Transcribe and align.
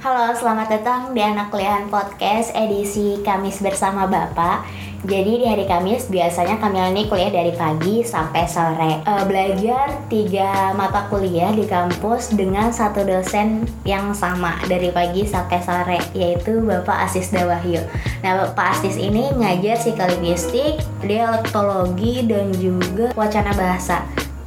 Halo, 0.00 0.32
selamat 0.32 0.80
datang 0.80 1.00
di 1.12 1.20
Anak 1.20 1.52
Kuliahan 1.52 1.92
Podcast 1.92 2.56
edisi 2.56 3.20
Kamis 3.20 3.60
bersama 3.60 4.08
Bapak. 4.08 4.64
Jadi 5.04 5.44
di 5.44 5.44
hari 5.44 5.68
Kamis 5.68 6.08
biasanya 6.08 6.56
kami 6.56 6.80
ini 6.80 7.04
kuliah 7.04 7.28
dari 7.28 7.52
pagi 7.52 8.00
sampai 8.00 8.48
sore. 8.48 9.04
E, 9.04 9.12
belajar 9.28 10.00
tiga 10.08 10.72
mata 10.72 11.04
kuliah 11.12 11.52
di 11.52 11.68
kampus 11.68 12.32
dengan 12.32 12.72
satu 12.72 13.04
dosen 13.04 13.68
yang 13.84 14.16
sama 14.16 14.56
dari 14.72 14.88
pagi 14.88 15.28
sampai 15.28 15.60
sore, 15.60 16.00
yaitu 16.16 16.64
Bapak 16.64 17.04
Asis 17.04 17.28
Dawahyu. 17.28 17.84
Nah, 18.24 18.40
Bapak 18.40 18.80
Asis 18.80 18.96
ini 18.96 19.28
ngajar 19.36 19.76
psikolinguistik, 19.76 20.80
dialektologi, 21.04 22.24
dan 22.24 22.56
juga 22.56 23.12
wacana 23.12 23.52
bahasa 23.52 24.00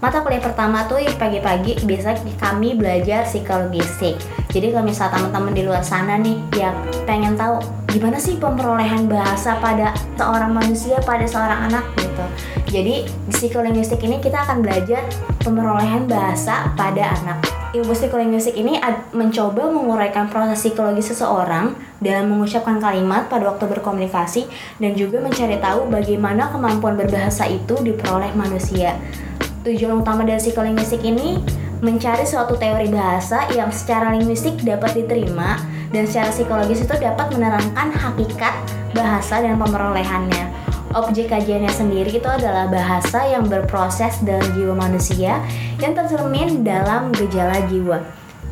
mata 0.03 0.19
kuliah 0.19 0.43
pertama 0.43 0.83
tuh 0.83 0.99
pagi-pagi 1.15 1.87
biasa 1.87 2.19
kami 2.35 2.75
belajar 2.75 3.23
psikologistik 3.23 4.19
jadi 4.51 4.75
kalau 4.75 4.83
misalnya 4.83 5.15
teman-teman 5.15 5.53
di 5.55 5.63
luar 5.63 5.79
sana 5.79 6.19
nih 6.19 6.37
yang 6.59 6.75
pengen 7.07 7.39
tahu 7.39 7.63
gimana 7.89 8.21
sih 8.21 8.35
pemperolehan 8.35 9.05
bahasa 9.05 9.57
pada 9.57 9.95
seorang 10.13 10.53
manusia 10.53 10.97
pada 11.01 11.25
seorang 11.25 11.69
anak 11.69 11.85
gitu. 11.97 12.25
Jadi 12.69 13.05
di 13.05 13.33
psikolinguistik 13.33 14.01
ini 14.01 14.21
kita 14.21 14.45
akan 14.45 14.65
belajar 14.65 15.05
pemperolehan 15.41 16.09
bahasa 16.09 16.73
pada 16.77 17.17
anak. 17.21 17.41
Ilmu 17.73 17.93
psikolinguistik 17.93 18.53
ini 18.53 18.77
mencoba 19.13 19.69
menguraikan 19.69 20.29
proses 20.29 20.61
psikologi 20.61 21.01
seseorang 21.01 21.73
dalam 21.97 22.29
mengucapkan 22.29 22.77
kalimat 22.77 23.25
pada 23.29 23.49
waktu 23.49 23.65
berkomunikasi 23.65 24.45
dan 24.77 24.93
juga 24.93 25.17
mencari 25.17 25.57
tahu 25.57 25.89
bagaimana 25.89 26.53
kemampuan 26.53 26.93
berbahasa 26.93 27.49
itu 27.49 27.73
diperoleh 27.81 28.33
manusia 28.37 28.97
Tujuan 29.63 30.03
utama 30.03 30.27
dari 30.27 30.43
psikolinguistik 30.43 30.99
ini 31.07 31.39
mencari 31.79 32.27
suatu 32.27 32.59
teori 32.59 32.91
bahasa 32.91 33.47
yang 33.55 33.71
secara 33.71 34.11
linguistik 34.11 34.59
dapat 34.59 34.91
diterima 34.91 35.55
dan 35.95 36.03
secara 36.03 36.35
psikologis 36.35 36.83
itu 36.83 36.91
dapat 36.99 37.31
menerangkan 37.31 37.95
hakikat 37.95 38.51
bahasa 38.91 39.39
dan 39.39 39.55
pemerolehannya. 39.55 40.51
Objek 40.91 41.31
kajiannya 41.31 41.71
sendiri 41.71 42.11
itu 42.11 42.27
adalah 42.27 42.67
bahasa 42.67 43.23
yang 43.23 43.47
berproses 43.47 44.19
dalam 44.27 44.43
jiwa 44.51 44.75
manusia 44.75 45.39
yang 45.79 45.95
tercermin 45.95 46.67
dalam 46.67 47.15
gejala 47.15 47.63
jiwa. 47.71 48.03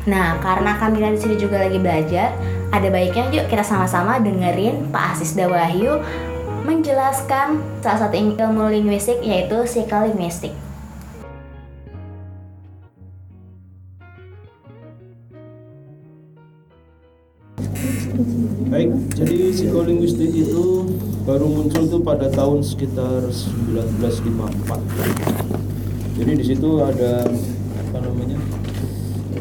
Nah, 0.08 0.40
karena 0.40 0.80
kami 0.80 0.98
di 0.98 1.20
sini 1.20 1.36
juga 1.36 1.60
lagi 1.60 1.76
belajar, 1.76 2.32
ada 2.72 2.88
baiknya 2.88 3.28
yuk 3.30 3.52
kita 3.52 3.60
sama-sama 3.60 4.16
dengerin 4.16 4.88
Pak 4.88 5.20
Asis 5.20 5.36
Dawahyu 5.36 6.00
menjelaskan 6.64 7.60
salah 7.84 8.08
satu 8.08 8.16
ilmu 8.16 8.72
linguistik 8.72 9.20
yaitu 9.20 9.60
psikolinguistik. 9.68 10.71
Baik, 18.68 18.92
jadi 19.16 19.56
psikolinguistik 19.56 20.36
itu 20.36 20.84
baru 21.24 21.48
muncul 21.48 21.88
tuh 21.88 22.04
pada 22.04 22.28
tahun 22.28 22.60
sekitar 22.60 23.32
1954. 23.32 26.20
Jadi 26.20 26.32
di 26.36 26.44
situ 26.44 26.84
ada 26.84 27.24
apa 27.80 27.98
namanya 28.04 28.36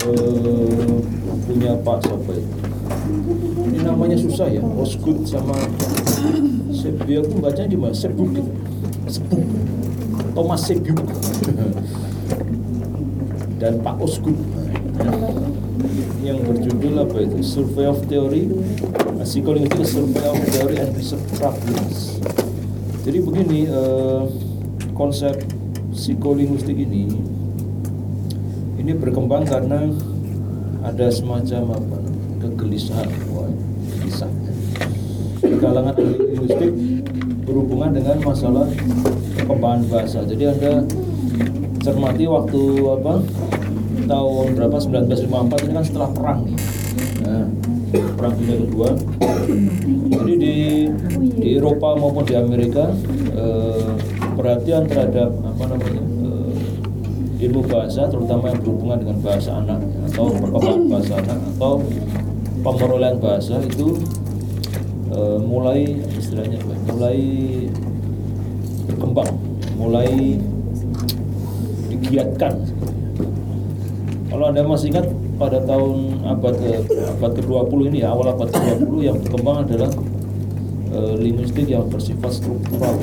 uh, 0.07 0.95
punya 1.43 1.75
Pak 1.83 1.99
siapa? 1.99 2.31
Ini 3.67 3.83
namanya 3.83 4.15
susah 4.15 4.47
ya, 4.47 4.63
Osgood 4.63 5.27
sama 5.27 5.59
Sebiak 6.71 7.27
tuh 7.27 7.43
baca 7.43 7.67
di 7.67 7.75
mana? 7.75 7.91
Sebuk 7.91 8.31
gitu. 8.31 8.55
Sebuk. 9.11 9.43
Thomas 10.31 10.63
Sebiuk 10.63 11.03
dan 13.59 13.83
Pak 13.83 13.99
Osgood 13.99 14.39
berjudul 16.91 17.07
apa 17.07 17.17
itu? 17.23 17.37
Survey 17.39 17.85
of 17.87 17.99
Theory. 18.11 18.43
Psychological 19.23 19.85
Survey 19.85 20.25
of 20.27 20.39
Theory 20.51 20.77
and 20.81 20.91
Research 20.97 21.23
Problems 21.37 22.21
jadi 23.01 23.17
begini 23.17 23.65
eh, 23.65 24.23
konsep 24.93 25.33
psikolinguistik 25.89 26.77
ini 26.77 27.09
ini 28.77 28.91
berkembang 28.93 29.45
karena 29.45 29.89
ada 30.85 31.09
semacam 31.09 31.81
apa? 31.81 31.97
Kegelisahan. 32.41 33.09
Wah 33.33 33.49
gelisah. 34.01 34.29
Di 35.41 35.57
kalangan 35.57 35.97
linguistik 35.97 36.73
berhubungan 37.45 37.93
dengan 37.93 38.17
masalah 38.21 38.69
perkembangan 39.37 39.81
bahasa. 39.89 40.19
Jadi 40.25 40.43
anda 40.45 40.85
cermati 41.81 42.25
waktu 42.29 42.61
apa? 42.85 43.13
Tahun 44.05 44.47
berapa? 44.57 44.77
1954 44.77 45.65
ini 45.65 45.73
kan 45.73 45.85
setelah 45.85 46.09
perang 46.13 46.39
nih 46.45 46.80
perang 48.21 48.33
dunia 48.37 48.57
kedua 48.65 48.89
jadi 50.11 50.33
di 50.37 50.55
di 51.41 51.49
Eropa 51.57 51.97
maupun 51.97 52.23
di 52.23 52.35
Amerika 52.37 52.93
eh, 53.33 53.91
perhatian 54.37 54.85
terhadap 54.85 55.33
apa 55.41 55.63
namanya 55.65 56.03
eh, 56.05 57.45
ilmu 57.49 57.65
bahasa 57.65 58.05
terutama 58.07 58.53
yang 58.53 58.59
berhubungan 58.61 58.97
dengan 59.01 59.17
bahasa 59.25 59.51
anak 59.57 59.81
atau 60.11 60.25
perkembangan 60.37 60.81
bahasa 60.87 61.13
anak 61.17 61.39
atau 61.57 61.73
pemerolehan 62.61 63.17
bahasa 63.17 63.55
itu 63.65 63.87
eh, 65.11 65.37
mulai 65.41 65.97
istilahnya 66.15 66.61
apa? 66.61 66.73
mulai 66.93 67.19
berkembang 68.85 69.31
mulai 69.81 70.37
digiatkan 71.89 72.53
kalau 74.31 74.45
Anda 74.47 74.63
masih 74.63 74.95
ingat 74.95 75.07
pada 75.41 75.57
tahun 75.65 76.21
abad 76.21 76.53
ke 76.53 76.69
abad 77.17 77.31
ke-20 77.33 77.79
ini 77.89 78.05
ya, 78.05 78.13
awal 78.13 78.37
abad 78.37 78.53
ke-20 78.53 78.93
yang 79.01 79.17
berkembang 79.17 79.65
adalah 79.65 79.89
e, 80.93 80.99
linguistik 81.17 81.65
yang 81.65 81.89
bersifat 81.89 82.29
struktural. 82.37 83.01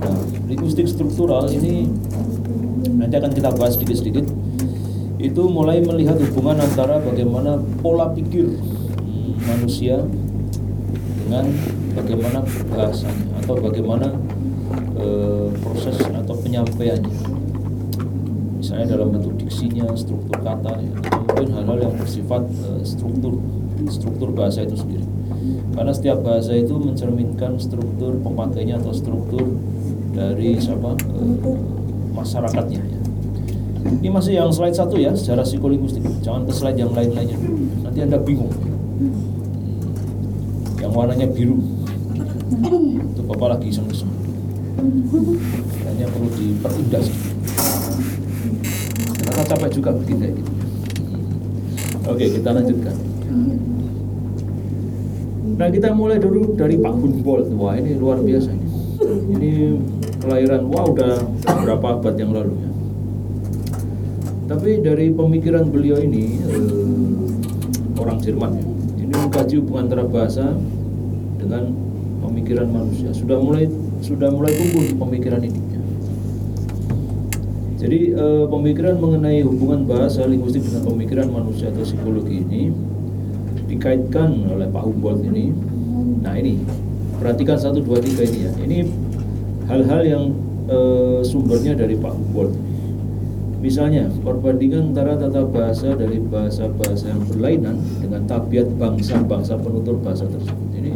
Nah, 0.00 0.20
linguistik 0.48 0.88
struktural 0.88 1.52
ini 1.52 1.84
nanti 2.96 3.14
akan 3.20 3.36
kita 3.36 3.52
bahas 3.52 3.76
sedikit-sedikit. 3.76 4.24
Itu 5.20 5.52
mulai 5.52 5.84
melihat 5.84 6.16
hubungan 6.16 6.64
antara 6.64 6.96
bagaimana 7.04 7.60
pola 7.84 8.16
pikir 8.16 8.56
hmm, 8.56 9.44
manusia 9.44 10.00
dengan 11.20 11.44
bagaimana 11.92 12.40
bahasanya 12.72 13.44
atau 13.44 13.54
bagaimana 13.60 14.16
e, 14.96 15.06
proses 15.60 16.00
atau 16.08 16.32
penyampaiannya 16.40 17.35
misalnya 18.66 18.98
dalam 18.98 19.14
bentuk 19.14 19.38
diksinya, 19.38 19.86
struktur 19.94 20.42
kata, 20.42 20.74
ya, 20.82 20.90
mungkin 21.22 21.48
hal-hal 21.54 21.78
yang 21.86 21.94
bersifat 22.02 22.42
uh, 22.66 22.82
struktur 22.82 23.38
struktur 23.86 24.34
bahasa 24.34 24.66
itu 24.66 24.74
sendiri. 24.74 25.06
Karena 25.70 25.94
setiap 25.94 26.26
bahasa 26.26 26.50
itu 26.58 26.74
mencerminkan 26.74 27.62
struktur 27.62 28.18
pemakainya 28.18 28.82
atau 28.82 28.90
struktur 28.90 29.54
dari 30.10 30.58
siapa 30.58 30.98
uh, 30.98 31.58
masyarakatnya. 32.10 32.82
Ya. 32.82 33.00
Ini 34.02 34.10
masih 34.10 34.34
yang 34.34 34.50
slide 34.50 34.74
satu 34.74 34.98
ya, 34.98 35.14
secara 35.14 35.46
psikolinguistik. 35.46 36.02
Jangan 36.26 36.42
ke 36.42 36.50
slide 36.50 36.74
yang 36.74 36.90
lain-lainnya. 36.90 37.38
Nanti 37.86 38.02
anda 38.02 38.18
bingung. 38.18 38.50
Yang 40.82 40.90
warnanya 40.90 41.30
biru, 41.30 41.62
itu 43.14 43.22
bapak 43.30 43.48
lagi 43.54 43.70
iseng-iseng. 43.70 44.10
Hanya 45.86 46.10
perlu 46.10 46.34
diperindah 46.34 47.02
sedikit 47.06 47.35
capek 49.46 49.70
juga 49.78 49.90
bikin 49.94 50.16
kayak 50.18 50.34
gitu. 50.36 50.52
Oke 52.06 52.24
kita 52.38 52.50
lanjutkan. 52.50 52.96
Nah 55.56 55.68
kita 55.72 55.88
mulai 55.94 56.20
dulu 56.20 56.52
dari 56.58 56.76
Pak 56.76 56.94
Humboldt 56.94 57.48
wah 57.56 57.74
ini 57.78 57.96
luar 57.96 58.20
biasa 58.20 58.50
ini. 58.52 58.68
Ini 59.06 59.50
kelahiran 60.20 60.66
wah 60.70 60.84
udah 60.90 61.14
berapa 61.46 61.86
abad 61.98 62.14
yang 62.18 62.34
lalu 62.34 62.54
ya? 62.58 62.70
Tapi 64.46 64.70
dari 64.82 65.10
pemikiran 65.10 65.66
beliau 65.70 65.98
ini 65.98 66.38
eh, 66.46 67.98
orang 67.98 68.18
Jerman 68.22 68.50
ya 68.58 68.64
ini 69.02 69.12
mengkaji 69.14 69.54
hubungan 69.62 69.90
antara 69.90 70.04
bahasa 70.06 70.54
dengan 71.38 71.74
pemikiran 72.22 72.66
manusia. 72.70 73.10
Sudah 73.14 73.38
mulai 73.38 73.66
sudah 74.02 74.30
mulai 74.30 74.54
tumbuh 74.54 75.06
pemikiran 75.06 75.42
ini 75.42 75.75
jadi 77.76 78.16
e, 78.16 78.26
pemikiran 78.48 78.96
mengenai 78.96 79.44
hubungan 79.44 79.84
bahasa 79.84 80.24
linguistik 80.24 80.64
dengan 80.64 80.88
pemikiran 80.88 81.28
manusia 81.28 81.68
atau 81.68 81.84
psikologi 81.84 82.40
ini 82.40 82.72
dikaitkan 83.68 84.48
oleh 84.48 84.64
Pak 84.72 84.80
Humboldt 84.80 85.20
ini. 85.28 85.52
Nah 86.24 86.32
ini 86.40 86.56
perhatikan 87.20 87.60
satu 87.60 87.84
dua 87.84 88.00
tiga 88.00 88.24
ini 88.24 88.48
ya. 88.48 88.52
Ini 88.64 88.78
hal-hal 89.68 90.02
yang 90.08 90.24
e, 90.72 90.78
sumbernya 91.20 91.76
dari 91.76 92.00
Pak 92.00 92.16
Humboldt. 92.16 92.56
Misalnya, 93.56 94.06
perbandingan 94.22 94.92
antara 94.94 95.16
tata 95.16 95.42
bahasa 95.42 95.96
dari 95.96 96.20
bahasa-bahasa 96.22 97.08
yang 97.08 97.24
berlainan 97.24 97.80
dengan 97.98 98.22
tabiat 98.28 98.68
bangsa-bangsa 98.78 99.58
penutur 99.58 99.96
bahasa 100.00 100.28
tersebut. 100.28 100.68
Ini 100.76 100.92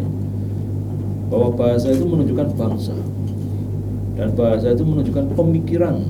bahwa 1.32 1.56
bahasa 1.56 1.90
itu 1.90 2.04
menunjukkan 2.04 2.48
bangsa 2.54 2.94
dan 4.14 4.36
bahasa 4.36 4.76
itu 4.76 4.84
menunjukkan 4.84 5.32
pemikiran 5.32 6.04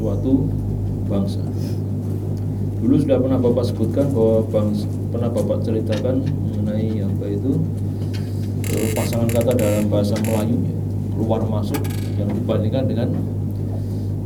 suatu 0.00 0.48
bangsa. 1.04 1.44
Dulu 2.80 2.96
sudah 2.96 3.20
pernah 3.20 3.36
Bapak 3.36 3.68
sebutkan 3.68 4.08
bahwa 4.16 4.40
bangsa, 4.48 4.88
pernah 5.12 5.28
bapak 5.28 5.60
ceritakan 5.60 6.24
mengenai 6.24 7.04
apa 7.04 7.24
itu 7.28 7.60
eh, 8.72 8.88
pasangan 8.96 9.28
kata 9.28 9.52
dalam 9.52 9.84
bahasa 9.92 10.16
Melayu 10.24 10.56
ya, 10.64 10.74
keluar 11.12 11.44
masuk 11.44 11.76
yang 12.16 12.32
dibandingkan 12.32 12.88
dengan 12.88 13.08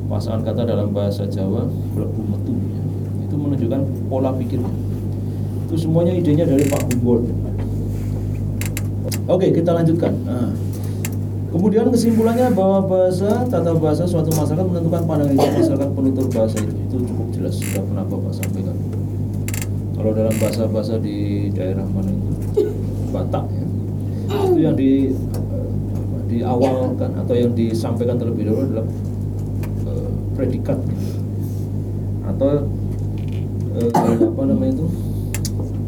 pasangan 0.06 0.46
kata 0.46 0.62
dalam 0.62 0.94
bahasa 0.94 1.26
Jawa 1.26 1.66
melebu 1.66 2.22
metu. 2.30 2.54
Itu 3.26 3.34
menunjukkan 3.34 3.80
pola 4.06 4.30
pikirnya. 4.38 4.70
Itu 5.66 5.74
semuanya 5.74 6.14
idenya 6.14 6.46
dari 6.46 6.70
Pak 6.70 6.94
Humboldt 6.94 7.44
oke 9.28 9.46
kita 9.52 9.70
lanjutkan. 9.72 10.12
Nah, 10.24 10.48
kemudian 11.64 11.88
kesimpulannya 11.88 12.52
bahwa 12.52 12.84
bahasa 12.84 13.40
tata 13.48 13.72
bahasa 13.72 14.04
suatu 14.04 14.28
masyarakat 14.36 14.68
menentukan 14.68 15.00
pandangan 15.08 15.32
hidup 15.32 15.48
masyarakat 15.64 15.90
penutur 15.96 16.24
bahasa 16.28 16.56
itu. 16.60 16.76
Itu 16.76 16.96
cukup 17.08 17.28
jelas 17.32 17.56
sudah 17.56 17.82
pernah 17.88 18.04
bapak 18.04 18.32
sampaikan. 18.36 18.76
Kalau 19.96 20.10
dalam 20.12 20.34
bahasa-bahasa 20.36 21.00
di 21.00 21.48
daerah 21.56 21.88
mana 21.88 22.12
itu? 22.12 22.28
Batak 23.16 23.48
ya. 23.48 23.64
Itu 24.44 24.60
yang 24.60 24.76
di 24.76 25.16
di 26.28 26.44
awal 26.44 27.00
kan 27.00 27.16
atau 27.16 27.32
yang 27.32 27.56
disampaikan 27.56 28.20
terlebih 28.20 28.44
dahulu 28.44 28.68
adalah 28.68 28.86
eh, 29.88 30.12
predikat. 30.36 30.76
Atau 32.28 32.68
eh, 33.80 34.20
apa 34.20 34.42
namanya 34.44 34.84
itu? 34.84 34.86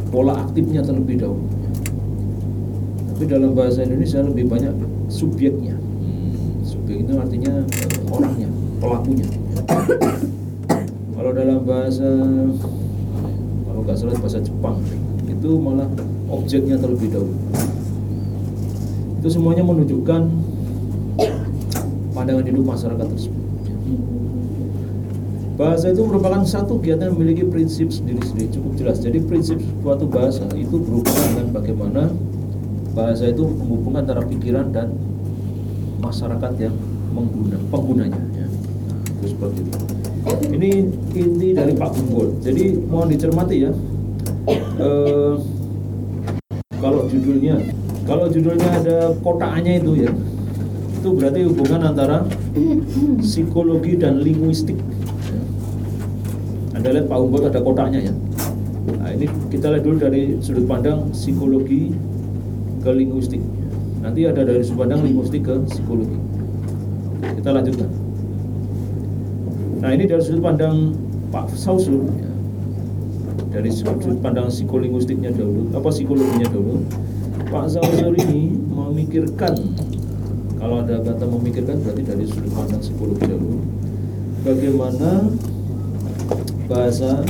Pola 0.09 0.41
aktifnya 0.41 0.81
terlebih 0.81 1.21
dahulu. 1.21 1.45
Tapi 3.13 3.25
dalam 3.29 3.53
bahasa 3.53 3.85
Indonesia 3.85 4.25
lebih 4.25 4.49
banyak 4.49 4.96
subjeknya. 5.07 5.75
Subjek 6.67 7.07
itu 7.07 7.13
artinya 7.19 7.63
eh, 7.63 8.13
orangnya 8.13 8.49
pelakunya. 8.83 9.27
Kalau 11.17 11.31
dalam 11.33 11.61
bahasa 11.65 12.09
kalau 13.67 13.81
nggak 13.83 13.97
salah 13.99 14.19
bahasa 14.21 14.39
Jepang 14.43 14.79
itu 15.27 15.51
malah 15.59 15.89
objeknya 16.31 16.77
terlebih 16.79 17.11
dahulu. 17.13 17.37
Itu 19.23 19.29
semuanya 19.33 19.63
menunjukkan 19.67 20.23
pandangan 22.15 22.45
hidup 22.47 22.65
masyarakat 22.65 23.07
tersebut. 23.11 23.45
Bahasa 25.57 25.89
itu 25.89 26.05
merupakan 26.05 26.45
satu 26.45 26.77
kegiatan 26.77 27.09
yang 27.09 27.17
memiliki 27.17 27.49
prinsip 27.49 27.89
sendiri-sendiri 27.89 28.53
cukup 28.53 28.73
jelas. 28.77 29.01
Jadi 29.01 29.25
prinsip 29.25 29.57
suatu 29.81 30.05
bahasa 30.05 30.45
itu 30.53 30.77
berhubungan 30.77 31.29
dengan 31.33 31.49
bagaimana 31.49 32.03
bahasa 32.97 33.29
itu 33.29 33.45
menghubungkan 33.45 34.09
antara 34.09 34.25
pikiran 34.25 34.73
dan 34.73 34.97
masyarakat 36.01 36.53
yang 36.57 36.75
mengguna 37.13 37.61
penggunanya 37.69 38.21
ya. 38.33 38.49
Nah, 38.49 38.99
itu 39.21 39.27
seperti 39.37 39.61
itu 39.69 39.79
ini 40.49 40.71
inti 41.15 41.49
dari 41.53 41.77
Pak 41.77 41.93
Bunggol 41.93 42.41
jadi 42.41 42.81
mohon 42.89 43.13
dicermati 43.13 43.69
ya 43.69 43.73
Eh, 44.47 45.35
kalau 46.79 47.11
judulnya 47.11 47.59
kalau 48.07 48.31
judulnya 48.31 48.69
ada 48.79 49.11
kotaknya 49.19 49.83
itu 49.83 50.07
ya 50.07 50.11
itu 50.95 51.09
berarti 51.11 51.41
hubungan 51.51 51.83
antara 51.91 52.23
psikologi 53.21 53.99
dan 53.99 54.23
linguistik 54.23 54.79
Ya. 55.27 55.43
anda 56.79 56.89
lihat 56.95 57.11
Pak 57.11 57.19
Humboldt 57.19 57.51
ada 57.51 57.59
kotaknya 57.59 58.07
ya 58.07 58.15
nah 59.03 59.11
ini 59.11 59.27
kita 59.51 59.75
lihat 59.75 59.83
dulu 59.83 59.97
dari 59.99 60.39
sudut 60.39 60.67
pandang 60.71 61.11
psikologi 61.11 61.91
ke 62.87 62.95
linguistik. 62.95 63.43
Nanti 63.99 64.23
ada 64.23 64.47
dari 64.47 64.63
sudut 64.63 64.87
pandang 64.87 65.03
linguistik 65.03 65.43
ke 65.43 65.59
psikologi. 65.67 66.15
Kita 67.43 67.51
lanjutkan. 67.51 67.91
Nah 69.83 69.91
ini 69.91 70.07
dari 70.07 70.23
sudut 70.23 70.39
pandang 70.47 70.95
Pak 71.35 71.51
Sausul 71.59 72.07
ya. 72.15 72.31
dari 73.51 73.73
sudut 73.75 74.23
pandang 74.23 74.47
psikolinguistiknya 74.47 75.35
dahulu 75.35 75.67
apa 75.75 75.89
psikologinya 75.91 76.47
dahulu? 76.47 76.87
Pak 77.51 77.67
Sausul 77.75 78.15
ini 78.23 78.55
memikirkan 78.55 79.59
kalau 80.63 80.87
ada 80.87 81.03
kata 81.03 81.27
memikirkan 81.27 81.83
berarti 81.83 82.03
dari 82.07 82.25
sudut 82.31 82.55
pandang 82.55 82.79
psikologi 82.79 83.27
dahulu 83.27 83.59
bagaimana 84.47 85.11
bahasa 86.71 87.27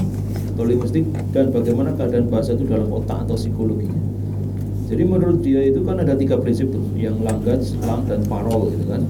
atau 0.52 0.64
linguistik 0.64 1.04
dan 1.32 1.48
bagaimana 1.52 1.96
keadaan 1.96 2.28
bahasa 2.28 2.56
itu 2.56 2.64
dalam 2.68 2.88
otak 2.92 3.24
atau 3.28 3.36
psikologinya 3.36 4.15
jadi 4.86 5.02
menurut 5.02 5.42
dia 5.42 5.66
itu 5.66 5.82
kan 5.82 5.98
ada 5.98 6.14
tiga 6.14 6.38
prinsip 6.38 6.70
tuh 6.70 6.82
yang 6.94 7.18
langgats, 7.20 7.74
lang 7.82 8.06
dan 8.06 8.22
parol 8.30 8.70
gitu 8.70 8.86
kan 8.86 9.02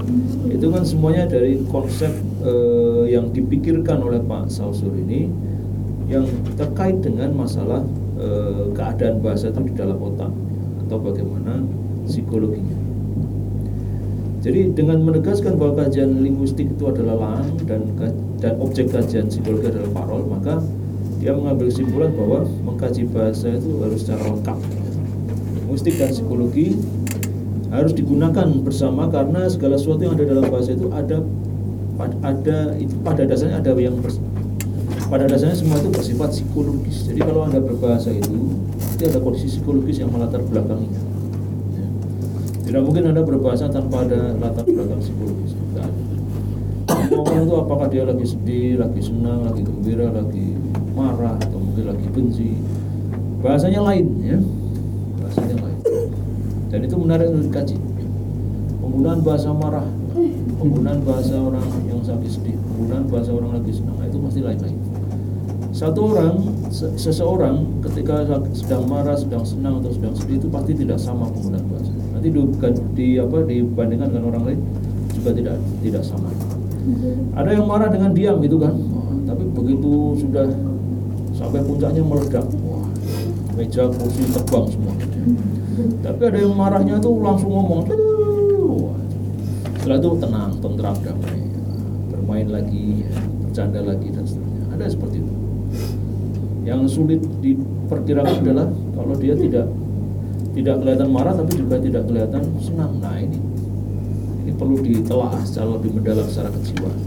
itu 0.48 0.66
kan 0.72 0.82
semuanya 0.82 1.28
dari 1.28 1.60
konsep 1.68 2.10
eh, 2.42 3.12
yang 3.12 3.28
dipikirkan 3.30 4.00
oleh 4.00 4.20
Pak 4.24 4.48
Saussure 4.48 4.96
ini 4.96 5.28
yang 6.08 6.24
terkait 6.56 7.04
dengan 7.04 7.36
masalah 7.36 7.84
eh, 8.16 8.72
keadaan 8.72 9.20
bahasa 9.20 9.52
itu 9.52 9.60
di 9.68 9.74
dalam 9.76 10.00
otak 10.00 10.32
atau 10.86 10.96
bagaimana 10.96 11.60
psikologinya 12.08 12.86
jadi 14.46 14.70
dengan 14.70 15.02
menegaskan 15.02 15.58
bahwa 15.58 15.82
kajian 15.82 16.22
linguistik 16.22 16.70
itu 16.70 16.86
adalah 16.86 17.18
lang 17.18 17.50
dan 17.66 17.82
dan 18.38 18.54
objek 18.62 18.94
kajian 18.94 19.26
psikologi 19.26 19.74
adalah 19.74 19.90
parol, 19.90 20.22
maka 20.30 20.62
dia 21.18 21.34
mengambil 21.34 21.66
kesimpulan 21.66 22.14
bahwa 22.14 22.46
mengkaji 22.62 23.10
bahasa 23.10 23.58
itu 23.58 23.74
harus 23.82 24.06
secara 24.06 24.22
lengkap. 24.30 24.85
Linguistik 25.66 25.98
dan 25.98 26.14
psikologi 26.14 26.78
harus 27.74 27.90
digunakan 27.90 28.46
bersama 28.62 29.10
karena 29.10 29.50
segala 29.50 29.74
sesuatu 29.74 30.06
yang 30.06 30.14
ada 30.14 30.24
dalam 30.30 30.46
bahasa 30.46 30.78
itu 30.78 30.86
ada 30.94 31.26
ada 32.22 32.58
itu 32.78 32.94
pada 33.02 33.26
dasarnya 33.26 33.58
ada 33.58 33.74
yang 33.74 33.98
bers- 33.98 34.22
pada 35.10 35.26
dasarnya 35.26 35.58
semua 35.58 35.82
itu 35.82 35.90
bersifat 35.90 36.30
psikologis. 36.30 37.10
Jadi 37.10 37.18
kalau 37.18 37.42
anda 37.50 37.58
berbahasa 37.58 38.14
itu, 38.14 38.62
pasti 38.78 39.10
ada 39.10 39.18
kondisi 39.18 39.58
psikologis 39.58 39.98
yang 39.98 40.14
melatar 40.14 40.38
belakanginya. 40.46 41.02
Ya. 41.74 41.86
Tidak 42.70 42.82
mungkin 42.86 43.02
anda 43.10 43.26
berbahasa 43.26 43.66
tanpa 43.66 44.06
ada 44.06 44.38
latar 44.38 44.62
belakang 44.62 45.02
psikologis. 45.02 45.58
Ngomong 46.86 47.46
itu 47.46 47.54
apakah 47.54 47.86
dia 47.86 48.02
lagi 48.02 48.26
sedih, 48.26 48.82
lagi 48.82 49.00
senang, 49.02 49.46
lagi 49.46 49.62
gembira, 49.62 50.10
lagi 50.10 50.58
marah, 50.94 51.38
atau 51.38 51.58
mungkin 51.58 51.86
lagi 51.86 52.06
benci. 52.10 52.50
Bahasanya 53.42 53.80
lain, 53.82 54.06
ya. 54.26 54.38
Dan 56.76 56.84
itu 56.84 56.96
menarik 57.00 57.32
untuk 57.32 57.48
dikaji. 57.48 57.76
Penggunaan 58.84 59.24
bahasa 59.24 59.48
marah, 59.48 59.88
penggunaan 60.60 61.00
bahasa 61.08 61.40
orang 61.40 61.64
yang 61.88 62.04
lagi 62.04 62.28
sedih, 62.28 62.52
penggunaan 62.68 63.08
bahasa 63.08 63.32
orang 63.32 63.56
lagi 63.56 63.72
senang, 63.72 63.96
nah, 63.96 64.04
itu 64.04 64.20
pasti 64.20 64.40
lain-lain. 64.44 64.76
Satu 65.72 66.00
orang, 66.12 66.36
se- 66.68 66.92
seseorang 67.00 67.80
ketika 67.80 68.28
sedang 68.52 68.84
marah, 68.92 69.16
sedang 69.16 69.40
senang 69.40 69.80
atau 69.80 69.88
sedang 69.88 70.12
sedih 70.20 70.36
itu 70.36 70.52
pasti 70.52 70.76
tidak 70.76 71.00
sama 71.00 71.32
penggunaan 71.32 71.64
bahasa. 71.64 71.92
Nanti 72.12 72.28
di, 72.28 72.40
di 72.92 73.06
apa 73.24 73.36
dibandingkan 73.44 74.08
dengan 74.12 74.24
orang 74.36 74.42
lain 74.52 74.60
juga 75.16 75.32
tidak 75.32 75.56
tidak 75.80 76.04
sama. 76.04 76.28
Ada 77.40 77.56
yang 77.56 77.64
marah 77.64 77.88
dengan 77.88 78.12
diam 78.12 78.36
gitu 78.44 78.60
kan, 78.60 78.76
tapi 79.24 79.48
begitu 79.48 80.12
sudah 80.20 80.44
sampai 81.32 81.60
puncaknya 81.64 82.04
meledak, 82.04 82.44
meja 83.56 83.88
kursi 83.92 84.28
terbang 84.28 84.64
semua. 84.68 84.95
Tapi 85.76 86.22
ada 86.24 86.38
yang 86.40 86.56
marahnya 86.56 86.96
tuh 86.96 87.20
langsung 87.20 87.52
ngomong, 87.52 87.84
setelah 89.86 90.02
itu 90.02 90.10
tenang, 90.18 90.50
tentram, 90.58 90.96
damai, 90.98 91.40
bermain 92.10 92.48
lagi, 92.50 93.06
bercanda 93.38 93.86
lagi 93.86 94.10
dan 94.10 94.26
seterusnya. 94.26 94.66
Ada 94.74 94.84
seperti 94.90 95.16
itu. 95.22 95.34
Yang 96.66 96.80
sulit 96.90 97.22
diperkirakan 97.38 98.42
adalah 98.42 98.66
kalau 98.98 99.14
dia 99.14 99.38
tidak 99.38 99.70
tidak 100.58 100.82
kelihatan 100.82 101.06
marah 101.06 101.38
tapi 101.38 101.52
juga 101.54 101.78
tidak 101.78 102.02
kelihatan 102.10 102.42
senang. 102.58 102.98
Nah 102.98 103.14
ini 103.22 103.38
ini 104.42 104.52
perlu 104.58 104.74
ditelaah 104.82 105.38
secara 105.46 105.78
lebih 105.78 105.94
mendalam 105.94 106.26
secara 106.26 106.50
kejiwaan. 106.50 107.00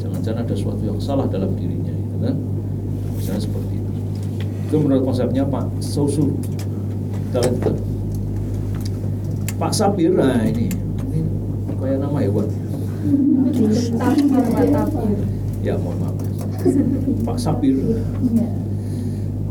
Jangan-jangan 0.00 0.48
ada 0.48 0.54
sesuatu 0.56 0.80
yang 0.80 0.96
salah 1.04 1.28
dalam 1.28 1.52
dirinya, 1.60 1.92
gitu 1.92 2.16
kan? 2.24 2.36
Misalnya 3.20 3.42
seperti 3.44 3.72
itu. 3.84 3.92
Itu 4.64 4.76
menurut 4.80 5.04
konsepnya 5.04 5.44
Pak 5.44 5.84
Sausu. 5.84 6.40
Kita 7.28 7.44
lanjutkan. 7.44 7.93
Pak 9.64 9.72
Sapir, 9.72 10.12
nah 10.12 10.44
ini, 10.44 10.68
ini 11.08 11.24
kayak 11.80 12.04
nama 12.04 12.20
hewan. 12.20 12.44
Ya 15.64 15.80
mohon 15.80 16.04
maaf. 16.04 16.20
Pak 17.24 17.38
Sapir. 17.40 17.72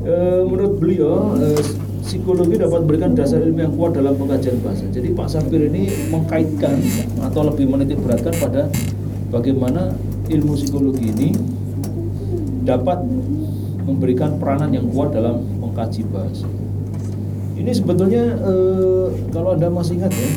Eh, 0.06 0.42
menurut 0.46 0.78
beliau 0.78 1.34
eh, 1.42 1.58
psikologi 2.06 2.62
dapat 2.62 2.86
memberikan 2.86 3.18
dasar 3.18 3.42
ilmu 3.42 3.58
yang 3.58 3.74
kuat 3.74 3.98
dalam 3.98 4.14
pengkajian 4.14 4.62
bahasa. 4.62 4.86
Jadi 4.94 5.18
Pak 5.18 5.34
Sapir 5.34 5.66
ini 5.66 5.90
mengkaitkan 6.14 6.78
atau 7.26 7.50
lebih 7.50 7.74
menitik 7.74 7.98
beratkan 7.98 8.38
pada 8.38 8.70
bagaimana 9.34 9.98
ilmu 10.30 10.54
psikologi 10.54 11.10
ini 11.10 11.34
dapat 12.62 13.02
memberikan 13.82 14.38
peranan 14.38 14.78
yang 14.78 14.86
kuat 14.94 15.10
dalam 15.10 15.42
mengkaji 15.58 16.06
bahasa. 16.06 16.46
Ini 17.64 17.72
sebetulnya 17.72 18.24
eh, 18.44 19.08
kalau 19.32 19.56
anda 19.56 19.72
masih 19.72 19.96
ingat 20.04 20.12
ya, 20.12 20.30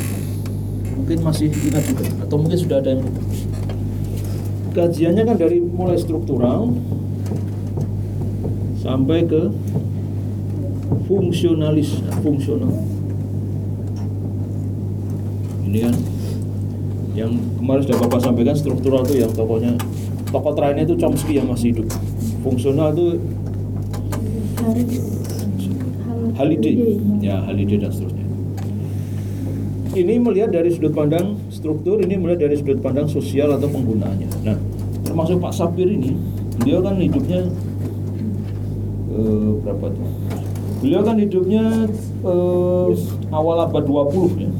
mungkin 0.95 1.19
masih 1.27 1.51
ingat 1.51 1.83
juga, 1.91 2.07
atau 2.23 2.37
mungkin 2.39 2.55
sudah 2.55 2.79
ada 2.79 2.95
yang. 2.95 3.03
Kajiannya 4.77 5.25
kan 5.25 5.37
dari 5.41 5.59
mulai 5.59 5.97
struktural 5.97 6.71
sampai 8.79 9.27
ke 9.27 9.51
fungsionalis, 11.11 11.99
fungsional. 12.23 12.71
Ini 15.67 15.79
kan 15.83 15.95
yang 17.17 17.33
kemarin 17.59 17.83
sudah 17.89 17.99
Bapak 18.07 18.21
sampaikan 18.23 18.55
struktural 18.55 19.03
itu 19.09 19.25
yang 19.25 19.33
tokohnya 19.33 19.75
tokoh 20.31 20.53
terakhirnya 20.53 20.85
itu 20.85 20.95
Chomsky 21.01 21.41
yang 21.41 21.49
masih 21.49 21.73
hidup. 21.73 21.89
Fungsional 22.45 22.93
itu 22.95 23.19
Holiday, 26.37 26.77
ya 27.25 27.41
Holiday 27.49 27.81
dan 27.81 27.91
seterusnya. 27.91 28.27
Ini 29.97 30.21
melihat 30.21 30.53
dari 30.53 30.69
sudut 30.69 30.93
pandang 30.93 31.41
struktur, 31.49 31.97
ini 32.05 32.21
melihat 32.21 32.45
dari 32.45 32.61
sudut 32.61 32.85
pandang 32.85 33.09
sosial 33.09 33.57
atau 33.57 33.65
penggunaannya. 33.73 34.29
Nah, 34.45 34.57
termasuk 35.09 35.41
Pak 35.41 35.57
Sapir 35.57 35.89
ini, 35.89 36.13
beliau 36.61 36.85
kan 36.85 37.01
hidupnya 37.01 37.41
eh, 39.17 39.51
berapa 39.65 39.87
tuh? 39.89 40.09
Beliau 40.85 41.01
kan 41.01 41.17
hidupnya 41.17 41.65
eh, 42.05 42.89
awal 43.33 43.57
abad 43.65 43.85
20 43.89 44.45
ya. 44.45 44.53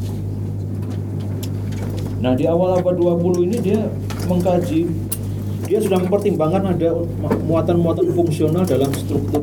Nah, 2.25 2.33
di 2.33 2.49
awal 2.49 2.81
abad 2.81 2.97
20 2.97 3.53
ini 3.53 3.57
dia 3.61 3.85
mengkaji 4.25 4.89
dia 5.67 5.79
sudah 5.83 5.99
mempertimbangkan 5.99 6.79
ada 6.79 6.95
muatan-muatan 7.45 8.07
fungsional 8.15 8.63
dalam 8.65 8.89
struktur 8.95 9.43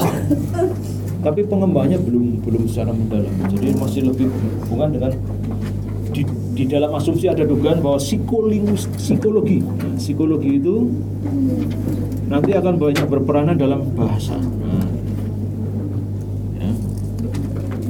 tapi 1.23 1.47
pengembangannya 1.47 2.03
belum 2.03 2.43
belum 2.43 2.63
secara 2.67 2.91
mendalam. 2.91 3.31
Jadi 3.47 3.67
masih 3.79 4.01
lebih 4.11 4.27
berhubungan 4.27 4.89
dengan 4.91 5.11
di, 6.11 6.21
di 6.53 6.63
dalam 6.67 6.91
asumsi 6.93 7.31
ada 7.31 7.47
dugaan 7.47 7.79
bahwa 7.79 7.97
psikolingus 7.97 8.91
psikologi. 8.99 9.63
Psikologi 9.95 10.59
itu 10.59 10.91
nanti 12.27 12.51
akan 12.51 12.75
banyak 12.75 13.07
berperanan 13.07 13.55
dalam 13.55 13.87
bahasa. 13.95 14.35
Nah, 14.35 14.85
ya. 16.59 16.71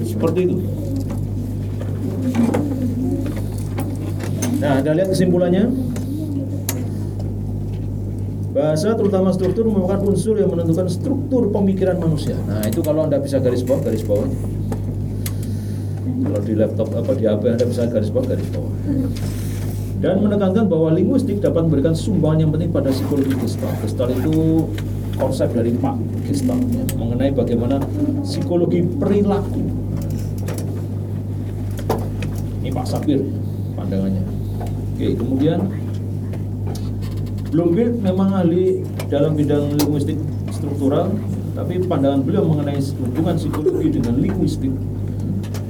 seperti 0.06 0.40
itu. 0.46 0.58
Nah 4.64 4.80
Anda 4.80 4.96
lihat 4.96 5.12
kesimpulannya 5.12 5.93
Bahasa 8.54 8.94
terutama 8.94 9.34
struktur 9.34 9.66
merupakan 9.66 10.06
unsur 10.06 10.38
yang 10.38 10.54
menentukan 10.54 10.86
struktur 10.86 11.50
pemikiran 11.50 11.98
manusia. 11.98 12.38
Nah, 12.46 12.62
itu 12.70 12.86
kalau 12.86 13.10
Anda 13.10 13.18
bisa 13.18 13.42
garis 13.42 13.66
bawah, 13.66 13.82
garis 13.82 14.06
bawah. 14.06 14.30
Kalau 16.24 16.40
di 16.46 16.54
laptop 16.54 16.94
apa 16.94 17.12
di 17.18 17.26
HP 17.26 17.44
Anda 17.50 17.66
bisa 17.66 17.90
garis 17.90 18.14
bawah, 18.14 18.26
garis 18.30 18.50
bawah. 18.54 18.74
Dan 20.06 20.22
menekankan 20.22 20.70
bahwa 20.70 20.94
linguistik 20.94 21.42
dapat 21.42 21.66
memberikan 21.66 21.98
sumbangan 21.98 22.46
yang 22.46 22.52
penting 22.54 22.70
pada 22.70 22.94
psikologi 22.94 23.34
Gestalt. 23.42 23.74
Gestalt 23.82 24.12
itu 24.14 24.70
konsep 25.18 25.50
dari 25.50 25.74
Pak 25.74 25.96
Gestalt 26.30 26.62
ya, 26.70 26.86
mengenai 26.94 27.34
bagaimana 27.34 27.82
psikologi 28.22 28.86
perilaku. 28.86 29.66
Ini 32.62 32.70
Pak 32.70 32.86
Sapir 32.86 33.18
pandangannya. 33.74 34.22
Oke, 34.94 35.18
kemudian 35.18 35.83
Bloomfield 37.54 38.02
memang 38.02 38.34
ahli 38.34 38.82
dalam 39.14 39.38
bidang 39.38 39.78
linguistik 39.78 40.18
struktural, 40.50 41.14
tapi 41.54 41.86
pandangan 41.86 42.26
beliau 42.26 42.50
mengenai 42.50 42.82
hubungan 42.98 43.38
psikologi 43.38 43.94
dengan 43.94 44.18
linguistik 44.18 44.74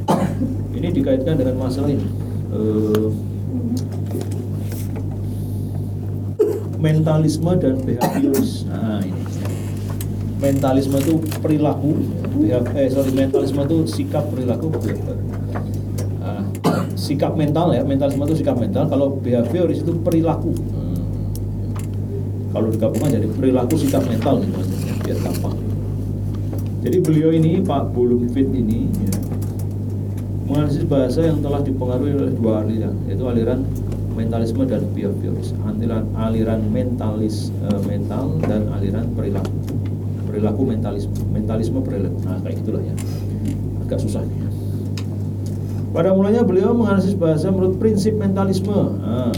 ini 0.79 0.87
dikaitkan 0.95 1.35
dengan 1.35 1.59
masalah 1.59 1.91
ini. 1.91 2.07
Uh, 2.55 3.11
mentalisme 6.79 7.51
dan 7.59 7.75
behavioris. 7.83 8.63
Nah, 8.71 9.03
ini. 9.03 9.19
Mentalisme 10.39 10.95
itu 11.03 11.19
perilaku, 11.43 11.99
eh 12.47 12.87
sorry 12.91 13.11
mentalisme 13.11 13.59
itu 13.59 13.77
sikap 13.91 14.31
perilaku. 14.31 14.71
Uh, 16.23 16.43
sikap 16.95 17.35
mental 17.35 17.75
ya, 17.75 17.83
mentalisme 17.83 18.23
itu 18.23 18.39
sikap 18.39 18.55
mental. 18.55 18.87
Kalau 18.87 19.19
behavioris 19.19 19.83
itu 19.83 19.91
perilaku 19.99 20.55
kalau 22.53 22.69
digabungkan 22.69 23.09
jadi 23.17 23.27
perilaku 23.33 23.75
sikap 23.81 24.05
mental 24.05 24.39
gitu 24.45 24.55
aja 24.61 24.93
biar 25.01 25.17
gampang. 25.25 25.57
Jadi 26.85 26.97
beliau 27.01 27.29
ini 27.33 27.63
Pak 27.65 27.95
Bulumfit 27.95 28.47
ini 28.53 28.91
ya, 28.93 29.17
menganalisis 30.45 30.85
bahasa 30.85 31.25
yang 31.25 31.41
telah 31.41 31.65
dipengaruhi 31.65 32.13
oleh 32.13 32.33
dua 32.37 32.61
aliran 32.61 32.93
yaitu 33.09 33.25
aliran 33.25 33.65
mentalisme 34.13 34.63
dan 34.69 34.85
behavioris. 34.93 35.57
Aliran 35.65 36.05
aliran 36.13 36.61
mentalis 36.69 37.49
uh, 37.65 37.81
mental 37.89 38.37
dan 38.45 38.69
aliran 38.69 39.09
perilaku. 39.17 39.57
Perilaku 40.29 40.61
mentalisme 40.69 41.17
mentalisme 41.33 41.81
perilaku. 41.81 42.21
Nah 42.21 42.37
kayak 42.45 42.61
gitulah 42.61 42.83
ya. 42.85 42.93
Agak 43.81 43.97
susah 43.97 44.21
nih 44.21 44.43
pada 45.93 46.09
mulanya 46.09 46.41
beliau 46.41 46.73
menganalisis 46.73 47.13
bahasa 47.13 47.53
menurut 47.53 47.77
prinsip 47.77 48.17
mentalisme. 48.17 48.73
Nah, 48.73 49.29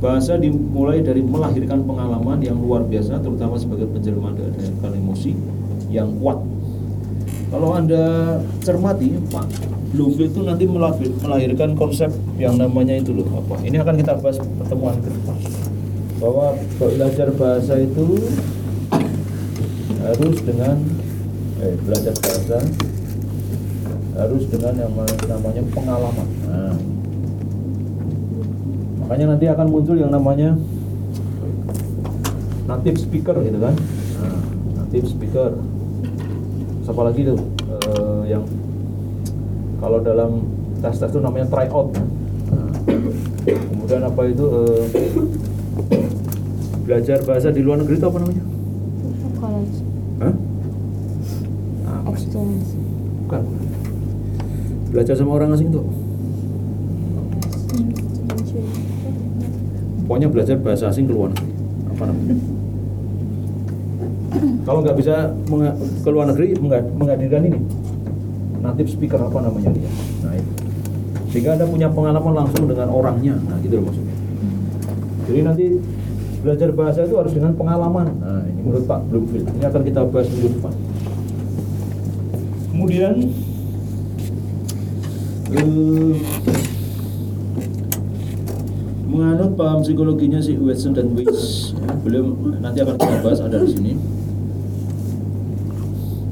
Bahasa 0.00 0.40
dimulai 0.40 1.04
dari 1.04 1.20
melahirkan 1.20 1.84
pengalaman 1.84 2.40
yang 2.40 2.56
luar 2.56 2.88
biasa, 2.88 3.20
terutama 3.20 3.60
sebagai 3.60 3.84
penjelmaan 3.92 4.32
dengan 4.32 4.92
emosi 4.96 5.36
yang 5.92 6.16
kuat. 6.16 6.40
Kalau 7.52 7.76
Anda 7.76 8.38
cermati, 8.64 9.12
Pak 9.28 9.46
Bloomfield 9.90 10.30
itu 10.30 10.40
nanti 10.46 10.64
melahirkan 10.70 11.74
konsep 11.74 12.14
yang 12.38 12.54
namanya 12.54 12.94
itu 12.94 13.10
loh 13.10 13.26
apa? 13.42 13.58
Ini 13.66 13.82
akan 13.82 13.94
kita 13.98 14.22
bahas 14.22 14.38
pertemuan 14.38 14.96
ke 15.02 15.10
depan. 15.10 15.36
Bahwa 16.22 16.54
belajar 16.78 17.28
bahasa 17.34 17.74
itu 17.82 18.22
harus 20.00 20.36
dengan 20.46 20.76
eh, 21.60 21.74
belajar 21.84 22.14
bahasa 22.22 22.58
harus 24.14 24.44
dengan 24.46 24.74
yang 24.78 24.92
namanya 25.26 25.62
pengalaman. 25.74 26.28
Nah, 26.46 26.74
makanya 29.10 29.34
nanti 29.34 29.50
akan 29.50 29.66
muncul 29.74 29.98
yang 29.98 30.14
namanya 30.14 30.54
native 32.70 32.94
speaker 32.94 33.34
gitu 33.42 33.58
kan. 33.58 33.74
Nah, 34.22 34.38
native 34.86 35.10
speaker. 35.10 35.58
Siapa 36.86 37.02
lagi 37.02 37.26
tuh? 37.26 37.42
Uh, 37.90 38.22
yang 38.30 38.46
kalau 39.82 39.98
dalam 39.98 40.46
tes-tes 40.78 41.10
itu 41.10 41.18
namanya 41.18 41.50
try 41.50 41.66
out 41.74 41.90
nah, 42.54 42.70
kemudian 43.42 44.06
apa 44.06 44.20
itu 44.30 44.46
uh, 44.46 44.84
belajar 46.86 47.18
bahasa 47.26 47.50
di 47.50 47.66
luar 47.66 47.82
negeri 47.82 47.98
itu 47.98 48.06
apa 48.06 48.18
namanya? 48.22 48.44
College. 49.42 49.76
Hah? 50.22 50.34
Nah, 51.82 52.00
exchange. 52.14 52.78
Bukan. 53.26 53.42
Belajar 54.94 55.14
sama 55.18 55.34
orang 55.34 55.58
asing 55.58 55.74
tuh 55.74 55.99
pokoknya 60.10 60.26
belajar 60.26 60.58
bahasa 60.58 60.90
asing 60.90 61.06
ke 61.06 61.14
luar 61.14 61.30
negeri. 61.30 61.54
Apa 61.94 62.02
namanya? 62.10 62.34
Kalau 64.66 64.78
nggak 64.82 64.96
bisa 64.98 65.14
ke 66.02 66.08
luar 66.10 66.26
negeri 66.34 66.58
menghadirkan 66.98 67.46
ini. 67.46 67.62
Native 68.58 68.90
speaker 68.90 69.22
apa 69.22 69.38
namanya 69.38 69.70
dia? 69.70 69.86
Nah 70.26 70.34
itu. 70.34 70.52
Sehingga 71.30 71.54
anda 71.54 71.70
punya 71.70 71.86
pengalaman 71.94 72.42
langsung 72.42 72.66
dengan 72.66 72.90
orangnya. 72.90 73.38
Nah 73.38 73.54
gitu 73.62 73.78
loh 73.78 73.86
maksudnya. 73.86 74.16
Jadi 75.30 75.40
nanti 75.46 75.64
belajar 76.42 76.68
bahasa 76.74 77.06
itu 77.06 77.14
harus 77.14 77.30
dengan 77.30 77.54
pengalaman. 77.54 78.10
Nah 78.18 78.42
ini 78.50 78.60
menurut 78.66 78.90
Pak 78.90 79.06
Bloomfield. 79.14 79.46
Ini 79.46 79.64
akan 79.70 79.82
kita 79.86 80.00
bahas 80.10 80.26
minggu 80.26 80.58
depan. 80.58 80.74
Kemudian 82.74 83.14
uh, 85.54 86.14
menganut 89.20 89.52
paham 89.52 89.84
psikologinya 89.84 90.40
si 90.40 90.56
Watson 90.56 90.96
dan 90.96 91.12
Weiss 91.12 91.76
ya, 91.76 91.92
beliau 92.00 92.32
nanti 92.56 92.80
akan 92.80 92.96
kita 92.96 93.16
bahas 93.20 93.44
ada 93.44 93.60
di 93.60 93.68
sini. 93.68 93.92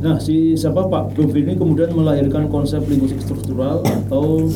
Nah 0.00 0.16
si 0.16 0.56
siapa? 0.56 0.88
Pak 0.88 1.12
Bloomfield 1.12 1.52
ini 1.52 1.54
kemudian 1.60 1.92
melahirkan 1.92 2.48
konsep 2.48 2.80
linguistik 2.88 3.20
struktural 3.20 3.84
atau 3.84 4.48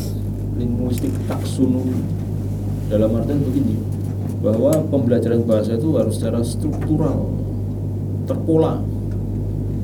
linguistik 0.57 1.13
taksonomi 1.29 2.01
dalam 2.89 3.13
artian 3.21 3.45
begini 3.45 3.77
bahwa 4.41 4.81
pembelajaran 4.89 5.45
bahasa 5.45 5.77
itu 5.77 5.93
harus 5.93 6.17
secara 6.17 6.41
struktural 6.41 7.29
terpola. 8.25 8.81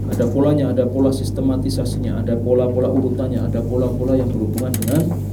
Ada 0.09 0.25
polanya, 0.25 0.73
ada 0.73 0.89
pola 0.89 1.13
sistematisasinya, 1.13 2.25
ada 2.25 2.33
pola-pola 2.33 2.89
urutannya, 2.89 3.45
ada 3.45 3.61
pola-pola 3.61 4.17
yang 4.17 4.25
berhubungan 4.25 4.73
dengan 4.73 5.28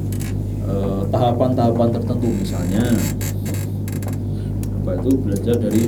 tahapan-tahapan 1.11 1.89
uh, 1.89 1.95
tertentu 1.95 2.29
misalnya. 2.31 2.85
Apa 4.83 4.91
itu? 5.03 5.11
Belajar 5.19 5.55
dari 5.59 5.83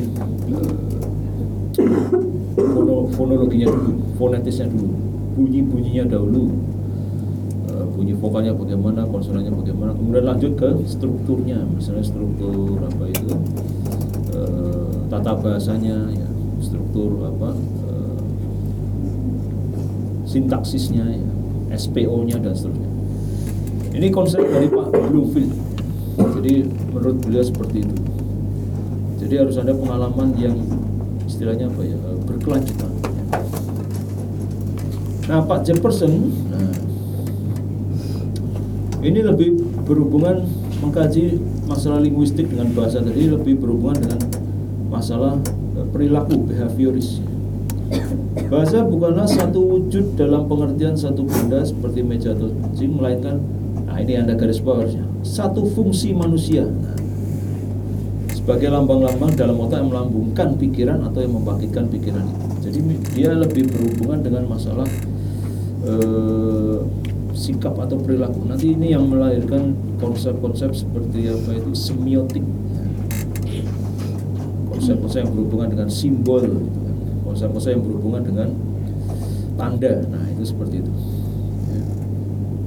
uh, 0.55 0.75
fonologinya 3.15 3.69
dulu, 3.71 3.93
fonetisnya 4.19 4.67
dulu, 4.71 4.91
bunyi-bunyinya 5.39 6.05
dahulu, 6.11 6.51
uh, 7.71 7.87
bunyi 7.95 8.15
vokalnya 8.19 8.55
bagaimana, 8.55 9.07
konsonannya 9.07 9.55
bagaimana, 9.55 9.95
kemudian 9.95 10.25
lanjut 10.27 10.53
ke 10.59 10.71
strukturnya, 10.87 11.63
misalnya 11.75 12.05
struktur 12.07 12.79
apa 12.83 13.05
itu? 13.11 13.35
Uh, 14.35 15.07
tata 15.11 15.35
bahasanya, 15.39 16.11
ya, 16.15 16.29
struktur 16.63 17.23
apa? 17.27 17.55
Sintaksisnya, 20.29 21.09
ya, 21.09 21.31
SPO-nya 21.73 22.37
dan 22.37 22.53
seterusnya. 22.53 22.88
Ini 23.99 24.15
konsep 24.15 24.39
dari 24.47 24.71
Pak 24.71 24.95
Bluefield. 25.11 25.51
Jadi 26.39 26.71
menurut 26.95 27.19
beliau 27.19 27.43
seperti 27.43 27.83
itu. 27.83 27.97
Jadi 29.19 29.35
harus 29.43 29.59
ada 29.59 29.75
pengalaman 29.75 30.39
yang 30.39 30.55
istilahnya 31.27 31.67
apa 31.67 31.83
ya 31.83 31.99
berkelanjutan. 32.23 32.95
Nah 35.27 35.43
Pak 35.43 35.67
Jefferson, 35.67 36.31
nah, 36.47 36.71
ini 39.03 39.19
lebih 39.19 39.67
berhubungan 39.83 40.47
mengkaji 40.79 41.43
masalah 41.67 41.99
linguistik 41.99 42.47
dengan 42.55 42.71
bahasa 42.79 43.03
tadi 43.03 43.27
lebih 43.27 43.59
berhubungan 43.59 43.99
dengan 43.99 44.21
masalah 44.95 45.43
eh, 45.75 45.87
perilaku 45.91 46.47
behavioris. 46.47 47.19
Bahasa 48.47 48.87
bukanlah 48.87 49.27
satu 49.27 49.59
wujud 49.59 50.15
dalam 50.15 50.47
pengertian 50.47 50.95
satu 50.95 51.27
benda 51.27 51.67
seperti 51.67 52.07
meja 52.07 52.31
atau 52.31 52.49
kucing, 52.49 52.95
melainkan, 52.95 53.58
nah 53.99 54.07
ini 54.07 54.15
ada 54.15 54.39
garis 54.39 54.63
bawahnya, 54.63 55.03
satu 55.27 55.67
fungsi 55.75 56.15
manusia. 56.15 56.63
Sebagai 58.31 58.71
lambang-lambang 58.71 59.35
dalam 59.35 59.59
otak 59.59 59.83
yang 59.83 59.91
melambungkan 59.91 60.55
pikiran 60.55 61.03
atau 61.03 61.19
yang 61.19 61.35
membangkitkan 61.35 61.91
pikiran 61.91 62.23
itu. 62.23 62.47
Jadi 62.63 62.79
dia 63.19 63.35
lebih 63.35 63.67
berhubungan 63.67 64.23
dengan 64.23 64.47
masalah 64.47 64.87
eh, 65.83 66.79
sikap 67.35 67.75
atau 67.75 67.99
perilaku. 67.99 68.47
Nanti 68.47 68.71
ini 68.71 68.95
yang 68.95 69.11
melahirkan 69.11 69.75
konsep-konsep 69.99 70.79
seperti 70.79 71.35
apa 71.35 71.59
itu 71.59 71.75
semiotik. 71.75 72.47
Konsep-konsep 74.79 75.27
yang 75.27 75.35
berhubungan 75.35 75.75
dengan 75.75 75.89
simbol, 75.91 76.47
gitu 76.47 76.71
kan. 76.71 76.95
konsep-konsep 77.27 77.75
yang 77.75 77.83
berhubungan 77.83 78.23
dengan 78.23 78.49
tanda. 79.59 80.07
Nah 80.07 80.23
itu 80.31 80.47
seperti 80.47 80.87
itu. 80.87 81.18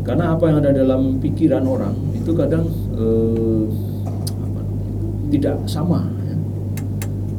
Karena 0.01 0.33
apa 0.33 0.49
yang 0.49 0.57
ada 0.65 0.73
dalam 0.73 1.21
pikiran 1.21 1.61
orang 1.61 1.93
itu 2.17 2.33
kadang 2.33 2.65
eh, 2.97 3.65
apa, 4.41 4.61
tidak 5.29 5.55
sama. 5.69 6.09
ya. 6.25 6.35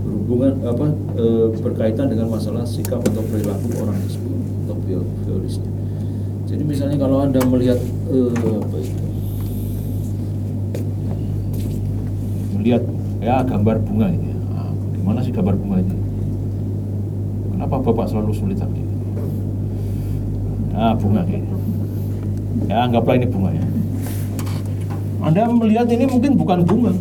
Berhubungan 0.06 0.52
apa 0.62 0.86
eh, 1.18 1.46
berkaitan 1.58 2.06
dengan 2.06 2.30
masalah 2.30 2.62
sikap 2.62 3.02
atau 3.02 3.22
perilaku 3.26 3.82
orang 3.82 3.98
tersebut 4.06 4.38
atau 4.66 4.76
biologisnya. 4.78 5.70
Jadi 6.46 6.62
misalnya 6.62 6.96
kalau 7.02 7.18
anda 7.26 7.42
melihat 7.42 7.82
eh, 8.14 8.30
apa 8.30 8.76
itu, 8.78 9.04
melihat 12.54 12.82
ya 13.18 13.42
gambar 13.42 13.76
bunga 13.82 14.06
ini, 14.06 14.30
ah, 14.54 14.70
gimana 14.94 15.18
sih 15.18 15.34
gambar 15.34 15.58
bunga 15.58 15.82
ini? 15.82 15.96
Kenapa 17.58 17.74
bapak 17.90 18.06
selalu 18.06 18.32
sulit 18.34 18.58
tadi? 18.58 18.82
Ah 20.78 20.94
bunga 20.94 21.26
ini. 21.26 21.71
Ya 22.68 22.86
anggaplah 22.88 23.16
ini 23.20 23.26
bunga 23.28 23.50
ya. 23.52 23.64
Anda 25.22 25.46
melihat 25.50 25.86
ini 25.92 26.04
mungkin 26.10 26.34
bukan 26.34 26.66
bunga, 26.66 26.92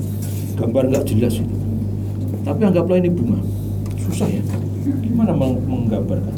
gambar 0.60 0.84
nggak 0.94 1.06
jelas 1.10 1.42
itu. 1.42 1.56
Tapi 2.46 2.62
anggaplah 2.66 3.02
ini 3.02 3.10
bunga, 3.10 3.40
susah 3.98 4.30
ya. 4.30 4.44
Gimana 5.02 5.34
meng- 5.34 5.62
menggambarkan? 5.66 6.36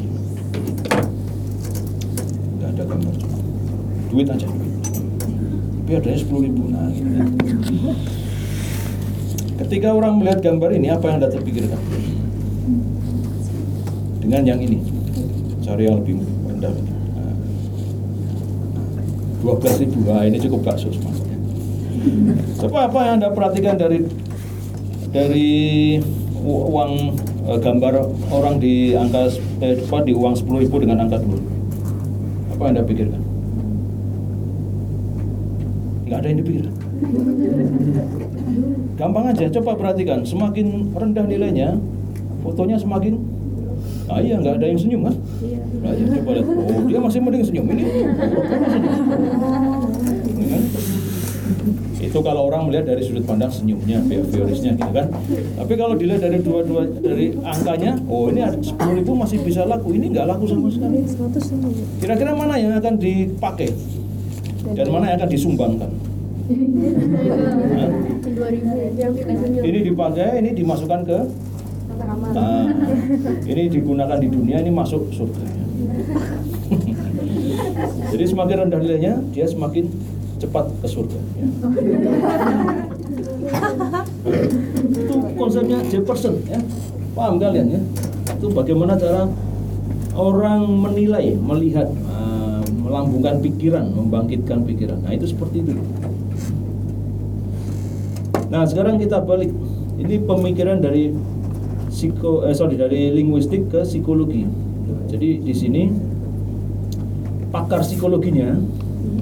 Nggak 2.56 2.68
ada 2.72 2.82
gambar 2.88 3.14
cuma 3.20 3.36
duit 4.12 4.26
aja. 4.30 4.46
Tapi 5.84 5.90
adanya 6.00 6.18
sepuluh 6.18 6.42
ribu. 6.48 6.62
Nah, 6.72 6.88
ya. 6.88 7.24
Ketika 9.64 9.92
orang 9.92 10.16
melihat 10.16 10.40
gambar 10.40 10.72
ini, 10.72 10.88
apa 10.88 11.04
yang 11.12 11.20
anda 11.20 11.28
terpikirkan? 11.28 11.80
Dengan 14.24 14.42
yang 14.48 14.60
ini, 14.64 14.80
cari 15.60 15.84
yang 15.84 16.00
lebih 16.00 16.24
rendah. 16.48 16.93
Nah, 19.44 19.52
dua 19.52 19.60
belas 19.60 19.76
ribu, 19.76 19.98
nah, 20.08 20.24
ini 20.24 20.40
cukup 20.40 20.60
bakso 20.64 20.88
semuanya. 20.88 21.36
Coba 22.64 22.88
apa 22.88 22.98
yang 23.04 23.14
anda 23.20 23.28
perhatikan 23.28 23.76
dari 23.76 24.08
dari 25.12 25.52
uang 26.40 26.92
eh, 27.52 27.58
gambar 27.60 28.08
orang 28.32 28.56
di 28.56 28.96
angka 28.96 29.36
eh, 29.60 29.76
apa, 29.84 30.00
di 30.00 30.16
uang 30.16 30.32
sepuluh 30.32 30.64
ribu 30.64 30.80
dengan 30.80 31.04
angka 31.04 31.20
dua 31.20 31.36
apa 32.56 32.60
yang 32.64 32.72
anda 32.72 32.84
pikirkan? 32.88 33.20
Nggak 36.08 36.18
ada 36.24 36.26
yang 36.32 36.38
dipikirkan. 36.40 36.74
Gampang 38.96 39.24
aja, 39.28 39.44
coba 39.60 39.76
perhatikan. 39.76 40.24
Semakin 40.24 40.96
rendah 40.96 41.28
nilainya, 41.28 41.76
fotonya 42.40 42.80
semakin 42.80 43.20
Ah 44.04 44.20
iya, 44.20 44.36
nggak 44.36 44.60
ada 44.60 44.66
yang 44.68 44.76
senyum 44.80 45.08
kan? 45.08 45.16
Nah, 45.44 45.92
iya, 45.92 46.06
coba 46.08 46.30
lihat. 46.32 46.46
Oh, 46.48 46.80
dia 46.88 47.00
masih 47.00 47.20
mending 47.20 47.44
senyum 47.44 47.66
ini. 47.68 47.84
Ini 50.24 50.44
kan? 50.48 50.62
Itu 52.04 52.18
kalau 52.22 52.46
orang 52.46 52.68
melihat 52.70 52.94
dari 52.94 53.02
sudut 53.02 53.24
pandang 53.26 53.50
senyumnya, 53.50 53.98
behaviorisnya 54.06 54.78
gitu 54.78 54.90
kan. 54.94 55.06
Tapi 55.58 55.72
kalau 55.74 55.94
dilihat 55.98 56.22
dari 56.22 56.38
dua-dua 56.40 56.86
dari 57.00 57.34
angkanya, 57.42 57.98
oh 58.06 58.30
ini 58.30 58.44
sepuluh 58.62 58.94
ribu 59.02 59.12
masih 59.18 59.42
bisa 59.42 59.66
laku, 59.66 59.92
ini 59.96 60.12
nggak 60.14 60.26
laku 60.28 60.46
sama 60.46 60.70
sekali. 60.70 61.02
Kira-kira 61.98 62.32
mana 62.36 62.54
yang 62.60 62.76
akan 62.78 62.94
dipakai 63.00 63.72
dan 64.78 64.86
mana 64.88 65.10
yang 65.12 65.16
akan 65.20 65.30
disumbangkan? 65.32 65.90
Hah? 67.80 67.90
Ini 69.64 69.78
dipakai, 69.80 70.44
ini 70.44 70.50
dimasukkan 70.52 71.00
ke 71.08 71.18
Nah, 72.14 72.70
ini 73.44 73.62
digunakan 73.66 74.18
di 74.18 74.28
dunia 74.30 74.62
ini 74.62 74.70
masuk 74.70 75.10
surga. 75.10 75.42
Jadi 78.14 78.24
semakin 78.30 78.56
rendah 78.66 78.78
nilainya, 78.78 79.18
dia 79.34 79.46
semakin 79.50 79.90
cepat 80.38 80.70
ke 80.78 80.86
surga. 80.86 81.18
Itu 84.94 85.14
konsepnya 85.34 85.78
Jefferson, 85.90 86.38
ya. 86.46 86.62
Paham 87.14 87.38
kalian 87.42 87.66
ya? 87.74 87.80
Itu 88.38 88.50
bagaimana 88.54 88.94
cara 88.94 89.26
orang 90.14 90.66
menilai, 90.66 91.34
melihat, 91.34 91.90
eh, 91.90 92.62
melambungkan 92.78 93.42
pikiran, 93.42 93.90
membangkitkan 93.90 94.62
pikiran. 94.62 95.02
Nah 95.02 95.14
itu 95.14 95.26
seperti 95.30 95.66
itu. 95.66 95.74
Nah 98.50 98.62
sekarang 98.66 99.02
kita 99.02 99.18
balik. 99.22 99.50
Ini 99.94 100.26
pemikiran 100.26 100.82
dari 100.82 101.14
psiko, 102.04 102.44
eh, 102.44 102.52
sorry 102.52 102.76
dari 102.76 103.08
linguistik 103.08 103.72
ke 103.72 103.80
psikologi. 103.80 104.44
Jadi 105.08 105.40
di 105.40 105.54
sini 105.56 105.88
pakar 107.48 107.80
psikologinya 107.80 108.60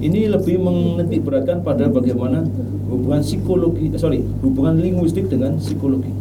ini 0.03 0.27
lebih 0.27 0.59
menitik 0.59 1.23
beratkan 1.23 1.63
pada 1.63 1.87
bagaimana 1.87 2.43
hubungan 2.91 3.23
psikologi, 3.23 3.87
eh, 3.87 3.99
sorry 3.99 4.19
hubungan 4.43 4.83
linguistik 4.83 5.31
dengan 5.31 5.55
psikologi. 5.63 6.11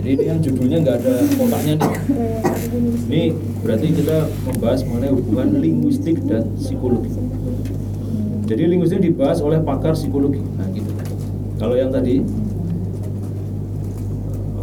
Jadi 0.00 0.16
ini 0.16 0.24
yang 0.32 0.40
judulnya 0.40 0.80
nggak 0.80 0.96
ada 1.04 1.14
kotaknya 1.36 1.74
nih. 1.76 1.92
Ini 3.04 3.22
berarti 3.60 3.86
kita 3.92 4.16
membahas 4.48 4.80
mengenai 4.88 5.12
hubungan 5.12 5.48
linguistik 5.60 6.24
dan 6.24 6.48
psikologi. 6.56 7.12
Jadi 8.48 8.62
linguistik 8.64 9.04
dibahas 9.04 9.44
oleh 9.44 9.60
pakar 9.60 9.92
psikologi. 9.92 10.40
Nah 10.56 10.72
gitu. 10.72 10.88
Kalau 11.60 11.76
yang 11.76 11.92
tadi 11.92 12.24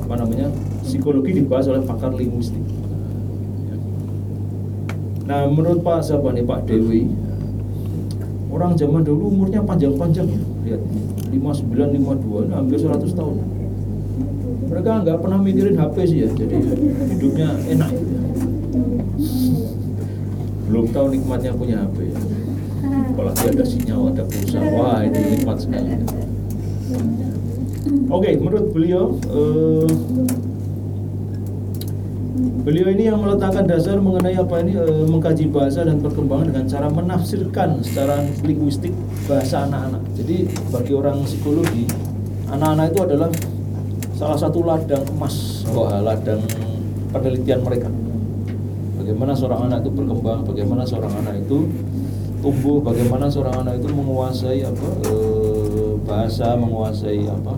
apa 0.07 0.23
namanya 0.23 0.47
psikologi 0.87 1.35
dibahas 1.35 1.67
oleh 1.67 1.83
pakar 1.83 2.15
linguistik. 2.15 2.63
Nah 5.27 5.43
menurut 5.51 5.83
Pak 5.83 5.99
siapa 5.99 6.31
nih 6.31 6.47
Pak 6.47 6.63
Dewi, 6.63 7.11
orang 8.47 8.79
zaman 8.79 9.03
dulu 9.03 9.27
umurnya 9.27 9.59
panjang-panjang 9.67 10.31
ya, 10.31 10.39
lihat 10.63 10.81
5952, 11.27 12.47
nah, 12.47 12.63
hampir 12.63 12.79
100 12.79 13.11
tahun. 13.11 13.35
Mereka 14.71 14.91
nggak 15.03 15.19
pernah 15.19 15.39
mikirin 15.43 15.75
HP 15.75 15.95
sih 16.07 16.17
ya, 16.23 16.29
jadi 16.31 16.55
hidupnya 17.11 17.51
enak 17.67 17.91
ya. 17.91 18.21
Belum 20.71 20.87
tahu 20.95 21.11
nikmatnya 21.11 21.51
punya 21.51 21.83
HP 21.83 22.15
ya. 22.15 22.19
Apalagi 23.11 23.43
ada 23.51 23.65
sinyal, 23.67 24.15
ada 24.15 24.23
pulsa, 24.23 24.63
wah 24.71 25.03
itu 25.03 25.19
nikmat 25.19 25.57
sekali. 25.59 25.91
Oke, 27.87 28.35
menurut 28.35 28.67
beliau, 28.75 29.15
eh, 29.31 29.87
beliau 32.67 32.87
ini 32.91 33.07
yang 33.07 33.23
meletakkan 33.23 33.63
dasar 33.63 33.95
mengenai 34.03 34.35
apa 34.35 34.59
ini 34.59 34.75
eh, 34.75 35.05
mengkaji 35.07 35.47
bahasa 35.47 35.87
dan 35.87 36.03
perkembangan 36.03 36.51
dengan 36.51 36.65
cara 36.67 36.87
menafsirkan 36.91 37.79
secara 37.79 38.27
linguistik 38.43 38.91
bahasa 39.27 39.63
anak-anak. 39.67 40.03
Jadi 40.19 40.51
bagi 40.67 40.93
orang 40.95 41.23
psikologi, 41.23 41.87
anak-anak 42.51 42.91
itu 42.91 42.99
adalah 43.07 43.29
salah 44.19 44.39
satu 44.39 44.67
ladang 44.67 45.07
emas, 45.15 45.63
wah 45.71 46.03
ladang 46.03 46.43
penelitian 47.15 47.63
mereka. 47.63 47.87
Bagaimana 48.99 49.31
seorang 49.31 49.71
anak 49.71 49.87
itu 49.87 49.91
berkembang, 49.95 50.43
bagaimana 50.43 50.83
seorang 50.83 51.13
anak 51.23 51.39
itu 51.39 51.71
tumbuh, 52.43 52.83
bagaimana 52.83 53.31
seorang 53.31 53.63
anak 53.63 53.79
itu 53.79 53.87
menguasai 53.87 54.59
apa 54.67 54.87
eh, 55.07 55.46
bahasa, 56.07 56.55
menguasai 56.55 57.27
apa 57.27 57.53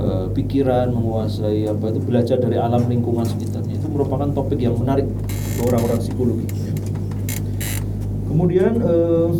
eh, 0.00 0.26
pikiran, 0.32 0.88
menguasai 0.90 1.68
apa 1.68 1.92
itu 1.92 2.00
belajar 2.00 2.40
dari 2.40 2.56
alam 2.56 2.88
lingkungan 2.88 3.28
sekitarnya. 3.28 3.76
Itu 3.76 3.92
merupakan 3.92 4.32
topik 4.32 4.56
yang 4.56 4.80
menarik 4.80 5.04
orang-orang 5.60 6.00
psikologi. 6.00 6.48
Kemudian 8.24 8.72
eh, 8.80 9.30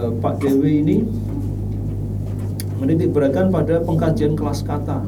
eh, 0.00 0.12
Pak 0.24 0.34
Dewi 0.40 0.72
ini 0.80 0.96
menitik 2.80 3.12
beratkan 3.12 3.52
pada 3.52 3.84
pengkajian 3.84 4.34
kelas 4.34 4.64
kata. 4.64 5.04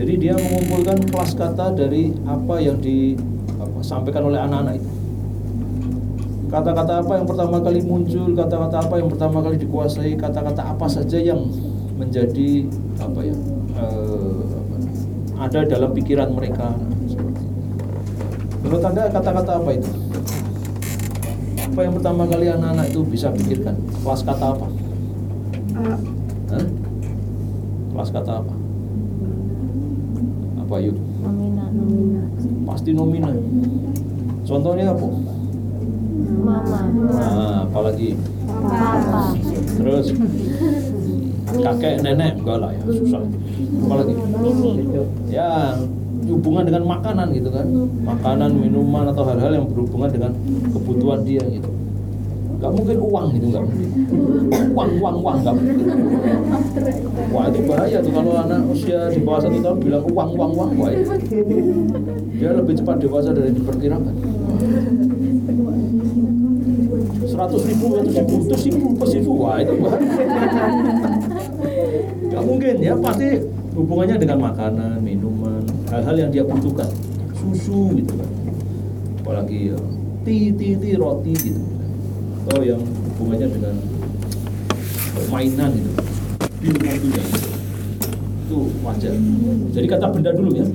Jadi 0.00 0.16
dia 0.16 0.32
mengumpulkan 0.32 0.96
kelas 1.12 1.36
kata 1.36 1.76
dari 1.76 2.16
apa 2.24 2.56
yang 2.56 2.80
disampaikan 2.80 4.32
oleh 4.32 4.40
anak-anak 4.40 4.80
itu. 4.80 4.89
Kata-kata 6.50 7.06
apa 7.06 7.12
yang 7.14 7.26
pertama 7.30 7.62
kali 7.62 7.78
muncul, 7.78 8.34
kata-kata 8.34 8.82
apa 8.82 8.94
yang 8.98 9.06
pertama 9.06 9.38
kali 9.38 9.54
dikuasai, 9.54 10.18
kata-kata 10.18 10.74
apa 10.74 10.86
saja 10.90 11.14
yang 11.22 11.46
menjadi 11.94 12.66
apa 12.98 13.20
ya 13.22 13.36
eh, 13.78 14.42
apa, 14.58 14.74
ada 15.46 15.60
dalam 15.62 15.94
pikiran 15.94 16.34
mereka. 16.34 16.74
Menurut 18.66 18.82
anda 18.82 19.06
kata-kata 19.14 19.62
apa 19.62 19.70
itu? 19.78 19.90
Apa 21.70 21.86
yang 21.86 21.94
pertama 21.94 22.26
kali 22.26 22.50
anak-anak 22.50 22.86
itu 22.90 23.00
bisa 23.06 23.30
pikirkan? 23.30 23.78
Kelas 24.02 24.26
kata 24.26 24.46
apa? 24.50 24.66
Hah? 26.50 26.66
Kelas 27.94 28.10
kata 28.10 28.32
apa? 28.42 28.54
Apa 30.66 30.74
yuk? 30.82 30.98
Nomina, 31.22 31.64
nomina. 31.70 32.22
Pasti 32.66 32.90
nomina. 32.90 33.30
Contohnya 34.42 34.90
apa? 34.90 35.29
Mama. 36.40 36.80
Nah, 37.12 37.68
apalagi 37.68 38.16
Papa. 38.48 39.36
terus 39.76 40.06
kakek 41.50 41.94
nenek 42.04 42.32
enggak 42.40 42.58
lah 42.58 42.70
ya 42.72 42.84
susah. 42.88 43.22
Apalagi 43.86 44.12
Mimi. 44.16 44.72
ya 45.28 45.76
hubungan 46.30 46.62
dengan 46.62 46.84
makanan 46.86 47.34
gitu 47.34 47.50
kan, 47.50 47.66
makanan, 48.06 48.50
minuman 48.54 49.08
atau 49.10 49.24
hal-hal 49.26 49.50
yang 49.56 49.66
berhubungan 49.66 50.10
dengan 50.12 50.32
kebutuhan 50.70 51.20
dia 51.26 51.42
gitu. 51.48 51.70
Gak 52.60 52.76
mungkin 52.76 52.96
uang 53.00 53.26
gitu 53.40 53.46
nggak 53.56 53.64
mungkin. 53.64 53.88
Uang, 54.76 54.90
uang, 55.00 55.16
uang 55.24 55.36
nggak 55.40 55.54
mungkin. 55.56 55.86
Wah 57.32 57.44
itu 57.48 57.60
bahaya 57.64 57.98
tuh 58.04 58.12
kalau 58.12 58.32
anak 58.36 58.60
usia 58.68 59.00
di 59.08 59.20
bawah 59.24 59.40
satu 59.40 59.58
tahun 59.64 59.78
bilang 59.80 60.04
uang, 60.04 60.30
uang, 60.36 60.50
uang, 60.60 60.70
wah 60.76 60.90
itu 60.92 61.08
dia 62.36 62.50
lebih 62.52 62.74
cepat 62.76 62.96
dewasa 63.00 63.32
dari 63.32 63.56
diperkirakan. 63.56 64.14
Seratus 67.40 67.64
ribu, 67.72 67.84
seratus 67.96 68.16
ribu, 68.20 68.36
itu 68.36 68.56
ribu, 68.68 68.88
ribu, 69.00 69.32
wah 69.40 69.56
itu 69.64 69.72
bahaya. 69.80 70.12
Gak 72.28 72.42
mungkin 72.44 72.74
ya 72.84 72.92
pasti 73.00 73.28
hubungannya 73.72 74.16
dengan 74.20 74.38
makanan, 74.44 75.00
minuman, 75.00 75.64
hal-hal 75.88 76.20
yang 76.20 76.28
dia 76.28 76.44
butuhkan, 76.44 76.92
susu 77.32 77.96
gitu 77.96 78.12
kan. 78.12 78.28
Apalagi 79.24 79.72
ya, 79.72 79.78
ti, 80.20 80.52
ti, 80.52 80.76
ti, 80.76 81.00
roti 81.00 81.32
gitu 81.32 81.64
atau 82.44 82.60
yang 82.60 82.82
hubungannya 83.16 83.48
dengan 83.48 83.74
mainan 85.32 85.70
gitu 85.80 85.92
di 86.60 86.68
mobilnya 86.76 87.22
gitu. 87.24 87.48
itu 88.50 88.58
wajar 88.82 89.14
jadi 89.70 89.86
kata 89.86 90.06
benda 90.12 90.30
dulu 90.34 90.50
ya 90.58 90.66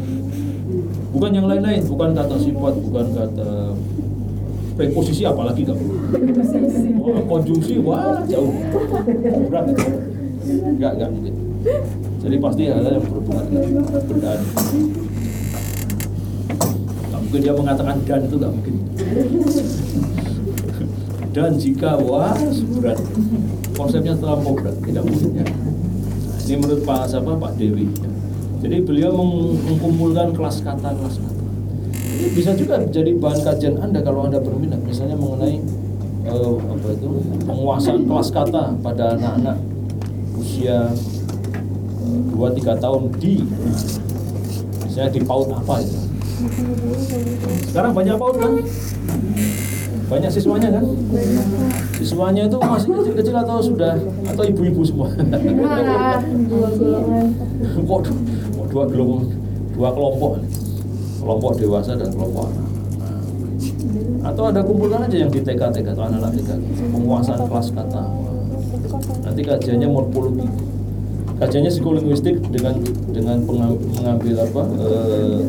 bukan 1.12 1.32
yang 1.36 1.46
lain-lain 1.46 1.84
bukan 1.86 2.16
kata 2.16 2.36
sifat 2.40 2.74
bukan 2.80 3.06
kata 3.12 3.76
preposisi 4.76 5.24
apalagi 5.24 5.64
nggak 5.64 5.78
perlu? 5.80 5.96
Oh, 7.00 7.24
konjungsi 7.32 7.80
wah 7.80 8.20
jauh. 8.28 8.52
Berat 9.48 9.66
itu. 9.72 9.88
Nggak 10.76 10.92
nggak 11.00 11.10
mungkin. 11.16 11.34
Jadi 12.22 12.36
pasti 12.38 12.64
hal-hal 12.70 12.94
yang 13.00 13.06
berhubungan 13.08 13.46
dengan 13.50 13.84
nggak 17.06 17.20
mungkin 17.26 17.40
dia 17.42 17.54
mengatakan 17.56 17.96
dan 18.06 18.22
itu 18.28 18.36
nggak 18.38 18.54
mungkin. 18.54 18.76
Dan 21.36 21.52
jika 21.60 22.00
wah 22.00 22.36
berat. 22.80 23.00
Konsepnya 23.76 24.16
terlampau 24.16 24.56
berat 24.56 24.76
tidak 24.84 25.04
mungkin 25.04 25.30
ya. 25.36 25.46
Ini 26.46 26.56
menurut 26.62 26.84
Pak 26.88 27.12
siapa? 27.12 27.36
Pak 27.36 27.60
Dewi. 27.60 27.92
Jadi 28.64 28.78
beliau 28.82 29.12
meng- 29.20 29.60
mengumpulkan 29.68 30.32
kelas 30.32 30.64
kata 30.64 30.96
kelas 30.96 31.16
kata 31.20 31.35
ini 32.16 32.28
bisa 32.32 32.56
juga 32.56 32.80
jadi 32.86 33.12
bahan 33.16 33.40
kajian 33.44 33.76
anda 33.78 34.00
kalau 34.00 34.24
anda 34.24 34.40
berminat 34.40 34.80
misalnya 34.82 35.16
mengenai 35.16 35.60
eh, 36.26 36.56
apa 36.56 36.88
itu 36.90 37.10
penguasaan 37.44 38.02
kelas 38.04 38.30
kata 38.32 38.64
pada 38.80 39.16
anak-anak 39.16 39.58
usia 40.36 40.90
eh, 40.90 42.20
dua 42.32 42.50
tiga 42.52 42.74
tahun 42.78 43.12
di 43.20 43.44
misalnya 44.86 45.12
di 45.12 45.22
PAUD 45.22 45.50
apa 45.52 45.76
itu. 45.84 45.98
Sekarang 47.68 47.92
banyak 47.92 48.16
PAUD 48.16 48.36
kan? 48.40 48.54
Banyak 50.06 50.30
siswanya 50.30 50.70
kan? 50.72 50.86
Siswanya 51.98 52.46
itu 52.46 52.56
masih 52.56 52.90
kecil-kecil 52.94 53.36
atau 53.36 53.58
sudah 53.60 53.98
atau 54.30 54.44
ibu-ibu 54.46 54.86
semua? 54.86 55.10
Kok 57.76 58.00
du- 58.06 58.24
kok 58.56 58.66
dua 58.72 58.84
kelompok? 58.88 59.22
Dua 59.76 59.90
kelompok 59.92 60.32
kelompok 61.26 61.58
dewasa 61.58 61.98
dan 61.98 62.14
kelompok 62.14 62.54
anak. 62.54 62.68
Atau 64.26 64.44
ada 64.46 64.62
kumpulkan 64.62 65.10
aja 65.10 65.18
yang 65.26 65.34
di 65.34 65.42
TK 65.42 65.74
TK 65.74 65.98
atau 65.98 66.06
anak-anak 66.06 66.38
TK 66.38 66.50
penguasaan 66.94 67.42
kelas 67.50 67.68
kata. 67.74 68.04
Nanti 69.26 69.42
kajiannya 69.42 69.90
morfologi 69.90 70.46
kajiannya 71.36 71.72
psikolinguistik 71.72 72.36
dengan 72.48 72.80
dengan 73.12 73.44
mengambil 73.44 74.36
apa 74.40 74.62
eh, 74.80 75.40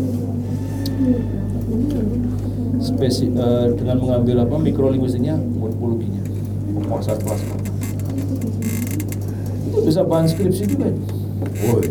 spesi 2.83 3.31
eh, 3.31 3.67
dengan 3.79 3.97
mengambil 4.03 4.37
apa 4.43 4.57
mikrolinguistiknya 4.59 5.39
morfologinya 5.39 6.23
penguasaan 6.75 7.19
kelas 7.23 7.43
kata. 7.47 7.71
Itu 9.71 9.79
bisa 9.87 10.01
bahan 10.03 10.27
skripsi 10.27 10.65
juga. 10.67 10.91
Woi. 11.71 11.87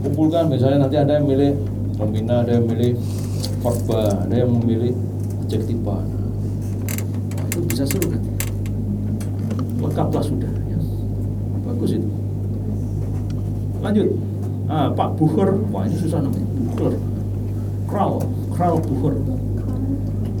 Kumpulkan 0.00 0.48
misalnya 0.48 0.86
nanti 0.86 0.96
ada 0.96 1.18
yang 1.18 1.26
milih 1.26 1.58
nomina 2.00 2.40
ada 2.40 2.56
yang 2.56 2.64
milih 2.64 2.96
verba 3.60 4.24
ada 4.24 4.34
yang 4.34 4.50
memilih 4.56 4.96
adjektiva 5.44 6.00
nah, 6.00 7.44
itu 7.52 7.60
bisa 7.68 7.84
seru 7.84 8.08
nanti 8.08 8.30
lengkaplah 9.80 10.22
sudah 10.22 10.52
ya. 10.68 10.78
bagus 11.64 11.96
itu. 11.96 12.08
Lanjut. 13.80 14.08
Ah, 14.70 14.92
Pak 14.92 15.18
Buher 15.18 15.56
wah 15.72 15.88
ini 15.88 15.96
susah 15.98 16.20
namanya. 16.22 16.46
Buher 16.76 16.94
Kral 17.88 18.22
Kral 18.54 18.76
Buher 18.84 19.18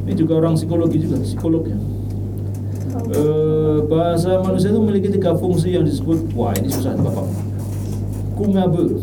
ini 0.06 0.12
juga 0.14 0.38
orang 0.38 0.54
psikologi 0.54 1.02
juga 1.02 1.18
psikolog 1.24 1.64
ya. 1.66 1.78
Eh, 3.10 3.78
bahasa 3.90 4.38
manusia 4.38 4.70
itu 4.70 4.78
memiliki 4.78 5.08
tiga 5.10 5.34
fungsi 5.34 5.74
yang 5.74 5.82
disebut 5.82 6.30
wah 6.36 6.54
ini 6.54 6.70
susah 6.70 6.94
bapak. 6.94 7.26
Kungabe 8.38 9.02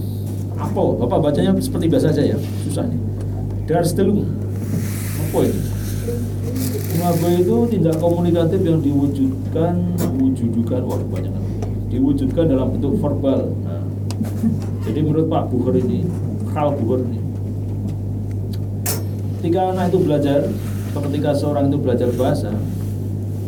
apa 0.57 0.81
bapak 1.05 1.19
bacanya 1.29 1.53
seperti 1.61 1.85
biasa 1.87 2.09
aja 2.11 2.33
ya. 2.33 2.37
Susah 2.65 2.89
nih. 2.89 2.99
Darstelung 3.69 4.25
apa 5.29 5.39
itu? 5.45 5.59
Kungabe 6.97 7.29
itu 7.45 7.55
tindak 7.77 7.95
komunikatif 8.01 8.59
yang 8.65 8.81
diwujudkan 8.81 9.73
wujudukan 10.17 10.81
wah 10.83 10.97
banyak 11.13 11.29
kan. 11.29 11.43
Diwujudkan 11.93 12.49
dalam 12.49 12.73
bentuk 12.73 12.97
verbal. 12.97 13.53
Nah, 13.63 13.85
jadi 14.81 14.99
menurut 15.05 15.29
Pak 15.29 15.53
Buher 15.53 15.77
ini 15.77 16.09
Karl 16.51 16.73
Buher 16.73 17.05
ini 17.05 17.21
ketika 19.37 19.69
anak 19.69 19.93
itu 19.93 20.01
belajar 20.01 20.49
atau 20.91 21.01
ketika 21.07 21.29
seorang 21.37 21.69
itu 21.69 21.77
belajar 21.77 22.09
bahasa 22.17 22.51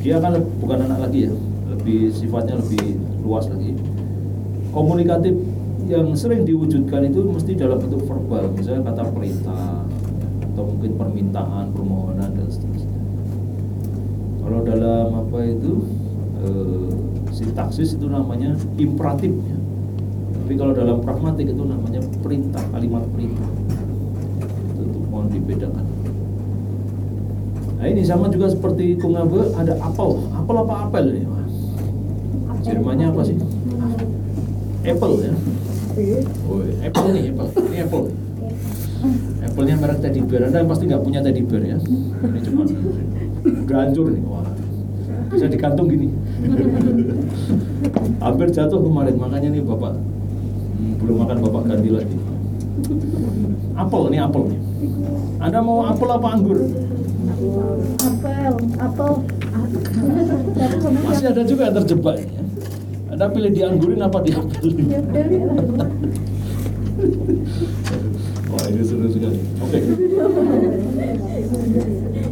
dia 0.06 0.22
kan 0.22 0.38
le- 0.38 0.48
bukan 0.62 0.86
anak 0.86 1.10
lagi 1.10 1.28
ya 1.28 1.34
lebih 1.74 2.14
sifatnya 2.14 2.62
lebih 2.62 3.02
luas 3.26 3.50
lagi. 3.50 3.74
Komunikatif 4.70 5.34
yang 5.90 6.14
sering 6.14 6.46
diwujudkan 6.46 7.10
itu 7.10 7.26
mesti 7.26 7.58
dalam 7.58 7.82
bentuk 7.82 8.06
verbal 8.06 8.54
misalnya 8.54 8.94
kata 8.94 9.10
perintah 9.10 9.82
atau 10.54 10.64
mungkin 10.70 10.92
permintaan 11.02 11.74
permohonan 11.74 12.30
dan 12.30 12.46
seterusnya 12.46 13.02
kalau 14.46 14.62
dalam 14.62 15.08
apa 15.18 15.38
itu 15.50 15.74
eh, 16.46 16.90
sintaksis 17.34 17.98
itu 17.98 18.06
namanya 18.06 18.54
imperatif 18.78 19.34
ya. 19.34 19.58
tapi 20.38 20.54
kalau 20.62 20.78
dalam 20.78 21.02
pragmatik 21.02 21.50
itu 21.50 21.64
namanya 21.66 22.06
perintah 22.22 22.62
kalimat 22.70 23.02
perintah 23.10 23.50
itu 24.78 24.82
untuk 24.86 25.04
mohon 25.10 25.28
dibedakan 25.34 25.86
Nah 27.80 27.88
ini 27.88 28.04
sama 28.04 28.28
juga 28.28 28.52
seperti 28.52 29.00
kungabe 29.00 29.56
ada 29.56 29.72
apel, 29.80 30.20
apel 30.36 30.56
apa 30.68 30.74
apel 30.84 31.16
ini? 31.16 31.24
Wah. 31.32 31.48
Jermannya 32.60 33.08
apa 33.08 33.24
sih? 33.24 33.40
Apple 34.84 35.16
ya. 35.24 35.32
Oh, 36.48 36.64
apple 36.80 37.08
nih, 37.12 37.24
apple. 37.36 37.50
Ini 37.68 37.78
apple. 37.84 38.06
Apple-nya 39.40 39.76
merek 39.80 40.00
teddy 40.04 40.22
bear. 40.24 40.48
Anda 40.48 40.68
pasti 40.68 40.84
nggak 40.88 41.04
punya 41.04 41.20
teddy 41.24 41.44
bear 41.44 41.64
ya. 41.64 41.78
Ini 41.80 42.40
cuma 42.44 42.62
udah 43.44 43.78
hancur 43.80 44.08
nih. 44.12 44.24
Wah. 44.28 44.48
Bisa 45.30 45.46
digantung 45.48 45.88
gini. 45.88 46.08
Hampir 48.20 48.48
jatuh 48.52 48.80
kemarin, 48.80 49.16
makanya 49.20 49.50
nih 49.56 49.64
bapak 49.64 49.94
hmm, 49.96 50.94
belum 51.04 51.16
makan 51.24 51.38
bapak 51.44 51.62
ganti 51.68 51.90
lagi. 51.92 52.18
Apel 53.76 54.02
ini 54.12 54.18
apel 54.20 54.44
nih. 54.52 54.60
Anda 55.40 55.60
mau 55.64 55.88
apel 55.88 56.10
apa 56.12 56.28
anggur? 56.36 56.60
Apel, 58.04 58.54
apel. 58.80 59.12
Masih 61.08 61.28
ada 61.32 61.44
juga 61.44 61.72
yang 61.72 61.76
terjebak 61.84 62.16
ini 62.20 62.34
ya. 62.36 62.39
Anda 63.20 63.36
pilih 63.36 63.52
dianggurin 63.52 64.00
apa 64.00 64.24
diapelin? 64.24 64.80
Wah 68.48 68.64
ini 68.72 68.80
seru 68.80 69.12
sekali. 69.12 69.36
Oke. 69.60 69.80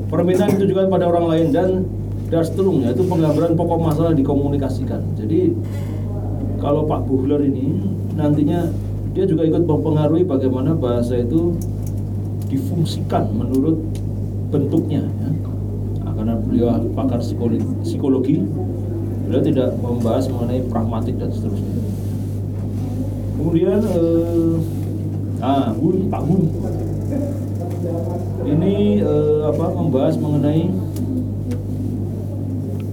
Permintaan 0.08 0.56
ditujukan 0.56 0.88
pada 0.88 1.12
orang 1.12 1.26
lain 1.28 1.47
dan 1.52 1.84
Darstrung 2.32 2.88
yaitu 2.88 3.04
penggambaran 3.04 3.60
pokok 3.60 3.80
masalah 3.84 4.15
dikomunikasikan. 4.15 5.04
Jadi 5.19 5.60
kalau 6.63 6.88
Pak 6.88 7.04
Buhler 7.04 7.43
ini 7.43 7.84
nantinya 8.15 8.71
dia 9.12 9.28
juga 9.28 9.43
ikut 9.43 9.67
mempengaruhi 9.67 10.23
bagaimana 10.23 10.71
bahasa 10.71 11.19
itu 11.19 11.52
difungsikan 12.47 13.36
menurut 13.36 13.76
bentuknya 14.56 15.04
ya. 15.04 15.52
Karena 16.15 16.39
beliau 16.39 16.80
pakar 16.95 17.19
psikologi, 17.19 17.60
psikologi 17.84 18.39
beliau 19.27 19.43
tidak 19.43 19.75
membahas 19.83 20.31
mengenai 20.31 20.63
pragmatik 20.71 21.19
dan 21.19 21.27
seterusnya. 21.35 21.75
Kemudian 23.35 23.79
eh, 23.83 24.53
ah. 25.43 25.75
Hun 25.75 26.07
Pak 26.07 26.21
Hun 26.23 26.47
ini 28.47 29.03
eh, 29.03 29.41
apa 29.43 29.65
membahas 29.75 30.15
mengenai 30.15 30.71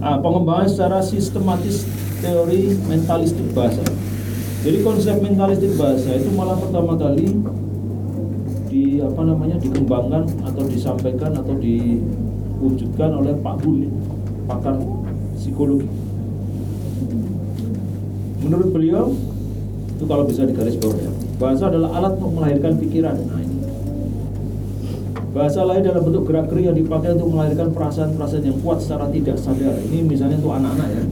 ah, 0.03 0.19
pengembangan 0.19 0.67
secara 0.67 0.99
sistematis 0.99 1.87
teori 2.19 2.75
mentalistik 2.83 3.47
bahasa. 3.55 3.81
Jadi 4.67 4.83
konsep 4.83 5.15
mentalistik 5.23 5.79
bahasa 5.79 6.19
itu 6.19 6.29
malah 6.35 6.59
pertama 6.59 6.99
kali 6.99 7.31
di 8.67 8.99
apa 8.99 9.21
namanya 9.23 9.55
dikembangkan 9.55 10.27
atau 10.43 10.63
disampaikan 10.67 11.31
atau 11.31 11.55
diwujudkan 11.55 13.23
oleh 13.23 13.39
Pak 13.39 13.55
Hun 13.63 13.87
pakar 14.51 14.75
psikologi 15.39 16.04
menurut 18.45 18.69
beliau 18.69 19.11
itu 19.95 20.03
kalau 20.05 20.23
bisa 20.29 20.45
digaris 20.45 20.77
bawah 20.77 20.99
ya 21.01 21.11
bahasa 21.35 21.67
adalah 21.67 21.89
alat 21.99 22.13
untuk 22.19 22.31
melahirkan 22.39 22.73
pikiran. 22.79 23.15
Nah 23.27 23.39
ini. 23.43 23.57
Bahasa 25.35 25.67
lain 25.67 25.83
dalam 25.83 25.99
bentuk 26.07 26.23
gerak 26.31 26.47
gerik 26.47 26.71
yang 26.71 26.77
dipakai 26.79 27.11
untuk 27.11 27.27
melahirkan 27.35 27.75
perasaan-perasaan 27.75 28.43
yang 28.47 28.57
kuat 28.63 28.79
secara 28.79 29.11
tidak 29.11 29.35
sadar. 29.35 29.75
Ini 29.83 30.07
misalnya 30.07 30.39
untuk 30.39 30.55
anak-anak 30.55 30.87
ya. 30.95 31.03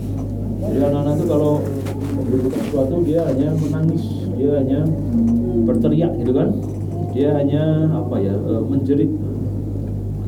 Jadi 0.64 0.80
anak-anak 0.80 1.14
itu 1.20 1.26
kalau 1.28 1.54
berbuat 2.24 2.54
sesuatu 2.56 2.96
dia 3.04 3.22
hanya 3.28 3.52
menangis 3.52 4.04
dia 4.40 4.52
hanya 4.64 4.80
berteriak 5.68 6.12
gitu 6.24 6.32
kan. 6.32 6.50
Dia 7.12 7.30
hanya 7.36 7.64
apa 7.92 8.16
ya 8.24 8.32
eh, 8.32 8.64
menjerit. 8.64 9.12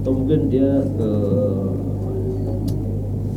Atau 0.04 0.12
mungkin 0.12 0.52
dia 0.52 0.84
eh, 0.84 1.65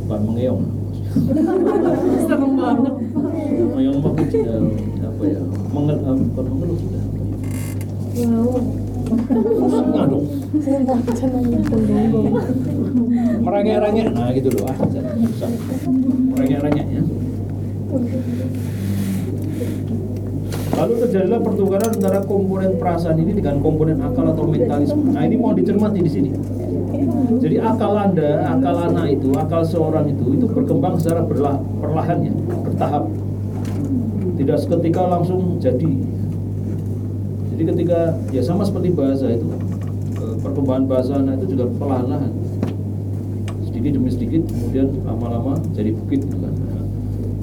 bukan 0.03 0.21
mengeong. 0.27 0.63
Serem 2.27 2.51
banget. 2.59 2.93
Yang 3.79 3.97
mungkin 3.99 4.25
tidak 4.27 4.57
apa 5.03 5.23
ya 5.27 5.41
mengel 5.75 5.97
eh, 5.99 6.15
bukan 6.33 6.45
mengeluh 6.53 6.77
sudah 6.79 7.03
Wow. 8.19 8.51
Enggak 9.09 10.05
dong 10.11 10.25
merengek-rengek 13.41 14.07
nah 14.11 14.29
gitu 14.35 14.49
loh 14.53 14.65
merengek-rengek 16.35 16.87
ya 16.89 17.03
Lalu 20.79 20.93
terjadilah 21.03 21.39
pertukaran 21.43 21.91
antara 21.91 22.23
komponen 22.23 22.79
perasaan 22.79 23.19
ini 23.19 23.35
dengan 23.35 23.59
komponen 23.59 23.99
akal 23.99 24.31
atau 24.31 24.47
mentalisme. 24.47 25.11
Nah 25.11 25.27
ini 25.27 25.35
mau 25.35 25.51
dicermati 25.51 25.99
di 25.99 26.07
sini. 26.07 26.31
Jadi 27.43 27.59
akal 27.59 27.99
anda, 27.99 28.47
akal 28.47 28.87
anak 28.87 29.19
itu, 29.19 29.27
akal 29.35 29.59
seorang 29.67 30.07
itu, 30.07 30.39
itu 30.39 30.45
berkembang 30.47 30.95
secara 30.95 31.27
berlah, 31.27 31.59
perlahan 31.83 32.31
ya, 32.31 32.33
bertahap. 32.63 33.11
Tidak 34.49 34.65
seketika 34.65 35.05
langsung 35.05 35.61
jadi. 35.61 35.93
Jadi 37.53 37.63
ketika 37.69 38.17
ya 38.33 38.41
sama 38.41 38.65
seperti 38.65 38.89
bahasa 38.97 39.29
itu, 39.29 39.45
eh, 40.17 40.35
perkembangan 40.41 40.89
bahasa 40.89 41.21
anak 41.21 41.37
itu 41.37 41.53
juga 41.53 41.69
perlahan-lahan. 41.77 42.33
Sedikit 43.61 44.01
demi 44.01 44.09
sedikit, 44.09 44.49
kemudian 44.49 45.05
lama-lama 45.05 45.53
jadi 45.77 45.93
bukit 45.93 46.25
gitu 46.25 46.33
kan. 46.41 46.49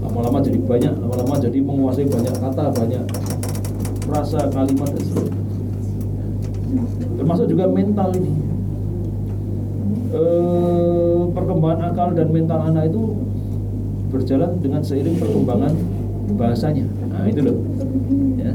Lama-lama 0.02 0.42
jadi 0.42 0.58
banyak, 0.58 0.94
lama-lama 0.98 1.34
jadi 1.38 1.58
menguasai 1.62 2.10
banyak 2.10 2.34
kata, 2.42 2.74
banyak 2.74 3.04
frasa, 4.02 4.50
kalimat 4.50 4.90
dan 4.90 5.02
seterusnya. 5.06 5.42
Termasuk 7.22 7.46
juga 7.46 7.64
mental 7.70 8.18
ini. 8.18 8.34
Eh, 10.10 11.22
perkembangan 11.30 11.94
akal 11.94 12.18
dan 12.18 12.34
mental 12.34 12.66
anak 12.66 12.90
itu 12.90 13.14
berjalan 14.10 14.58
dengan 14.58 14.82
seiring 14.82 15.22
perkembangan 15.22 15.70
bahasanya. 16.34 16.95
Nah 17.16 17.24
itu 17.32 17.40
loh. 17.40 17.56
Ya. 18.36 18.52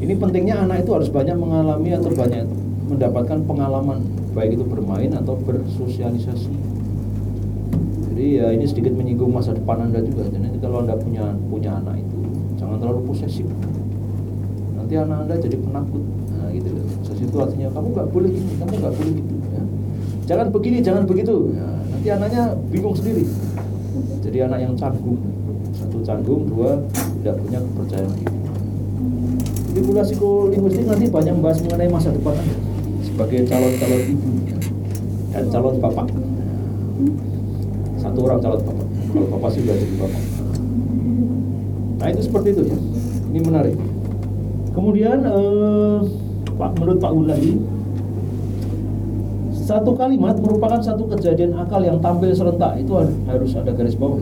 Ini 0.00 0.12
pentingnya 0.18 0.66
anak 0.66 0.82
itu 0.82 0.90
harus 0.90 1.06
banyak 1.06 1.36
mengalami 1.38 1.94
atau 1.94 2.10
banyak 2.10 2.42
mendapatkan 2.90 3.38
pengalaman, 3.46 4.02
baik 4.34 4.58
itu 4.58 4.64
bermain 4.66 5.14
atau 5.14 5.38
bersosialisasi. 5.38 6.50
Jadi 8.10 8.24
ya 8.42 8.50
ini 8.50 8.66
sedikit 8.66 8.90
menyinggung 8.98 9.30
masa 9.30 9.54
depan 9.54 9.86
anda 9.86 10.02
juga. 10.02 10.26
Jadi 10.26 10.58
kalau 10.58 10.82
anda 10.82 10.98
punya 10.98 11.30
punya 11.46 11.78
anak 11.78 12.02
itu 12.02 12.18
jangan 12.58 12.82
terlalu 12.82 13.00
posesif. 13.06 13.46
Nanti 14.74 14.98
anak 14.98 15.28
anda 15.28 15.34
jadi 15.38 15.56
penakut. 15.62 16.02
Nah 16.34 16.48
gitu 16.50 16.68
loh. 16.74 16.84
Posesif 17.06 17.24
itu 17.30 17.36
artinya 17.38 17.68
kamu 17.70 17.86
nggak 17.94 18.08
boleh 18.10 18.30
gini, 18.34 18.52
kamu 18.58 18.72
nggak 18.82 18.94
boleh 18.98 19.12
gitu. 19.14 19.34
Ya. 19.54 19.62
Jangan 20.26 20.46
begini, 20.50 20.78
jangan 20.82 21.04
begitu. 21.06 21.36
Ya, 21.54 21.70
nanti 21.92 22.08
anaknya 22.10 22.42
bingung 22.74 22.96
sendiri. 22.98 23.24
Jadi 24.26 24.38
anak 24.42 24.58
yang 24.58 24.74
canggung. 24.74 25.20
Canggung, 26.10 26.42
dua 26.50 26.74
tidak 27.22 27.38
punya 27.38 27.62
kepercayaan 27.62 28.10
diri. 28.18 28.34
Jadi 29.70 29.80
pula 29.86 30.02
psikolinguistik 30.02 30.86
nanti 30.90 31.06
banyak 31.06 31.34
membahas 31.38 31.58
mengenai 31.62 31.86
masa 31.86 32.10
depan 32.10 32.34
Anda 32.34 32.56
sebagai 33.06 33.46
calon-calon 33.46 34.02
ibu 34.10 34.30
dan 35.30 35.44
calon 35.54 35.74
bapak. 35.78 36.06
Satu 38.02 38.18
orang 38.26 38.42
calon 38.42 38.58
bapak. 38.58 38.86
Kalau 38.90 39.26
bapak 39.38 39.48
sih 39.54 39.62
sudah 39.62 39.76
jadi 39.78 39.94
bapak. 40.02 40.22
Nah 42.02 42.06
itu 42.10 42.20
seperti 42.26 42.48
itu 42.58 42.62
ya. 42.74 42.78
Ini 43.30 43.40
menarik. 43.46 43.76
Kemudian 44.74 45.18
eh, 45.22 45.98
Pak 46.58 46.70
menurut 46.74 46.98
Pak 46.98 47.12
Un 47.14 47.26
lagi 47.30 47.54
satu 49.62 49.94
kalimat 49.94 50.34
merupakan 50.42 50.82
satu 50.82 51.06
kejadian 51.14 51.54
akal 51.54 51.78
yang 51.86 52.02
tampil 52.02 52.34
serentak 52.34 52.82
itu 52.82 52.98
harus 53.30 53.54
ada 53.54 53.70
garis 53.70 53.94
bawah. 53.94 54.18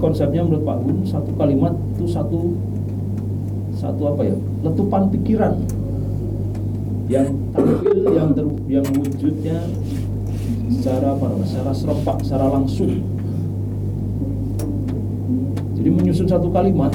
Konsepnya 0.00 0.40
menurut 0.40 0.64
Pak 0.64 0.76
Un 0.80 1.04
satu 1.04 1.30
kalimat 1.36 1.76
itu 1.92 2.08
satu 2.08 2.56
satu 3.76 4.02
apa 4.16 4.32
ya? 4.32 4.36
Letupan 4.64 5.12
pikiran. 5.12 5.60
Yang 7.12 7.36
tampil 7.52 7.98
yang 8.16 8.28
ter, 8.32 8.46
yang 8.72 8.86
wujudnya 8.96 9.58
secara 10.72 11.12
apa? 11.12 11.26
Secara 11.44 11.72
serempak 11.76 12.16
secara 12.24 12.46
langsung. 12.48 12.92
Jadi 15.76 15.88
menyusun 15.92 16.28
satu 16.28 16.48
kalimat 16.48 16.92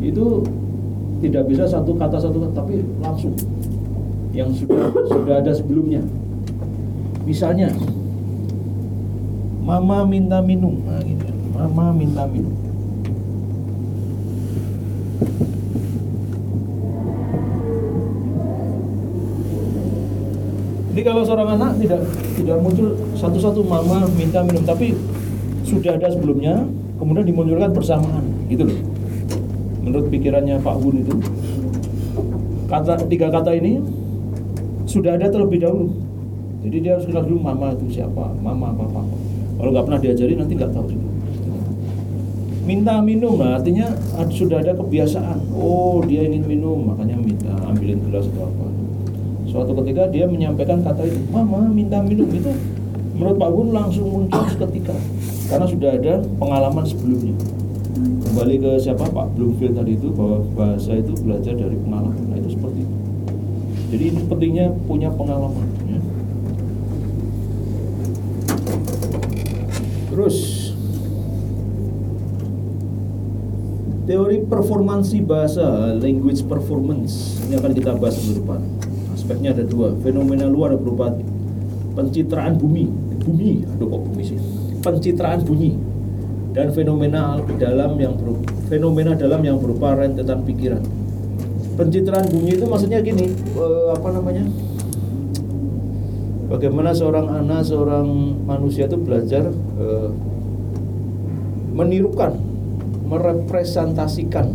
itu 0.00 0.44
tidak 1.20 1.44
bisa 1.50 1.68
satu 1.68 1.92
kata 1.92 2.16
satu 2.16 2.40
kata 2.40 2.54
tapi 2.56 2.80
langsung. 3.04 3.36
Yang 4.32 4.64
sudah 4.64 4.92
sudah 5.12 5.34
ada 5.44 5.52
sebelumnya. 5.52 6.00
Misalnya 7.28 7.68
mama 9.60 10.08
minta 10.08 10.40
minum. 10.40 10.80
Mama 11.58 11.90
minta 11.90 12.22
minum 12.30 12.54
Jadi 20.98 21.06
kalau 21.06 21.22
seorang 21.22 21.54
anak 21.54 21.78
tidak 21.78 22.02
tidak 22.34 22.58
muncul 22.58 22.90
satu-satu 23.14 23.62
mama 23.62 24.02
minta 24.18 24.42
minum, 24.42 24.66
tapi 24.66 24.98
sudah 25.62 25.94
ada 25.94 26.10
sebelumnya, 26.10 26.66
kemudian 26.98 27.22
dimunculkan 27.22 27.70
bersamaan, 27.70 28.26
gitu 28.50 28.66
loh. 28.66 28.82
Menurut 29.86 30.10
pikirannya 30.10 30.58
Pak 30.58 30.74
Hun 30.82 31.06
itu, 31.06 31.14
kata 32.66 32.98
tiga 33.06 33.30
kata 33.30 33.54
ini 33.54 33.78
sudah 34.90 35.14
ada 35.14 35.30
terlebih 35.30 35.62
dahulu. 35.62 35.86
Jadi 36.66 36.76
dia 36.82 36.98
harus 36.98 37.06
kenal 37.06 37.22
dulu 37.22 37.46
mama 37.46 37.78
itu 37.78 38.02
siapa, 38.02 38.34
mama 38.42 38.74
papa. 38.74 39.06
Kalau 39.54 39.70
nggak 39.70 39.86
pernah 39.86 40.00
diajari 40.02 40.34
nanti 40.34 40.58
nggak 40.58 40.74
tahu 40.74 40.98
juga. 40.98 41.17
Minta 42.68 43.00
minum, 43.00 43.40
nah, 43.40 43.56
artinya 43.56 43.88
sudah 44.28 44.60
ada 44.60 44.76
kebiasaan. 44.76 45.40
Oh 45.56 46.04
dia 46.04 46.28
ingin 46.28 46.44
minum, 46.44 46.92
makanya 46.92 47.16
minta 47.16 47.48
ambilin 47.64 47.96
gelas 48.04 48.28
atau 48.28 48.44
apa. 48.44 48.66
Suatu 49.48 49.72
ketika 49.80 50.04
dia 50.12 50.28
menyampaikan 50.28 50.84
kata 50.84 51.08
itu 51.08 51.16
mama 51.32 51.64
minta 51.72 52.04
minum. 52.04 52.28
Itu 52.28 52.52
menurut 53.16 53.40
Pak 53.40 53.50
Gun 53.56 53.68
langsung 53.72 54.06
muncul 54.12 54.44
seketika. 54.52 54.92
Karena 55.48 55.64
sudah 55.64 55.96
ada 55.96 56.20
pengalaman 56.36 56.84
sebelumnya. 56.84 57.32
Kembali 58.28 58.54
ke 58.60 58.70
siapa? 58.76 59.08
Pak 59.08 59.32
Bloomfield 59.32 59.72
tadi 59.72 59.96
itu 59.96 60.12
bahwa 60.12 60.44
bahasa 60.52 60.92
itu 60.92 61.16
belajar 61.24 61.56
dari 61.56 61.76
pengalaman. 61.80 62.20
Nah 62.28 62.36
itu 62.36 62.52
seperti 62.52 62.84
itu. 62.84 62.96
Jadi 63.96 64.04
ini 64.12 64.20
pentingnya 64.28 64.66
punya 64.84 65.08
pengalaman 65.08 65.64
ya. 65.88 66.00
terus 70.18 70.57
teori 74.08 74.40
performansi 74.40 75.20
bahasa 75.20 75.92
language 76.00 76.40
performance. 76.48 77.36
Ini 77.44 77.60
akan 77.60 77.72
kita 77.76 77.92
bahas 78.00 78.16
minggu 78.24 78.40
depan. 78.40 78.60
Aspeknya 79.12 79.52
ada 79.52 79.68
dua 79.68 79.92
fenomena 80.00 80.48
luar 80.48 80.72
berupa 80.80 81.12
pencitraan 81.92 82.56
bumi. 82.56 82.88
Bumi 83.20 83.68
aduh 83.68 83.84
kok 83.92 84.00
bumi 84.08 84.22
sih? 84.24 84.40
Pencitraan 84.80 85.44
bunyi 85.44 85.76
dan 86.56 86.72
fenomena 86.72 87.36
dalam 87.60 88.00
yang 88.00 88.16
berupa, 88.16 88.48
fenomena 88.72 89.12
dalam 89.12 89.44
yang 89.44 89.60
berupa 89.60 89.92
rentetan 89.92 90.40
pikiran. 90.48 90.80
Pencitraan 91.76 92.32
bunyi 92.32 92.56
itu 92.56 92.64
maksudnya 92.64 93.04
gini 93.04 93.28
eh, 93.36 93.88
apa 93.92 94.08
namanya? 94.08 94.48
Bagaimana 96.48 96.96
seorang 96.96 97.28
anak 97.44 97.60
seorang 97.68 98.08
manusia 98.48 98.88
itu 98.88 98.96
belajar 98.96 99.52
eh, 99.76 100.08
menirukan 101.76 102.47
merepresentasikan 103.08 104.52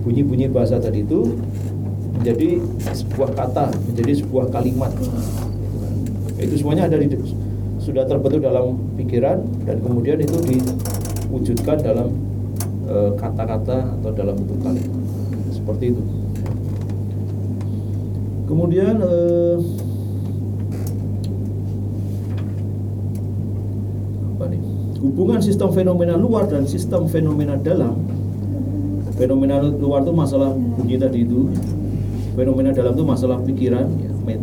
bunyi-bunyi 0.00 0.48
bahasa 0.48 0.80
tadi 0.80 1.04
itu 1.04 1.36
menjadi 2.16 2.60
sebuah 2.92 3.30
kata, 3.36 3.72
menjadi 3.92 4.12
sebuah 4.24 4.48
kalimat. 4.48 4.92
Itu 6.40 6.56
semuanya 6.56 6.88
ada 6.88 6.96
di 6.96 7.08
sudah 7.80 8.04
terbentuk 8.04 8.44
dalam 8.44 8.76
pikiran 8.96 9.40
dan 9.64 9.80
kemudian 9.80 10.20
itu 10.20 10.36
diwujudkan 10.40 11.80
dalam 11.80 12.12
eh, 12.88 13.10
kata-kata 13.16 13.96
atau 14.00 14.10
dalam 14.12 14.36
bentuk 14.36 14.60
kalimat. 14.60 15.00
Seperti 15.52 15.96
itu. 15.96 16.02
Kemudian 18.48 19.00
eh, 19.00 19.56
apa 24.36 24.44
nih? 24.48 24.60
Hubungan 25.00 25.40
sistem 25.40 25.72
fenomena 25.72 26.12
luar 26.12 26.44
dan 26.44 26.68
sistem 26.68 27.08
fenomena 27.08 27.56
dalam. 27.56 28.04
Fenomena 29.16 29.64
luar 29.64 30.04
itu 30.04 30.12
masalah 30.12 30.52
bunyi 30.52 31.00
tadi 31.00 31.24
itu. 31.24 31.48
Fenomena 32.36 32.68
dalam 32.68 32.92
itu 32.92 33.04
masalah 33.08 33.40
pikiran, 33.40 33.88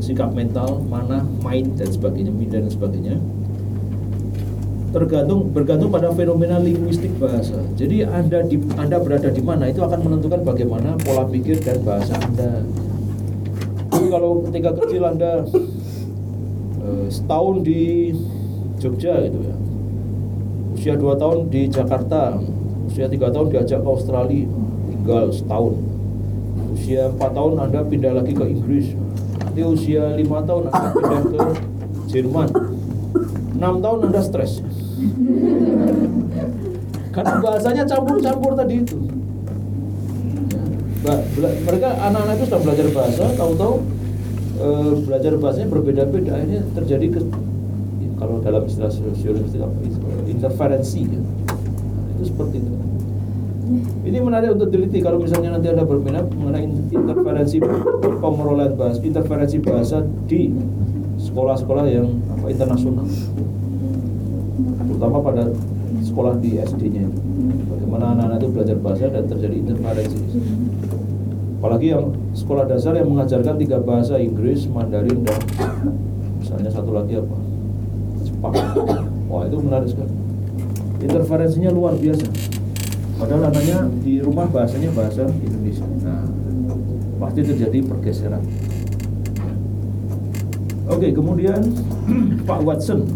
sikap 0.02 0.34
mental, 0.34 0.82
mana, 0.90 1.22
mind 1.46 1.78
dan 1.78 1.94
sebagainya, 1.94 2.34
mind 2.34 2.58
dan 2.58 2.66
sebagainya. 2.74 3.22
Tergantung 4.98 5.54
bergantung 5.54 5.94
pada 5.94 6.10
fenomena 6.10 6.58
linguistik 6.58 7.14
bahasa. 7.22 7.62
Jadi 7.78 8.02
Anda 8.10 8.42
di 8.42 8.58
Anda 8.82 8.98
berada 8.98 9.30
di 9.30 9.46
mana 9.46 9.70
itu 9.70 9.86
akan 9.86 10.10
menentukan 10.10 10.42
bagaimana 10.42 10.98
pola 11.06 11.30
pikir 11.30 11.62
dan 11.62 11.86
bahasa 11.86 12.18
Anda. 12.18 12.66
Jadi 13.94 14.10
kalau 14.10 14.42
ketika 14.50 14.74
kecil 14.74 15.06
Anda 15.06 15.46
eh, 16.82 17.08
setahun 17.14 17.62
di 17.62 18.10
Jogja 18.82 19.22
gitu 19.22 19.38
ya 19.46 19.67
usia 20.88 20.96
2 21.04 21.20
tahun 21.20 21.38
di 21.52 21.68
Jakarta 21.68 22.40
usia 22.88 23.12
3 23.12 23.20
tahun 23.36 23.48
diajak 23.52 23.84
ke 23.84 23.90
Australia 23.92 24.48
tinggal 24.88 25.28
setahun. 25.36 25.76
Usia 26.80 27.12
4 27.12 27.20
tahun 27.36 27.54
Anda 27.60 27.84
pindah 27.84 28.16
lagi 28.16 28.32
ke 28.32 28.48
Inggris 28.48 28.96
nanti 29.36 29.68
usia 29.68 30.16
5 30.16 30.48
tahun 30.48 30.64
Anda 30.72 30.88
pindah 30.96 31.22
ke 31.28 31.40
Jerman. 32.08 32.48
6 33.60 33.84
tahun 33.84 34.00
Anda 34.00 34.22
stres. 34.24 34.64
Karena 37.12 37.36
bahasanya 37.44 37.84
campur-campur 37.84 38.56
tadi 38.56 38.80
itu. 38.80 38.96
Bela- 41.04 41.58
mereka 41.68 41.90
anak-anak 42.00 42.36
itu 42.40 42.46
sudah 42.48 42.62
belajar 42.64 42.88
bahasa 42.96 43.26
tahu-tahu 43.36 43.76
eh, 44.56 44.92
belajar 45.04 45.32
bahasanya 45.36 45.68
berbeda-beda 45.68 46.32
akhirnya 46.32 46.64
terjadi 46.80 47.08
ke 47.12 47.20
kalau 48.18 48.42
dalam 48.42 48.66
istilah 48.66 48.90
sosiologi 48.90 49.54
itu 49.54 49.62
apa? 49.62 49.78
interferensi 50.26 51.06
ya. 51.06 51.22
Itu 52.18 52.24
seperti 52.34 52.66
itu. 52.66 52.72
Ini 54.08 54.18
menarik 54.24 54.58
untuk 54.58 54.74
teliti. 54.74 55.04
Kalau 55.04 55.22
misalnya 55.22 55.60
nanti 55.60 55.70
ada 55.70 55.86
berminat 55.86 56.26
mengenai 56.34 56.66
interferensi 56.90 57.62
pemerolehan 58.02 58.74
bahasa 58.74 58.98
interferensi 59.04 59.58
bahasa 59.62 59.98
di 60.26 60.50
sekolah-sekolah 61.22 61.86
yang 61.86 62.10
apa 62.34 62.46
internasional. 62.50 63.06
Terutama 64.88 65.18
pada 65.22 65.44
sekolah 66.02 66.40
di 66.42 66.58
SD-nya 66.58 67.06
bagaimana 67.70 68.18
anak-anak 68.18 68.38
itu 68.42 68.50
belajar 68.50 68.78
bahasa 68.82 69.06
dan 69.14 69.30
terjadi 69.30 69.56
interferensi. 69.62 70.18
Apalagi 71.62 71.88
yang 71.94 72.16
sekolah 72.34 72.66
dasar 72.66 72.98
yang 72.98 73.14
mengajarkan 73.14 73.62
tiga 73.62 73.78
bahasa 73.84 74.18
Inggris, 74.18 74.66
Mandarin 74.70 75.22
dan 75.22 75.42
misalnya 76.40 76.72
satu 76.72 76.96
lagi 76.96 77.20
apa 77.20 77.47
Jepang 78.38 78.54
wah 79.26 79.50
itu 79.50 79.58
menarik 79.58 79.90
sekali. 79.90 80.14
Interferensinya 81.02 81.74
luar 81.74 81.98
biasa. 81.98 82.30
Padahal 83.18 83.50
anaknya 83.50 83.90
di 84.06 84.22
rumah 84.22 84.46
bahasanya 84.46 84.94
bahasa 84.94 85.26
Indonesia. 85.26 85.90
Nah 86.06 86.22
pasti 87.18 87.42
terjadi 87.42 87.82
pergeseran. 87.82 88.46
Oke 90.86 91.10
kemudian 91.18 91.66
Pak 92.50 92.62
Watson. 92.62 93.10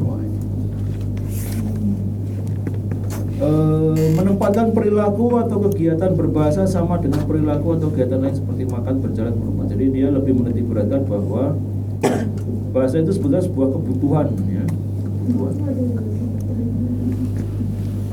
Eh, 3.42 4.08
menempatkan 4.22 4.70
perilaku 4.70 5.42
atau 5.42 5.58
kegiatan 5.66 6.14
berbahasa 6.14 6.70
sama 6.70 7.02
dengan 7.02 7.26
perilaku 7.26 7.74
atau 7.74 7.90
kegiatan 7.90 8.22
lain 8.22 8.38
seperti 8.38 8.70
makan, 8.70 9.02
berjalan, 9.02 9.34
merumah. 9.34 9.66
Jadi 9.66 9.86
dia 9.90 10.14
lebih 10.14 10.38
menitik 10.38 10.70
beratkan 10.70 11.02
bahwa 11.10 11.58
bahasa 12.78 13.02
itu 13.02 13.18
sebetulnya 13.18 13.42
sebuah 13.42 13.74
kebutuhan, 13.74 14.30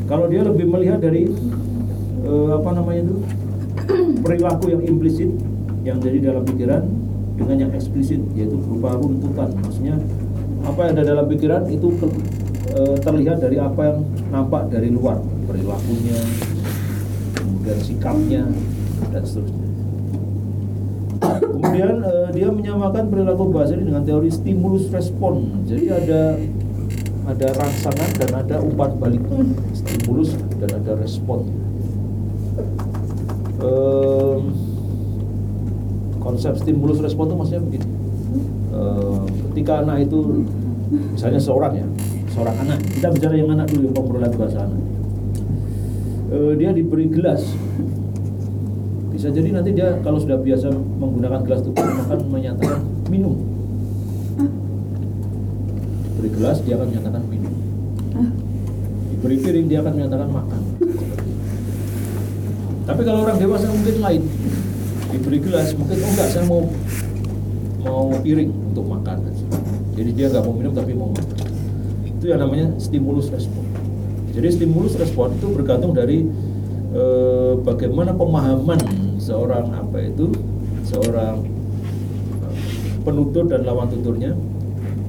Kalau 0.09 0.25
dia 0.33 0.41
lebih 0.41 0.67
melihat 0.73 1.05
dari 1.05 1.29
eh, 2.25 2.51
apa 2.57 2.71
namanya 2.73 3.01
itu 3.05 3.17
perilaku 4.25 4.73
yang 4.73 4.83
implisit 4.89 5.31
yang 5.85 6.01
jadi 6.01 6.33
dalam 6.33 6.45
pikiran 6.49 6.85
dengan 7.37 7.57
yang 7.69 7.73
eksplisit 7.77 8.21
yaitu 8.35 8.57
berupa 8.57 8.97
runtutan. 8.97 9.53
Maksudnya 9.63 10.01
apa 10.65 10.81
yang 10.89 10.93
ada 10.97 11.05
dalam 11.05 11.27
pikiran 11.29 11.63
itu 11.69 11.93
ke- 12.01 12.13
eh, 12.73 12.97
terlihat 13.05 13.39
dari 13.45 13.61
apa 13.61 13.81
yang 13.85 13.99
nampak 14.33 14.73
dari 14.73 14.89
luar 14.89 15.21
perilakunya, 15.45 16.19
kemudian 17.37 17.79
sikapnya 17.85 18.43
dan 19.13 19.23
seterusnya. 19.23 19.67
Kemudian 21.19 21.95
eh, 22.01 22.29
dia 22.33 22.49
menyamakan 22.49 23.05
perilaku 23.13 23.53
bahasa 23.53 23.77
ini 23.77 23.93
dengan 23.93 24.05
teori 24.09 24.31
stimulus 24.33 24.89
respon. 24.89 25.65
Jadi 25.69 25.85
ada 25.93 26.37
ada 27.29 27.47
rangsangan 27.53 28.11
dan 28.17 28.31
ada 28.33 28.57
umpan 28.65 28.97
balik 28.97 29.23
stimulus 29.77 30.33
dan 30.57 30.71
ada 30.81 30.93
respon. 30.97 31.45
Em, 33.59 34.41
konsep 36.19 36.57
stimulus 36.57 37.05
respon 37.05 37.29
itu 37.29 37.37
maksudnya 37.37 37.63
begini. 37.69 37.87
Em, 38.73 39.23
ketika 39.53 39.85
anak 39.85 40.09
itu 40.09 40.49
misalnya 41.13 41.41
seorang 41.41 41.73
ya, 41.77 41.87
seorang 42.33 42.57
anak, 42.65 42.81
kita 42.97 43.13
bicara 43.13 43.35
yang 43.37 43.53
anak 43.53 43.69
dulu 43.69 43.93
yang 43.93 43.95
pemberolan 43.95 44.33
bahasa 44.33 44.59
anak. 44.65 44.81
Eh, 46.29 46.53
dia 46.61 46.77
diberi 46.77 47.09
gelas 47.09 47.57
bisa 49.19 49.35
jadi 49.35 49.51
nanti 49.51 49.75
dia 49.75 49.99
kalau 50.07 50.23
sudah 50.23 50.39
biasa 50.39 50.71
menggunakan 50.71 51.43
gelas 51.43 51.67
itu 51.67 51.75
akan 51.75 52.19
menyatakan 52.31 52.87
minum 53.11 53.35
diberi 56.19 56.35
gelas 56.35 56.59
dia 56.67 56.75
akan 56.75 56.91
menyatakan 56.91 57.23
minum. 57.31 57.55
Diberi 59.15 59.37
piring 59.39 59.67
dia 59.71 59.79
akan 59.87 59.93
menyatakan 59.95 60.29
makan. 60.35 60.61
Tapi 62.91 63.01
kalau 63.07 63.23
orang 63.23 63.39
dewasa 63.39 63.71
mungkin 63.71 64.03
lain. 64.03 64.23
Diberi 65.15 65.39
gelas 65.39 65.79
mungkin 65.79 65.95
oh 66.03 66.11
enggak 66.11 66.29
saya 66.35 66.45
mau 66.51 66.67
mau 67.87 68.11
piring 68.19 68.51
untuk 68.51 68.83
makan. 68.91 69.31
Jadi 69.95 70.11
dia 70.11 70.27
nggak 70.27 70.43
mau 70.43 70.55
minum 70.59 70.75
tapi 70.75 70.91
mau 70.91 71.15
makan. 71.15 71.39
Itu 72.03 72.25
yang 72.27 72.43
namanya 72.43 72.75
stimulus 72.83 73.31
respon. 73.31 73.63
Jadi 74.35 74.59
stimulus 74.59 74.99
respon 74.99 75.39
itu 75.39 75.55
bergantung 75.55 75.95
dari 75.95 76.27
eh, 76.99 77.53
bagaimana 77.63 78.11
pemahaman 78.11 78.83
seorang 79.23 79.71
apa 79.71 80.03
itu 80.03 80.35
seorang 80.83 81.47
eh, 82.43 82.55
penutur 83.07 83.47
dan 83.47 83.63
lawan 83.63 83.87
tuturnya 83.87 84.35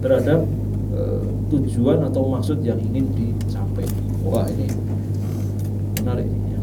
terhadap 0.06 0.46
eh, 0.94 1.22
tujuan 1.50 2.06
atau 2.06 2.30
maksud 2.30 2.62
yang 2.66 2.80
ingin 2.80 3.10
dicapai. 3.14 3.86
Wah 4.26 4.46
ini 4.50 4.68
menarik 6.00 6.28
ini 6.28 6.50
ya. 6.54 6.62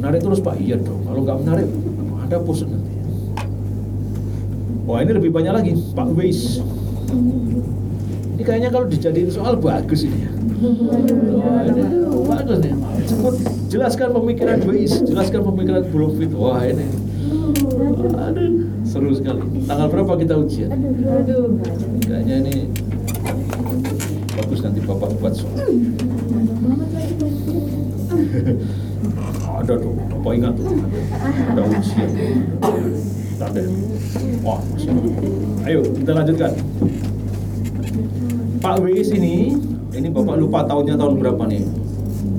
Menarik 0.00 0.20
terus 0.24 0.40
Pak, 0.40 0.56
iya 0.58 0.76
dong. 0.80 1.04
Kalau 1.06 1.20
nggak 1.22 1.38
menarik, 1.44 1.68
ada 2.26 2.36
bosan 2.42 2.74
nanti. 2.74 2.92
Wah 4.82 4.98
ini 4.98 5.12
lebih 5.14 5.30
banyak 5.30 5.52
lagi, 5.54 5.72
Pak 5.94 6.08
Weis. 6.18 6.58
Ini 8.32 8.42
kayaknya 8.42 8.74
kalau 8.74 8.90
dijadiin 8.90 9.30
soal 9.30 9.54
bagus 9.60 10.02
ini 10.02 10.26
ya. 10.26 10.32
Wah, 11.38 11.62
ini 11.66 11.82
bagus 12.26 12.58
nih. 12.62 12.74
Sebut 13.06 13.34
jelaskan 13.70 14.14
pemikiran 14.14 14.58
Weiss, 14.66 15.02
jelaskan 15.06 15.42
pemikiran 15.46 15.82
Bloomfield. 15.90 16.34
Wah 16.34 16.62
ini, 16.66 16.86
aduh 18.18 18.72
seru 18.82 19.14
sekali. 19.14 19.42
Tanggal 19.64 19.88
berapa 19.88 20.12
kita 20.18 20.34
ujian? 20.36 20.68
Aduh. 20.72 21.56
Kayaknya 22.02 22.34
ini 22.44 22.54
bapak 24.92 25.10
buat 25.16 25.32
soal. 25.32 25.56
ada 29.52 29.74
tuh, 29.78 29.92
bapak 29.94 30.32
ingat 30.34 30.52
tuh, 30.54 30.66
ada 31.48 31.62
ujian. 31.64 32.10
Ada. 33.42 33.60
Wah, 34.40 34.60
ayo 35.66 35.80
kita 35.82 36.10
lanjutkan. 36.12 36.52
Pak 38.62 38.76
Wis 38.80 39.10
ini, 39.10 39.58
ini 39.90 40.08
bapak 40.08 40.38
lupa 40.38 40.62
tahunnya 40.62 40.94
tahun 40.94 41.18
berapa 41.18 41.42
nih? 41.48 41.62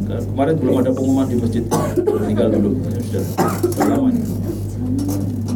Ke- 0.07 0.23
Kemarin 0.23 0.55
belum 0.55 0.75
ada 0.79 0.91
pengumuman 0.91 1.27
di 1.27 1.35
masjid, 1.35 1.63
tinggal 2.23 2.47
dulu, 2.49 2.69
Ya, 3.11 3.19
sudah 3.19 3.23
sudah 3.59 3.85
lama. 3.91 4.07
nih. 4.09 4.23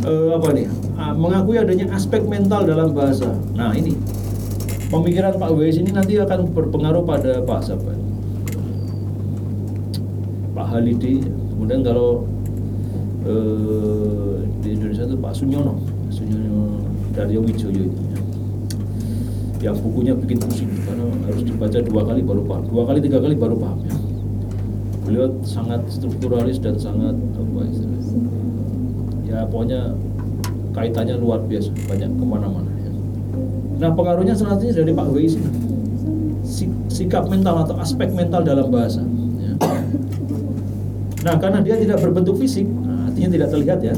Eh, 0.03 0.29
apa 0.33 0.49
nih? 0.51 0.65
Ah, 0.95 1.13
mengakui 1.13 1.55
adanya 1.55 1.87
aspek 1.91 2.23
mental 2.23 2.63
dalam 2.63 2.91
bahasa. 2.91 3.31
Nah 3.53 3.71
ini 3.71 3.95
pemikiran 4.87 5.35
Pak 5.35 5.51
Wis 5.55 5.79
ini 5.79 5.91
nanti 5.91 6.15
akan 6.19 6.51
berpengaruh 6.51 7.03
pada 7.03 7.43
Pak 7.43 7.59
siapa? 7.63 7.91
Pak 10.55 10.65
Halidi. 10.73 11.21
Kemudian 11.53 11.81
kalau 11.83 12.25
eh, 13.25 14.45
di 14.63 14.69
Indonesia 14.77 15.05
itu 15.05 15.17
Pak 15.19 15.33
Sunyono, 15.35 15.77
Sunyono 16.09 16.81
Daryo 17.13 17.43
Wijoyo 17.43 17.83
ini. 17.89 17.97
ya. 18.13 18.19
Yang 19.57 19.77
bukunya 19.81 20.13
bikin 20.13 20.37
pusing 20.37 20.69
karena 20.85 21.09
harus 21.25 21.41
dibaca 21.41 21.81
dua 21.81 22.01
kali 22.05 22.21
baru 22.21 22.45
paham, 22.45 22.63
dua 22.69 22.83
kali 22.85 22.99
tiga 23.01 23.17
kali 23.17 23.33
baru 23.33 23.57
paham 23.57 23.79
ya. 23.89 23.97
Beliau 25.01 25.33
sangat 25.41 25.81
strukturalis 25.89 26.61
dan 26.61 26.77
sangat 26.77 27.15
apa 27.15 27.59
istilahnya 27.65 27.97
ya 29.27 29.43
pokoknya 29.49 29.91
kaitannya 30.71 31.19
luar 31.19 31.43
biasa 31.43 31.73
banyak 31.89 32.11
ke 32.15 32.25
mana-mana. 32.25 32.76
Nah 33.77 33.89
pengaruhnya 33.93 34.33
selanjutnya 34.33 34.81
dari 34.81 34.91
Pak 34.93 35.07
Wei 35.13 35.29
ini 35.29 35.49
Si- 36.47 36.71
sikap 36.87 37.27
mental 37.27 37.67
atau 37.67 37.75
aspek 37.77 38.07
mental 38.15 38.41
dalam 38.41 38.71
bahasa 38.71 39.03
ya. 39.37 39.53
nah 41.27 41.35
karena 41.37 41.59
dia 41.59 41.75
tidak 41.75 41.99
berbentuk 41.99 42.39
fisik 42.39 42.65
nah, 42.65 43.11
artinya 43.11 43.29
tidak 43.35 43.47
terlihat 43.51 43.79
ya 43.83 43.95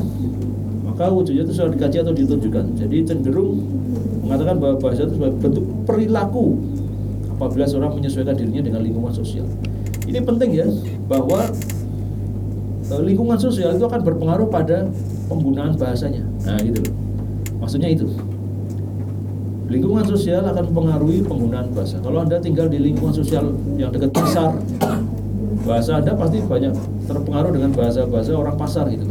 maka 0.84 1.14
wujudnya 1.14 1.46
itu 1.46 1.54
sudah 1.54 1.72
dikaji 1.72 1.98
atau 2.02 2.14
ditunjukkan 2.14 2.66
jadi 2.76 2.98
cenderung 3.06 3.64
mengatakan 4.26 4.58
bahwa 4.58 4.76
bahasa 4.82 5.06
itu 5.06 5.16
sebagai 5.16 5.38
bentuk 5.40 5.66
perilaku 5.86 6.58
apabila 7.38 7.66
seorang 7.70 7.94
menyesuaikan 7.96 8.36
dirinya 8.36 8.66
dengan 8.66 8.82
lingkungan 8.84 9.14
sosial 9.14 9.46
ini 10.10 10.20
penting 10.26 10.50
ya 10.58 10.66
bahwa 11.06 11.46
eh, 12.90 13.02
lingkungan 13.06 13.38
sosial 13.38 13.78
itu 13.78 13.86
akan 13.86 14.02
berpengaruh 14.02 14.50
pada 14.50 14.90
penggunaan 15.30 15.78
bahasanya. 15.78 16.26
Nah, 16.50 16.58
gitu. 16.66 16.82
Maksudnya 17.62 17.94
itu. 17.94 18.10
Lingkungan 19.70 20.02
sosial 20.02 20.42
akan 20.50 20.74
mempengaruhi 20.74 21.22
penggunaan 21.22 21.70
bahasa. 21.78 22.02
Kalau 22.02 22.26
Anda 22.26 22.42
tinggal 22.42 22.74
di 22.74 22.82
lingkungan 22.82 23.14
sosial 23.14 23.54
yang 23.78 23.94
dekat 23.94 24.10
pasar, 24.10 24.58
bahasa 25.62 26.02
Anda 26.02 26.18
pasti 26.18 26.42
banyak 26.42 26.74
terpengaruh 27.06 27.54
dengan 27.54 27.72
bahasa-bahasa 27.78 28.34
orang 28.34 28.58
pasar 28.58 28.90
gitu. 28.90 29.06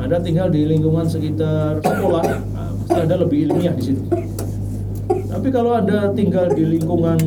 Anda 0.00 0.16
tinggal 0.24 0.48
di 0.48 0.64
lingkungan 0.64 1.04
sekitar 1.04 1.84
sekolah, 1.84 2.24
pasti 2.88 2.98
Anda 3.04 3.20
lebih 3.20 3.52
ilmiah 3.52 3.76
di 3.76 3.84
situ. 3.92 4.04
Tapi 5.28 5.48
kalau 5.52 5.76
Anda 5.76 6.08
tinggal 6.16 6.48
di 6.56 6.64
lingkungan 6.64 7.20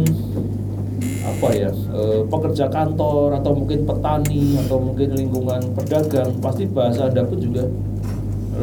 apa 1.28 1.54
ya 1.54 1.70
eh, 1.70 2.22
pekerja 2.26 2.66
kantor 2.66 3.38
atau 3.38 3.52
mungkin 3.54 3.86
petani 3.86 4.58
atau 4.66 4.82
mungkin 4.82 5.14
lingkungan 5.14 5.60
pedagang 5.76 6.34
pasti 6.40 6.66
bahasa 6.66 7.12
anda 7.12 7.28
pun 7.28 7.38
juga 7.38 7.68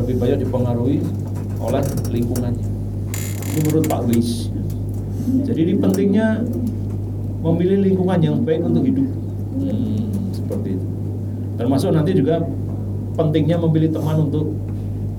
lebih 0.00 0.16
banyak 0.16 0.48
dipengaruhi 0.48 0.98
oleh 1.60 1.84
lingkungannya 2.08 2.73
menurut 3.62 3.84
Pak 3.86 4.02
Wis 4.10 4.54
jadi 5.24 5.60
ini 5.64 5.74
pentingnya 5.80 6.44
memilih 7.40 7.78
lingkungan 7.84 8.18
yang 8.20 8.36
baik 8.44 8.64
untuk 8.64 8.84
hidup. 8.84 9.08
Hmm, 9.56 10.08
seperti 10.32 10.76
itu. 10.76 10.86
Termasuk 11.60 11.90
nanti 11.92 12.12
juga 12.16 12.44
pentingnya 13.14 13.56
memilih 13.60 13.92
teman 13.92 14.28
untuk 14.28 14.52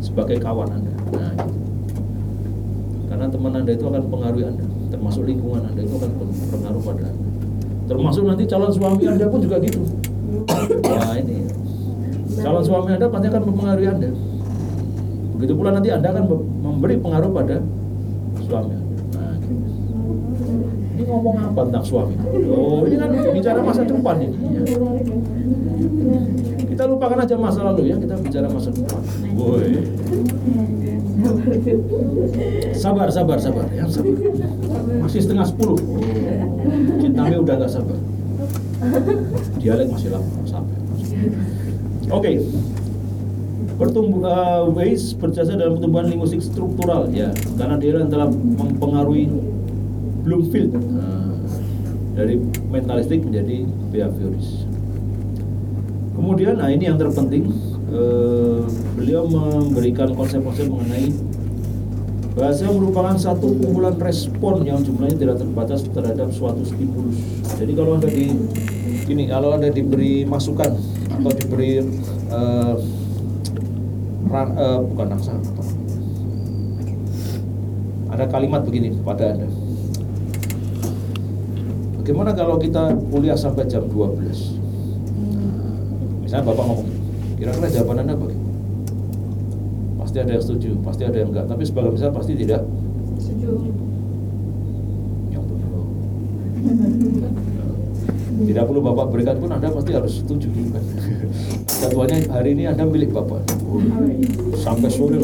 sebagai 0.02 0.38
kawan 0.42 0.70
anda. 0.70 0.94
Nah, 1.16 1.32
gitu. 1.38 1.58
karena 3.10 3.26
teman 3.30 3.54
anda 3.54 3.72
itu 3.74 3.86
akan 3.86 4.02
mempengaruhi 4.10 4.46
anda. 4.46 4.66
Termasuk 4.94 5.24
lingkungan 5.26 5.62
anda 5.66 5.82
itu 5.82 5.94
akan 5.98 6.10
berpengaruh 6.18 6.82
pada 6.86 7.04
anda. 7.10 7.28
Termasuk 7.86 8.24
nanti 8.26 8.44
calon 8.50 8.72
suami 8.74 9.04
anda 9.06 9.26
pun 9.30 9.40
juga 9.42 9.58
gitu. 9.62 9.82
Nah 10.86 11.16
ini. 11.22 11.46
Calon 12.42 12.64
suami 12.66 12.90
anda 12.94 13.08
pasti 13.10 13.28
akan 13.30 13.44
mempengaruhi 13.46 13.88
anda. 13.90 14.10
Begitu 15.38 15.54
pula 15.54 15.70
nanti 15.74 15.90
anda 15.94 16.10
akan 16.14 16.24
mem- 16.30 16.48
memberi 16.62 16.96
pengaruh 16.98 17.30
pada 17.30 17.62
suami. 18.46 18.76
Nah, 19.18 19.34
ini 20.96 21.04
ngomong 21.10 21.36
apa 21.42 21.62
tentang 21.68 21.86
suami? 21.86 22.16
Oh 22.46 22.86
ini 22.86 22.96
kan 22.96 23.10
bicara 23.12 23.60
masa 23.66 23.82
depan 23.84 24.16
ini. 24.22 24.38
Ya. 26.06 26.22
kita 26.76 26.84
lupakan 26.92 27.24
aja 27.24 27.36
masa 27.40 27.60
lalu 27.66 27.92
ya 27.92 27.96
kita 27.98 28.16
bicara 28.22 28.48
masa 28.48 28.70
depan. 28.70 29.02
Woi. 29.36 29.72
sabar 32.78 33.10
sabar 33.10 33.38
sabar 33.42 33.66
ya 33.74 33.90
sabar. 33.90 34.14
Masih 35.02 35.20
setengah 35.26 35.46
sepuluh. 35.50 35.80
Cintami 37.02 37.36
udah 37.42 37.56
nggak 37.58 37.72
sabar. 37.72 37.98
Dialek 39.58 39.88
masih 39.90 40.10
lama 40.14 40.30
sampai. 40.46 40.78
Oke 42.14 42.38
pertumbuh 43.76 44.22
uh, 44.26 44.66
Weiss 44.72 45.18
berjasa 45.18 45.58
dalam 45.58 45.78
pertumbuhan 45.78 46.08
linguistik 46.10 46.42
struktural 46.46 47.10
ya. 47.12 47.34
Karena 47.58 47.76
dia 47.82 48.02
telah 48.06 48.30
mempengaruhi 48.32 49.30
Bloomfield 50.26 50.74
Nah, 50.74 51.38
dari 52.16 52.40
mentalistik 52.72 53.22
menjadi 53.22 53.68
behavioris 53.92 54.66
kemudian 56.16 56.58
nah 56.58 56.72
ini 56.72 56.88
yang 56.88 56.96
terpenting 56.96 57.52
eh, 57.92 58.64
beliau 58.96 59.28
memberikan 59.28 60.16
konsep-konsep 60.16 60.66
mengenai 60.72 61.12
Bahasa 62.36 62.68
merupakan 62.68 63.16
satu 63.16 63.48
kumpulan 63.64 63.96
respon 63.96 64.68
yang 64.68 64.84
jumlahnya 64.84 65.16
tidak 65.16 65.40
terbatas 65.40 65.88
terhadap 65.88 66.36
suatu 66.36 66.68
stimulus. 66.68 67.16
Jadi 67.56 67.72
kalau 67.72 67.96
anda 67.96 68.12
di 68.12 68.28
ini 69.08 69.32
kalau 69.32 69.56
anda 69.56 69.72
diberi 69.72 70.28
masukan 70.28 70.76
atau 71.16 71.32
diberi 71.32 71.80
eh, 72.28 72.76
ran- 74.30 74.56
eh, 74.58 74.80
bukan 74.94 75.06
rangsa, 75.12 75.32
apa? 75.36 75.64
ada 78.16 78.26
kalimat 78.32 78.64
begini 78.64 78.96
pada 79.04 79.36
anda. 79.36 79.48
Bagaimana 82.00 82.32
kalau 82.38 82.56
kita 82.62 82.96
kuliah 83.12 83.36
sampai 83.36 83.66
jam 83.68 83.84
12? 83.90 84.56
Misalnya 86.24 86.46
bapak 86.48 86.64
ngomong, 86.64 86.90
kira-kira 87.36 87.68
jawaban 87.70 88.06
anda 88.06 88.14
bagaimana? 88.16 88.46
Pasti 90.00 90.18
ada 90.22 90.32
yang 90.38 90.44
setuju, 90.46 90.70
pasti 90.86 91.04
ada 91.04 91.18
yang 91.18 91.30
enggak. 91.34 91.50
Tapi 91.50 91.64
sebagian 91.66 91.94
besar 91.98 92.14
pasti 92.14 92.34
tidak. 92.38 92.62
Setuju. 93.20 93.52
Yang 95.34 95.44
benar. 95.50 95.72
Tidak 98.46 98.64
perlu 98.64 98.82
bapak 98.86 99.06
berikan 99.12 99.36
pun 99.42 99.50
anda 99.52 99.68
pasti 99.74 99.92
harus 99.92 100.14
setuju 100.24 100.50
kan. 100.72 100.84
Jadwalnya 101.86 102.18
hari 102.34 102.58
ini 102.58 102.66
anda 102.66 102.82
milik 102.82 103.14
bapak. 103.14 103.46
Sampai 104.58 104.90
sore. 104.90 105.22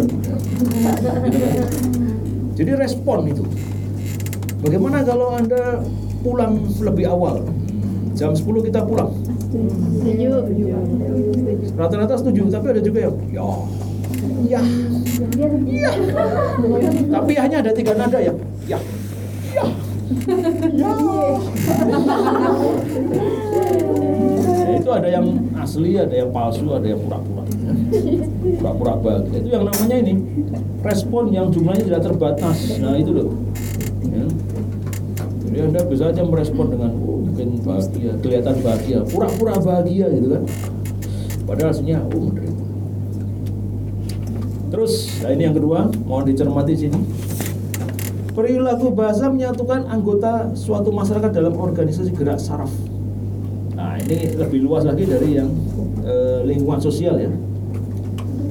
Jadi 2.54 2.72
respon 2.78 3.26
itu. 3.26 3.42
Bagaimana 4.62 5.02
kalau 5.02 5.34
anda 5.34 5.82
pulang 6.22 6.62
lebih 6.86 7.10
awal? 7.10 7.42
Jam 8.14 8.38
10 8.38 8.46
kita 8.70 8.86
pulang. 8.86 9.10
Rata-rata 11.74 12.22
setuju, 12.22 12.54
tapi 12.54 12.78
ada 12.78 12.82
juga 12.86 13.10
yang 13.10 13.18
ya, 14.46 14.62
ya, 15.34 15.50
ya. 15.66 15.92
Tapi 17.10 17.32
hanya 17.42 17.58
ada 17.66 17.74
tiga 17.74 17.98
nada 17.98 18.22
ya, 18.22 18.38
ya, 18.70 18.78
ya, 19.50 19.66
ya. 20.78 20.92
Ya, 24.62 24.76
itu 24.78 24.92
ada 24.94 25.10
yang 25.10 25.26
asli, 25.62 25.96
ada 25.96 26.12
yang 26.12 26.34
palsu, 26.34 26.66
ada 26.74 26.88
yang 26.90 27.00
pura-pura. 27.06 27.44
Pura-pura 28.60 28.94
bahagia. 28.98 29.38
Itu 29.42 29.50
yang 29.54 29.64
namanya 29.70 29.96
ini 30.02 30.14
respon 30.82 31.30
yang 31.30 31.54
jumlahnya 31.54 31.86
tidak 31.86 32.02
terbatas. 32.10 32.58
Nah 32.82 32.98
itu 32.98 33.12
loh. 33.14 33.30
Ya. 34.10 34.26
Jadi 35.46 35.58
anda 35.62 35.82
bisa 35.86 36.10
aja 36.10 36.24
merespon 36.26 36.74
dengan 36.74 36.92
oh, 36.98 37.22
mungkin 37.22 37.62
bahagia, 37.62 38.18
kelihatan 38.24 38.56
bahagia, 38.66 39.00
pura-pura 39.06 39.56
bahagia 39.62 40.08
gitu 40.10 40.28
kan. 40.34 40.44
Padahal 41.46 41.70
aslinya 41.76 42.00
oh 42.10 42.22
menderita. 42.28 42.64
Terus, 44.72 45.20
nah 45.20 45.36
ini 45.36 45.44
yang 45.52 45.56
kedua, 45.60 45.92
mohon 46.08 46.24
dicermati 46.24 46.74
sini. 46.80 46.96
Perilaku 48.32 48.96
bahasa 48.96 49.28
menyatukan 49.28 49.84
anggota 49.92 50.56
suatu 50.56 50.96
masyarakat 50.96 51.28
dalam 51.36 51.60
organisasi 51.60 52.16
gerak 52.16 52.40
saraf. 52.40 52.72
Ini 54.12 54.36
lebih 54.36 54.68
luas 54.68 54.84
lagi 54.84 55.08
dari 55.08 55.40
yang 55.40 55.48
eh, 56.04 56.44
lingkungan 56.44 56.84
sosial 56.84 57.16
ya. 57.16 57.32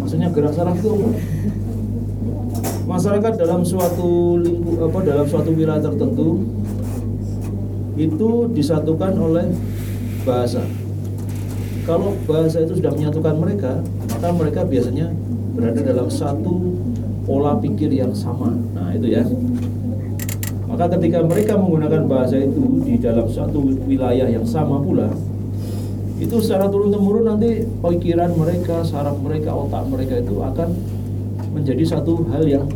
Maksudnya 0.01 0.33
gerak 0.33 0.57
saraf 0.57 0.81
itu? 0.81 1.13
Masyarakat 2.89 3.33
dalam 3.37 3.61
suatu 3.61 4.41
lingkup 4.41 4.89
apa 4.89 4.99
dalam 5.05 5.27
suatu 5.29 5.53
wilayah 5.53 5.85
tertentu 5.85 6.49
itu 8.01 8.49
disatukan 8.57 9.13
oleh 9.21 9.53
bahasa. 10.25 10.65
Kalau 11.85 12.17
bahasa 12.25 12.65
itu 12.65 12.81
sudah 12.81 12.97
menyatukan 12.97 13.37
mereka, 13.37 13.85
maka 14.17 14.29
mereka 14.33 14.61
biasanya 14.65 15.13
berada 15.53 15.85
dalam 15.85 16.09
satu 16.09 16.73
pola 17.29 17.61
pikir 17.61 17.93
yang 17.93 18.17
sama. 18.17 18.57
Nah, 18.73 18.97
itu 18.97 19.13
ya. 19.13 19.29
Maka 20.73 20.97
ketika 20.97 21.21
mereka 21.21 21.61
menggunakan 21.61 22.09
bahasa 22.09 22.41
itu 22.41 22.81
di 22.81 22.97
dalam 22.97 23.29
suatu 23.29 23.61
wilayah 23.85 24.25
yang 24.25 24.47
sama 24.49 24.81
pula, 24.81 25.13
itu 26.21 26.37
secara 26.45 26.69
turun 26.69 26.93
temurun 26.93 27.25
nanti 27.25 27.65
pikiran 27.65 28.37
mereka, 28.37 28.85
saraf 28.85 29.17
mereka, 29.25 29.57
otak 29.57 29.89
mereka 29.89 30.21
itu 30.21 30.37
akan 30.45 30.69
menjadi 31.57 31.97
satu 31.97 32.29
hal 32.29 32.45
yang 32.45 32.69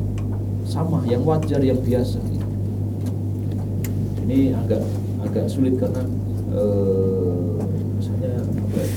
sama, 0.64 1.04
yang 1.04 1.20
wajar, 1.28 1.60
yang 1.60 1.76
biasa. 1.76 2.16
Ini 4.24 4.56
agak 4.56 4.80
agak 5.28 5.44
sulit 5.52 5.76
karena 5.76 6.08
eh, 6.56 7.60
misalnya 8.00 8.32
apa 8.40 8.76
ya? 8.80 8.88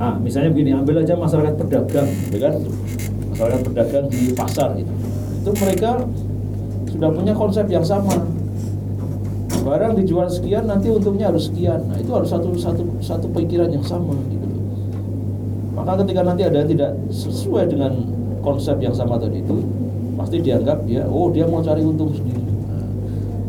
Ah, 0.00 0.14
misalnya 0.18 0.50
begini, 0.56 0.72
ambil 0.72 1.04
aja 1.04 1.14
masyarakat 1.14 1.54
pedagang, 1.60 2.08
ya 2.32 2.38
kan? 2.40 2.54
Masyarakat 3.36 3.60
pedagang 3.68 4.04
di 4.08 4.32
pasar 4.32 4.74
gitu. 4.80 4.92
Itu 5.44 5.50
mereka 5.60 6.08
sudah 6.88 7.10
punya 7.12 7.36
konsep 7.36 7.68
yang 7.68 7.84
sama. 7.84 8.41
Barang 9.62 9.94
dijual 9.94 10.26
sekian, 10.26 10.66
nanti 10.66 10.90
untungnya 10.90 11.30
harus 11.30 11.46
sekian. 11.46 11.86
Nah, 11.86 11.94
itu 11.94 12.10
harus 12.10 12.28
satu 12.34 12.50
satu 12.58 12.82
satu 12.98 13.30
pikiran 13.30 13.70
yang 13.70 13.86
sama 13.86 14.18
gitu. 14.26 14.48
Maka 15.72 16.02
ketika 16.02 16.26
nanti 16.26 16.42
ada 16.42 16.66
yang 16.66 16.70
tidak 16.70 16.90
sesuai 17.14 17.70
dengan 17.70 17.94
konsep 18.42 18.76
yang 18.82 18.90
sama 18.90 19.22
tadi 19.22 19.38
itu, 19.38 19.62
pasti 20.18 20.42
dianggap 20.42 20.82
dia, 20.82 21.06
oh 21.06 21.30
dia 21.30 21.46
mau 21.46 21.62
cari 21.62 21.86
untung 21.86 22.10
sendiri. 22.10 22.42
Nah, 22.42 22.86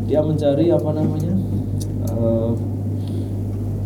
dia 0.06 0.22
mencari 0.22 0.70
apa 0.70 0.90
namanya? 0.94 1.34
eh, 2.14 2.52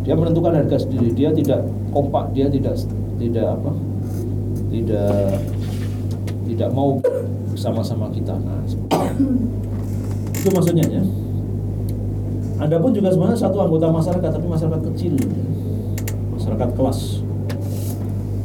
dia 0.05 0.13
menentukan 0.13 0.53
harga 0.53 0.77
sendiri. 0.85 1.09
Dia 1.17 1.33
tidak 1.33 1.65
kompak, 1.89 2.33
dia 2.37 2.45
tidak 2.45 2.77
tidak 3.17 3.57
apa? 3.57 3.71
Tidak 4.69 5.33
tidak 6.49 6.69
mau 6.77 7.01
bersama-sama 7.49 8.13
kita. 8.13 8.37
Nah, 8.37 8.61
itu 10.37 10.49
maksudnya 10.53 10.85
ya. 10.85 11.03
Adapun 12.59 12.91
juga 12.91 13.07
sebenarnya 13.07 13.39
satu 13.39 13.57
anggota 13.63 13.87
masyarakat, 13.87 14.29
tapi 14.35 14.47
masyarakat 14.51 14.81
kecil, 14.91 15.15
ya. 15.15 15.27
masyarakat 16.35 16.69
kelas, 16.75 17.23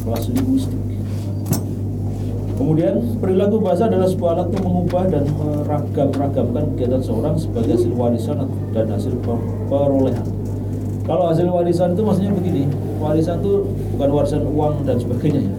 kelas 0.06 0.24
linguistik. 0.30 0.78
Kemudian 2.54 3.18
perilaku 3.18 3.58
bahasa 3.58 3.90
adalah 3.90 4.06
sebuah 4.06 4.38
alat 4.38 4.46
untuk 4.54 4.62
mengubah 4.62 5.10
dan 5.10 5.26
meragam-ragamkan 5.34 6.64
kegiatan 6.78 7.02
seorang 7.02 7.34
sebagai 7.34 7.74
hasil 7.74 7.90
warisan 7.98 8.46
dan 8.70 8.86
hasil 8.86 9.18
per- 9.26 9.46
perolehan. 9.66 10.26
Kalau 11.02 11.34
hasil 11.34 11.50
warisan 11.50 11.98
itu 11.98 12.02
maksudnya 12.06 12.30
begini, 12.30 12.70
warisan 13.02 13.42
itu 13.42 13.66
bukan 13.98 14.08
warisan 14.14 14.46
uang 14.46 14.86
dan 14.86 14.96
sebagainya 15.02 15.42
ya. 15.42 15.54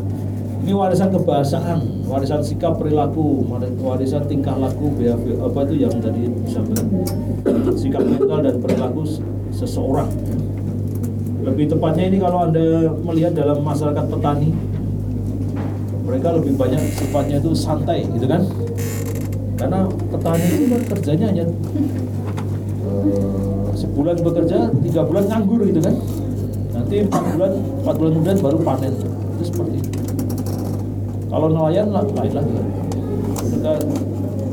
Ini 0.64 0.72
warisan 0.72 1.12
kebahasaan, 1.12 2.05
warisan 2.16 2.40
sikap 2.40 2.80
perilaku, 2.80 3.44
warisan 3.84 4.24
tingkah 4.24 4.56
laku, 4.56 4.88
behavior, 4.96 5.36
apa 5.52 5.68
itu 5.68 5.84
yang 5.84 5.92
tadi 6.00 6.32
disampaikan, 6.48 6.88
sikap 7.76 8.08
mental 8.08 8.40
dan 8.40 8.56
perilaku 8.64 9.04
seseorang. 9.52 10.08
Lebih 11.44 11.76
tepatnya 11.76 12.08
ini 12.08 12.18
kalau 12.24 12.48
anda 12.48 12.96
melihat 13.04 13.36
dalam 13.36 13.60
masyarakat 13.68 14.08
petani, 14.08 14.56
mereka 16.08 16.40
lebih 16.40 16.56
banyak 16.56 16.80
sifatnya 16.96 17.44
itu 17.44 17.52
santai, 17.52 18.08
gitu 18.08 18.32
kan? 18.32 18.48
Karena 19.60 19.84
petani 20.08 20.48
itu 20.56 20.66
kan 20.72 20.82
kerjanya 20.96 21.26
hanya 21.36 21.46
eh, 22.88 23.68
sebulan 23.76 24.24
bekerja, 24.24 24.72
tiga 24.88 25.02
bulan 25.04 25.24
nganggur 25.28 25.68
gitu 25.68 25.84
kan? 25.84 26.00
Nanti 26.72 26.96
empat 27.04 27.24
bulan, 27.36 27.52
empat 27.84 27.96
bulan 28.00 28.12
kemudian 28.16 28.40
baru 28.40 28.58
panen. 28.64 28.94
Itu 29.36 29.44
seperti 29.52 29.84
itu. 29.84 30.05
Kalau 31.36 31.52
nelayan 31.52 31.92
lain 31.92 32.32
lagi. 32.32 32.56
Mereka 33.44 33.72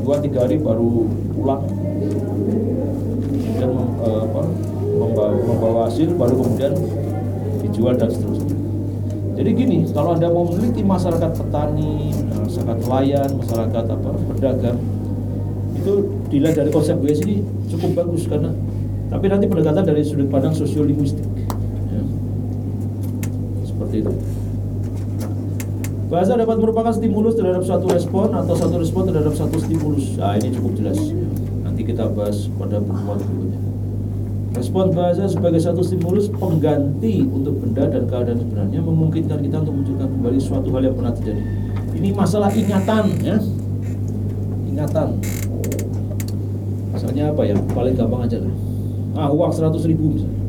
dua 0.03 0.15
tiga 0.19 0.43
hari 0.43 0.59
baru 0.59 1.07
pulang 1.31 1.63
dan 3.55 3.69
mem- 3.71 3.95
eh, 4.03 4.19
apa, 4.27 4.41
membawa, 4.99 5.31
membawa 5.47 5.79
hasil 5.87 6.11
baru 6.19 6.43
kemudian 6.43 6.75
dijual 7.63 7.95
dan 7.95 8.11
seterusnya. 8.11 8.59
Jadi 9.39 9.49
gini, 9.55 9.77
kalau 9.95 10.19
anda 10.19 10.27
mau 10.27 10.43
meneliti 10.43 10.83
masyarakat 10.83 11.31
petani, 11.31 12.11
masyarakat 12.43 12.77
nelayan, 12.83 13.29
masyarakat 13.31 13.83
apa 13.87 14.09
pedagang, 14.35 14.79
itu 15.79 15.93
dilihat 16.27 16.59
dari 16.59 16.69
konsep 16.75 16.99
BS 16.99 17.23
ini 17.23 17.47
cukup 17.71 18.03
bagus 18.03 18.27
karena 18.27 18.51
tapi 19.07 19.31
nanti 19.31 19.47
pendekatan 19.47 19.87
dari 19.87 20.03
sudut 20.03 20.27
pandang 20.27 20.51
sosiolinguistik. 20.51 21.31
Ya. 21.95 22.03
Seperti 23.71 24.03
itu. 24.03 24.11
Bahasa 26.13 26.37
dapat 26.37 26.61
merupakan 26.61 26.93
stimulus 26.93 27.33
terhadap 27.33 27.65
suatu 27.65 27.89
respon 27.89 28.37
atau 28.37 28.53
satu 28.53 28.77
respon 28.77 29.09
terhadap 29.09 29.33
satu 29.33 29.57
stimulus. 29.57 30.13
Nah, 30.13 30.37
ini 30.37 30.53
cukup 30.53 30.77
jelas. 30.77 31.01
Nanti 31.65 31.81
kita 31.81 32.05
bahas 32.13 32.53
pada 32.53 32.77
pertemuan 32.77 33.17
berikutnya. 33.17 33.57
Respon 34.53 34.93
bahasa 34.93 35.25
sebagai 35.25 35.57
satu 35.57 35.81
stimulus 35.81 36.29
pengganti 36.29 37.25
untuk 37.25 37.57
benda 37.57 37.89
dan 37.89 38.05
keadaan 38.05 38.45
sebenarnya 38.45 38.85
memungkinkan 38.85 39.41
kita 39.41 39.65
untuk 39.65 39.73
munculkan 39.73 40.05
kembali 40.13 40.37
suatu 40.37 40.69
hal 40.69 40.85
yang 40.85 40.93
pernah 40.93 41.13
terjadi. 41.17 41.41
Ini 41.97 42.09
masalah 42.13 42.53
ingatan, 42.53 43.05
ya. 43.25 43.37
Ingatan. 44.69 45.17
Misalnya 46.93 47.33
apa 47.33 47.41
ya? 47.41 47.57
Paling 47.73 47.97
gampang 47.97 48.21
aja 48.29 48.37
lah. 48.37 48.53
Ah, 49.17 49.33
uang 49.33 49.49
100 49.49 49.81
ribu 49.89 50.13
misalnya. 50.13 50.41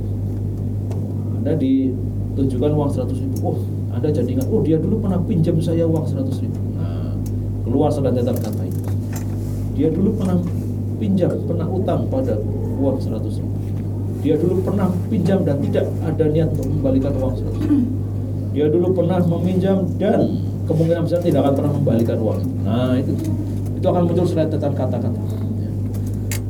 Anda 1.40 1.56
ditunjukkan 1.56 2.68
uang 2.68 2.90
100 2.92 3.16
ribu. 3.16 3.23
Anda 4.04 4.20
jadi 4.20 4.36
ingat, 4.36 4.52
oh 4.52 4.60
dia 4.60 4.76
dulu 4.76 5.00
pernah 5.00 5.16
pinjam 5.16 5.56
saya 5.64 5.88
uang 5.88 6.04
100 6.04 6.44
ribu. 6.44 6.60
Nah, 6.76 7.16
keluar 7.64 7.88
selantetan 7.88 8.36
kata 8.36 8.68
itu. 8.68 8.80
Dia 9.80 9.88
dulu 9.88 10.20
pernah 10.20 10.36
pinjam, 11.00 11.32
pernah 11.48 11.64
utang 11.72 12.04
pada 12.12 12.36
uang 12.84 13.00
100 13.00 13.40
ribu. 13.40 13.56
Dia 14.20 14.36
dulu 14.36 14.60
pernah 14.60 14.92
pinjam 15.08 15.40
dan 15.48 15.56
tidak 15.64 15.88
ada 16.04 16.24
niat 16.28 16.52
untuk 16.52 16.68
membalikan 16.68 17.16
uang 17.16 17.32
100 17.48 17.64
ribu. 17.64 17.80
Dia 18.60 18.66
dulu 18.68 18.92
pernah 18.92 19.18
meminjam 19.24 19.88
dan 19.96 20.20
kemungkinan 20.68 21.08
besar 21.08 21.24
tidak 21.24 21.40
akan 21.48 21.54
pernah 21.56 21.72
membalikan 21.72 22.18
uang. 22.20 22.40
Nah, 22.60 23.00
itu 23.00 23.12
itu 23.72 23.86
akan 23.88 24.04
muncul 24.04 24.28
serentetan 24.28 24.76
kata-kata. 24.76 25.20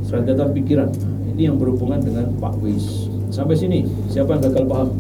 Serentetan 0.03 0.51
pikiran. 0.51 0.91
Nah, 0.91 1.31
ini 1.39 1.47
yang 1.47 1.55
berhubungan 1.63 2.03
dengan 2.03 2.35
Pak 2.43 2.59
Wis. 2.59 3.07
Sampai 3.31 3.55
sini, 3.55 3.87
siapa 4.11 4.35
yang 4.35 4.43
gagal 4.43 4.67
paham 4.67 4.91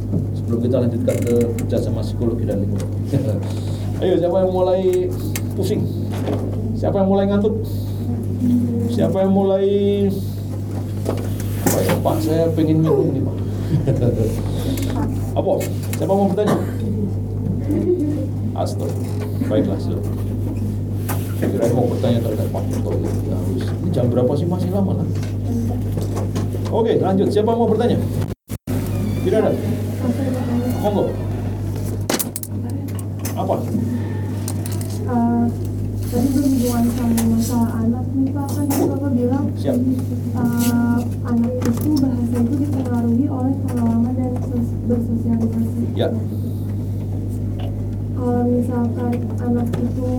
sebelum 0.54 0.70
kita 0.70 0.76
lanjutkan 0.86 1.16
ke 1.18 1.34
kerjasama 1.58 2.00
psikologi 2.06 2.46
dan 2.46 2.62
lingkungan? 2.62 2.90
Ayo, 4.06 4.14
siapa 4.22 4.36
yang 4.46 4.52
mulai 4.54 5.10
pusing? 5.58 5.82
Siapa 6.78 7.02
yang 7.02 7.10
mulai 7.10 7.26
ngantuk? 7.26 7.54
Siapa 8.94 9.26
yang 9.26 9.34
mulai 9.34 9.66
Pak, 11.66 11.80
ya, 11.82 11.94
Pak 11.98 12.16
saya 12.22 12.46
pengen 12.54 12.86
minum 12.86 13.10
nih 13.10 13.22
Pak. 13.26 13.36
Apa? 15.42 15.52
Siapa 15.98 16.12
mau 16.14 16.30
bertanya? 16.30 16.54
Astaga. 18.54 18.94
Baiklah, 19.50 19.78
silakan. 19.82 20.14
Kira 21.42 21.66
mau 21.74 21.90
bertanya 21.90 22.22
terhadap 22.22 22.46
Pak 22.54 22.62
Toto 22.70 22.90
gitu. 23.02 23.18
Ya, 23.26 23.34
harus. 23.34 23.62
Ini 23.66 23.90
jam 23.90 24.06
berapa 24.06 24.32
sih 24.38 24.46
masih 24.46 24.70
lama 24.70 25.02
lah? 25.02 25.06
Oke, 26.70 27.02
lanjut. 27.02 27.26
Siapa 27.34 27.50
mau 27.50 27.66
bertanya? 27.66 27.98
Tidak 29.26 29.38
ada. 29.42 29.50
Monggo. 30.84 31.08
Apa? 33.34 33.56
Eh, 35.04 35.44
tadi 36.12 36.28
berhubungan 36.36 36.84
sama 36.92 37.22
masalah 37.32 37.70
anak 37.80 38.04
nih 38.12 38.28
Pak 38.30 38.46
kan 38.52 38.66
Bapak 38.68 39.10
bilang 39.16 39.44
Siap. 39.56 39.76
eh, 39.80 41.00
anak 41.24 41.52
itu 41.56 41.88
bahasa 41.96 42.36
itu 42.36 42.54
dipengaruhi 42.60 43.26
oleh 43.26 43.54
pengalaman 43.64 44.12
dan 44.12 44.32
sos- 44.44 44.76
bersosialisasi. 44.84 45.82
Ya. 45.96 46.08
Kalau 48.14 48.44
misalkan 48.44 49.12
anak 49.40 49.68
itu 49.72 50.12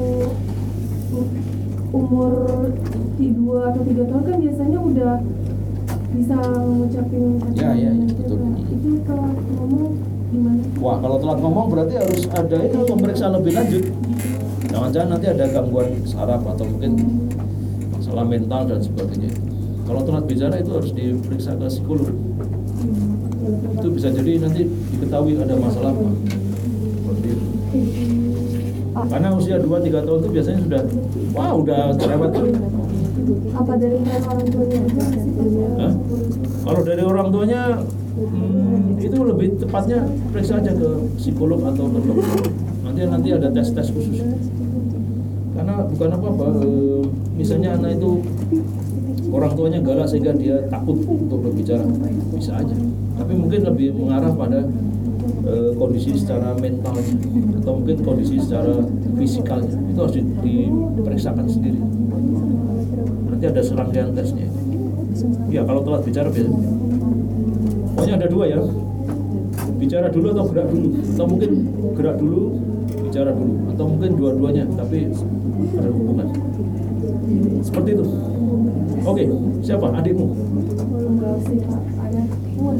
umur 1.94 2.34
dua 3.16 3.60
atau 3.70 3.82
tiga 3.86 4.04
tahun 4.04 4.24
kan 4.26 4.38
biasanya 4.42 4.80
udah 4.82 5.14
bisa 6.12 6.38
ngucapin 6.58 7.24
kata 7.38 7.54
Ya, 7.56 7.70
ya, 7.78 7.92
betul. 7.94 8.38
Itu 8.68 8.90
kalau 9.06 9.30
ngomong 9.30 9.94
gimana? 10.32 10.62
Wah, 10.82 10.98
kalau 11.02 11.18
telat 11.22 11.40
ngomong 11.42 11.68
berarti 11.72 11.94
harus 11.98 12.22
ada 12.32 12.58
ini 12.62 12.78
pemeriksaan 12.86 13.34
lebih 13.38 13.52
lanjut. 13.54 13.84
Jangan-jangan 14.70 15.10
nanti 15.16 15.28
ada 15.32 15.46
gangguan 15.50 15.88
saraf 16.04 16.42
atau 16.44 16.66
mungkin 16.68 16.92
masalah 17.96 18.26
mental 18.28 18.62
dan 18.68 18.80
sebagainya. 18.84 19.32
Kalau 19.86 20.02
telat 20.02 20.26
bicara 20.26 20.56
itu 20.60 20.72
harus 20.74 20.92
diperiksa 20.92 21.56
ke 21.56 21.66
psikolog. 21.70 22.10
Itu 23.78 23.88
bisa 23.94 24.10
jadi 24.10 24.42
nanti 24.42 24.66
diketahui 24.66 25.38
ada 25.38 25.56
masalah 25.62 25.94
apa. 25.94 26.10
Seperti 26.98 27.28
itu. 27.30 27.46
Karena 28.96 29.28
usia 29.36 29.60
2-3 29.60 30.08
tahun 30.08 30.20
itu 30.24 30.30
biasanya 30.32 30.60
sudah, 30.64 30.82
wah 31.36 31.52
udah 31.54 31.82
cerewet. 32.00 32.32
apa 33.56 33.74
dari 33.80 33.98
orang 34.00 34.48
tuanya? 34.48 34.80
Hah? 35.80 35.94
Kalau 36.66 36.82
dari 36.82 37.04
orang 37.04 37.28
tuanya, 37.30 37.62
hmm, 38.16 38.75
itu 39.06 39.18
lebih 39.22 39.48
tepatnya 39.62 40.02
periksa 40.34 40.58
aja 40.58 40.74
ke 40.74 40.90
psikolog 41.22 41.62
atau 41.62 41.86
ke 41.86 42.00
dokter. 42.02 42.42
Nanti 42.82 43.00
nanti 43.06 43.30
ada 43.30 43.48
tes-tes 43.54 43.94
khusus. 43.94 44.20
Karena 45.54 45.86
bukan 45.88 46.10
apa-apa, 46.20 46.48
eh, 46.66 47.04
misalnya 47.38 47.78
anak 47.78 48.02
itu 48.02 48.20
orang 49.30 49.52
tuanya 49.54 49.80
galak 49.86 50.10
sehingga 50.10 50.34
dia 50.36 50.58
takut 50.74 50.98
untuk 51.06 51.46
berbicara, 51.46 51.86
bisa 52.34 52.58
aja. 52.60 52.76
Tapi 53.16 53.34
mungkin 53.38 53.62
lebih 53.64 53.94
mengarah 53.96 54.34
pada 54.34 54.66
eh, 55.46 55.72
kondisi 55.78 56.18
secara 56.18 56.58
mentalnya 56.58 57.14
atau 57.62 57.78
mungkin 57.78 57.98
kondisi 58.02 58.42
secara 58.42 58.82
fisikalnya 59.16 59.70
itu 59.94 60.00
harus 60.02 60.16
di- 60.18 60.28
diperiksakan 60.98 61.46
sendiri. 61.46 61.80
Nanti 63.30 63.46
ada 63.46 63.62
serangkaian 63.62 64.10
tesnya. 64.18 64.50
Ya 65.54 65.62
kalau 65.64 65.86
telat 65.86 66.02
bicara 66.04 66.28
biasanya. 66.34 66.60
Pokoknya 67.96 68.16
ada 68.20 68.28
dua 68.28 68.46
ya. 68.50 68.60
Bicara 69.86 70.10
dulu 70.10 70.34
atau 70.34 70.46
gerak 70.50 70.68
dulu. 70.74 70.88
Atau 70.98 71.26
mungkin 71.30 71.52
gerak 71.94 72.18
dulu, 72.18 72.42
bicara 73.06 73.30
dulu. 73.38 73.54
Atau 73.70 73.86
mungkin 73.86 74.10
dua-duanya, 74.18 74.66
tapi 74.74 75.14
ada 75.78 75.90
hubungan. 75.94 76.28
Seperti 77.62 77.90
itu. 77.94 78.06
Oke, 79.06 79.24
siapa? 79.62 79.94
Adikmu? 79.94 80.26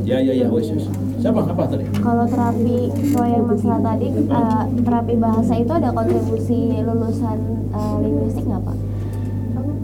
Ya, 0.02 0.18
ya, 0.18 0.34
ya, 0.34 0.50
wes. 0.50 0.74
Siapa? 1.22 1.46
Apa 1.46 1.70
tadi? 1.70 1.86
Kalau 1.94 2.26
terapi, 2.26 2.78
kalau 3.14 3.28
yang 3.30 3.46
masalah 3.46 3.82
tadi, 3.86 4.08
eh, 4.10 4.64
terapi 4.82 5.14
bahasa 5.22 5.54
itu 5.58 5.72
ada 5.72 5.90
kontribusi 5.94 6.58
lulusan 6.82 7.38
eh, 7.70 7.96
linguistik 8.02 8.50
nggak 8.50 8.62
Pak? 8.66 8.78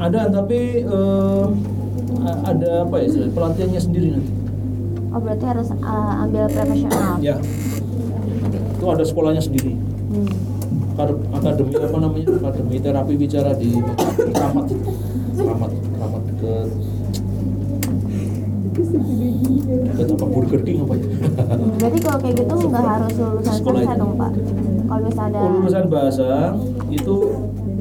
Ada, 0.02 0.22
tapi 0.34 0.60
a- 0.90 2.42
ada 2.50 2.72
apa 2.82 2.96
ya? 2.98 3.30
Pelatihannya 3.30 3.82
sendiri 3.82 4.08
nanti. 4.18 4.41
Oh 5.12 5.20
berarti 5.20 5.46
harus 5.46 5.68
eh, 5.70 6.14
ambil 6.24 6.44
profesional. 6.48 7.20
Ya. 7.20 7.36
Itu 8.74 8.86
ada 8.88 9.04
sekolahnya 9.04 9.44
sendiri. 9.44 9.76
Hmm. 10.12 10.28
Akad- 10.92 11.24
akademi 11.32 11.74
apa 11.76 11.98
namanya 11.98 12.28
akademi 12.38 12.76
terapi 12.78 13.14
bicara 13.16 13.56
di 13.56 13.74
Kramat 14.36 14.68
Kramat 15.34 15.72
Kramat 15.72 16.24
ke 16.36 16.54
ke 19.92 20.04
apa 20.04 20.26
Burger 20.28 20.62
King 20.62 20.84
apa 20.84 20.94
ya 21.00 21.06
Berarti 21.80 21.98
kalau 22.02 22.18
kayak 22.20 22.36
gitu 22.38 22.56
nggak 22.68 22.84
harus 22.86 23.14
lulusan 23.18 23.54
Sekolah 23.56 23.82
dong 23.96 24.14
Pak? 24.20 24.32
Kalau 24.84 25.02
misalnya 25.02 25.32
ada 25.32 25.40
Oh, 25.42 25.52
lulusan 25.56 25.86
bahasa 25.88 26.30
itu 26.92 27.16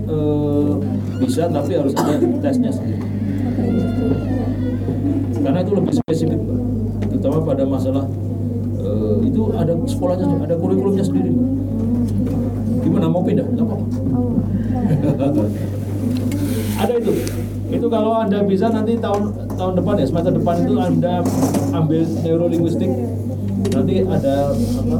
eh, 0.06 0.70
bisa 1.18 1.42
tapi 1.50 1.70
harus 1.76 1.92
ada 1.98 2.14
tesnya 2.40 2.70
sendiri 2.72 3.02
karena 5.40 5.58
itu 5.64 5.72
lebih 5.72 5.92
spesifik 5.98 6.40
pada 7.50 7.66
masalah 7.66 8.06
eh, 8.78 9.16
itu 9.26 9.42
ada 9.58 9.74
sekolahnya 9.90 10.38
ada 10.46 10.54
kurikulumnya 10.54 11.02
sendiri. 11.02 11.34
Gimana? 12.86 13.10
Mau 13.10 13.26
pindah? 13.26 13.42
Nggak 13.42 13.66
apa-apa. 13.66 13.86
Oh, 14.14 14.38
ada 16.78 16.92
itu. 16.94 17.12
Itu 17.70 17.86
kalau 17.90 18.22
anda 18.22 18.46
bisa 18.46 18.70
nanti 18.70 18.94
tahun 19.02 19.50
tahun 19.58 19.72
depan 19.82 19.94
ya 19.98 20.06
semester 20.06 20.32
depan 20.38 20.54
itu 20.62 20.74
anda 20.78 21.26
ambil 21.74 22.02
neurolinguistik. 22.22 22.90
Nanti 23.74 23.94
ada 24.06 24.54
apa? 24.54 24.96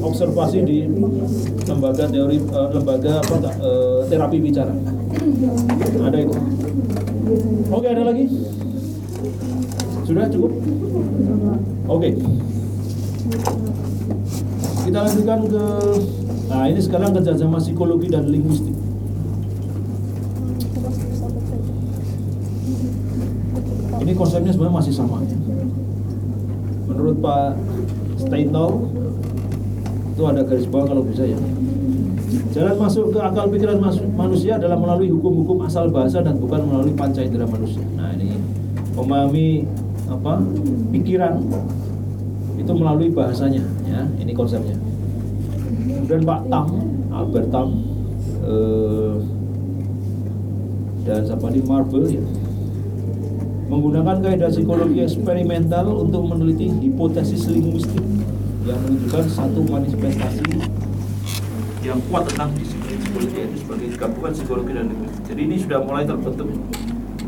Observasi 0.00 0.58
di 0.64 0.78
lembaga 1.64 2.04
teori 2.04 2.36
eh, 2.36 2.68
lembaga 2.76 3.12
apa 3.24 3.36
eh, 3.48 3.98
terapi 4.12 4.38
bicara. 4.44 4.76
Ada 6.04 6.18
itu. 6.20 6.36
Oke 7.70 7.86
ada 7.86 8.02
lagi 8.04 8.24
sudah 10.10 10.26
cukup? 10.26 10.52
Oke. 11.86 12.08
Kita 14.90 14.98
lanjutkan 15.06 15.40
ke 15.46 15.64
nah 16.50 16.66
ini 16.66 16.80
sekarang 16.82 17.14
kerjasama 17.14 17.62
psikologi 17.62 18.10
dan 18.10 18.26
linguistik. 18.26 18.74
Ini 24.02 24.12
konsepnya 24.18 24.50
sebenarnya 24.50 24.78
masih 24.82 24.94
sama. 24.96 25.22
Ya. 25.22 25.38
menurut 26.90 27.22
Pak 27.22 27.54
Steindl 28.18 28.90
itu 30.10 30.22
ada 30.26 30.42
garis 30.42 30.66
bawah 30.66 30.90
kalau 30.90 31.02
bisa 31.06 31.22
ya. 31.22 31.38
Jalan 32.50 32.82
masuk 32.82 33.14
ke 33.14 33.18
akal 33.22 33.46
pikiran 33.46 33.78
manusia 34.18 34.58
adalah 34.58 34.74
melalui 34.74 35.06
hukum-hukum 35.06 35.62
asal 35.62 35.86
bahasa 35.86 36.18
dan 36.18 36.34
bukan 36.42 36.66
melalui 36.66 36.90
panca 36.98 37.22
indera 37.22 37.46
manusia. 37.46 37.80
Nah 37.94 38.10
ini 38.18 38.34
memahami 38.98 39.70
apa? 40.20 40.44
Pikiran. 40.92 41.40
Itu 42.60 42.72
melalui 42.76 43.08
bahasanya 43.08 43.64
ya. 43.88 44.04
Ini 44.20 44.36
konsepnya. 44.36 44.76
Kemudian 45.80 46.22
Pak 46.28 46.40
Tam 46.52 46.66
Albert 47.10 47.48
Tam 47.48 47.68
eh, 48.44 49.14
dan 51.08 51.24
siapa 51.24 51.48
di 51.48 51.60
Marvel 51.64 52.04
ya. 52.06 52.24
Menggunakan 53.70 54.18
kaidah 54.18 54.50
psikologi 54.50 54.98
eksperimental 55.06 55.86
untuk 55.88 56.26
meneliti 56.26 56.68
hipotesis 56.68 57.46
linguistik 57.46 58.02
yang 58.66 58.76
menunjukkan 58.82 59.24
satu 59.30 59.62
manifestasi 59.62 60.42
yang 61.80 61.96
kuat 62.10 62.28
tentang 62.28 62.50
disiplin 62.58 62.98
psikologi 62.98 63.40
itu 63.46 63.56
sebagai 63.62 63.88
gabungan 63.96 64.32
psikologi 64.34 64.72
dan 64.74 64.84
linguistik. 64.90 65.22
Jadi 65.30 65.40
ini 65.46 65.56
sudah 65.56 65.80
mulai 65.86 66.04
terbentuk 66.04 66.48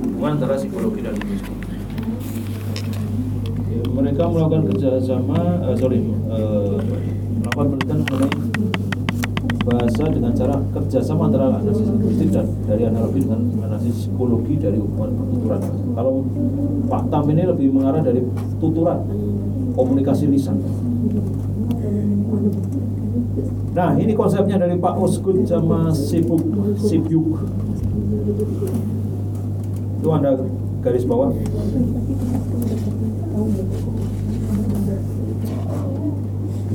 hubungan 0.02 0.30
antara 0.36 0.54
psikologi 0.58 1.00
dan 1.00 1.14
linguistik. 1.16 1.71
Mereka 3.92 4.24
melakukan 4.24 4.62
kerjasama, 4.72 5.38
eh, 5.68 5.76
sorry, 5.76 6.00
eh, 6.00 6.76
melakukan 7.44 7.66
penelitian 7.76 7.98
mengenai 8.08 8.32
bahasa 9.62 10.04
dengan 10.10 10.32
cara 10.34 10.56
kerjasama 10.74 11.28
antara 11.28 11.44
analisis 11.54 11.86
linguistik 11.86 12.28
dan 12.34 12.46
dari 12.66 12.82
analogi 12.88 13.20
dengan 13.22 13.40
analisis 13.62 14.08
psikologi 14.08 14.58
dari 14.58 14.80
hubungan 14.80 15.12
pertuturan. 15.14 15.60
Kalau 15.94 16.14
Pak 16.88 17.02
Tam 17.12 17.24
ini 17.30 17.42
lebih 17.46 17.68
mengarah 17.70 18.02
dari 18.02 18.24
tuturan 18.58 19.06
komunikasi 19.76 20.26
lisan. 20.32 20.58
Nah, 23.72 23.96
ini 23.96 24.12
konsepnya 24.12 24.56
dari 24.60 24.76
Pak 24.76 24.94
Osgood 25.00 25.44
sama 25.48 25.92
Sibuk 25.92 26.42
Sibyuk. 26.76 27.40
Itu 30.00 30.08
Anda 30.10 30.36
garis 30.82 31.04
bawah. 31.06 31.30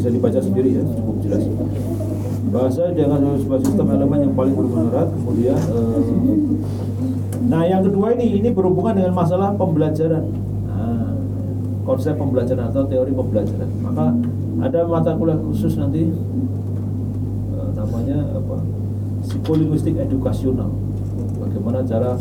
Bisa 0.08 0.24
dibaca 0.24 0.40
sendiri 0.40 0.70
ya, 0.72 0.84
cukup 0.88 1.20
jelas. 1.20 1.44
Bahasa 2.48 2.96
dengan 2.96 3.28
sebuah 3.44 3.60
sistem 3.60 3.92
elemen 3.92 4.20
yang 4.24 4.34
paling 4.40 4.56
erat, 4.56 5.12
kemudian 5.20 5.60
eh, 5.60 6.00
Nah, 7.52 7.68
yang 7.68 7.84
kedua 7.84 8.16
ini 8.16 8.40
ini 8.40 8.56
berhubungan 8.56 8.96
dengan 8.96 9.12
masalah 9.12 9.52
pembelajaran. 9.60 10.32
Nah, 10.64 11.12
konsep 11.84 12.16
pembelajaran 12.16 12.72
atau 12.72 12.88
teori 12.88 13.12
pembelajaran. 13.12 13.68
Maka 13.84 14.16
ada 14.64 14.88
mata 14.88 15.12
kuliah 15.20 15.36
khusus 15.44 15.76
nanti 15.76 16.08
eh, 16.08 17.70
namanya 17.76 18.32
apa? 18.32 18.64
Psikolinguistik 19.28 20.00
edukasional. 20.00 20.72
Bagaimana 21.36 21.84
cara 21.84 22.16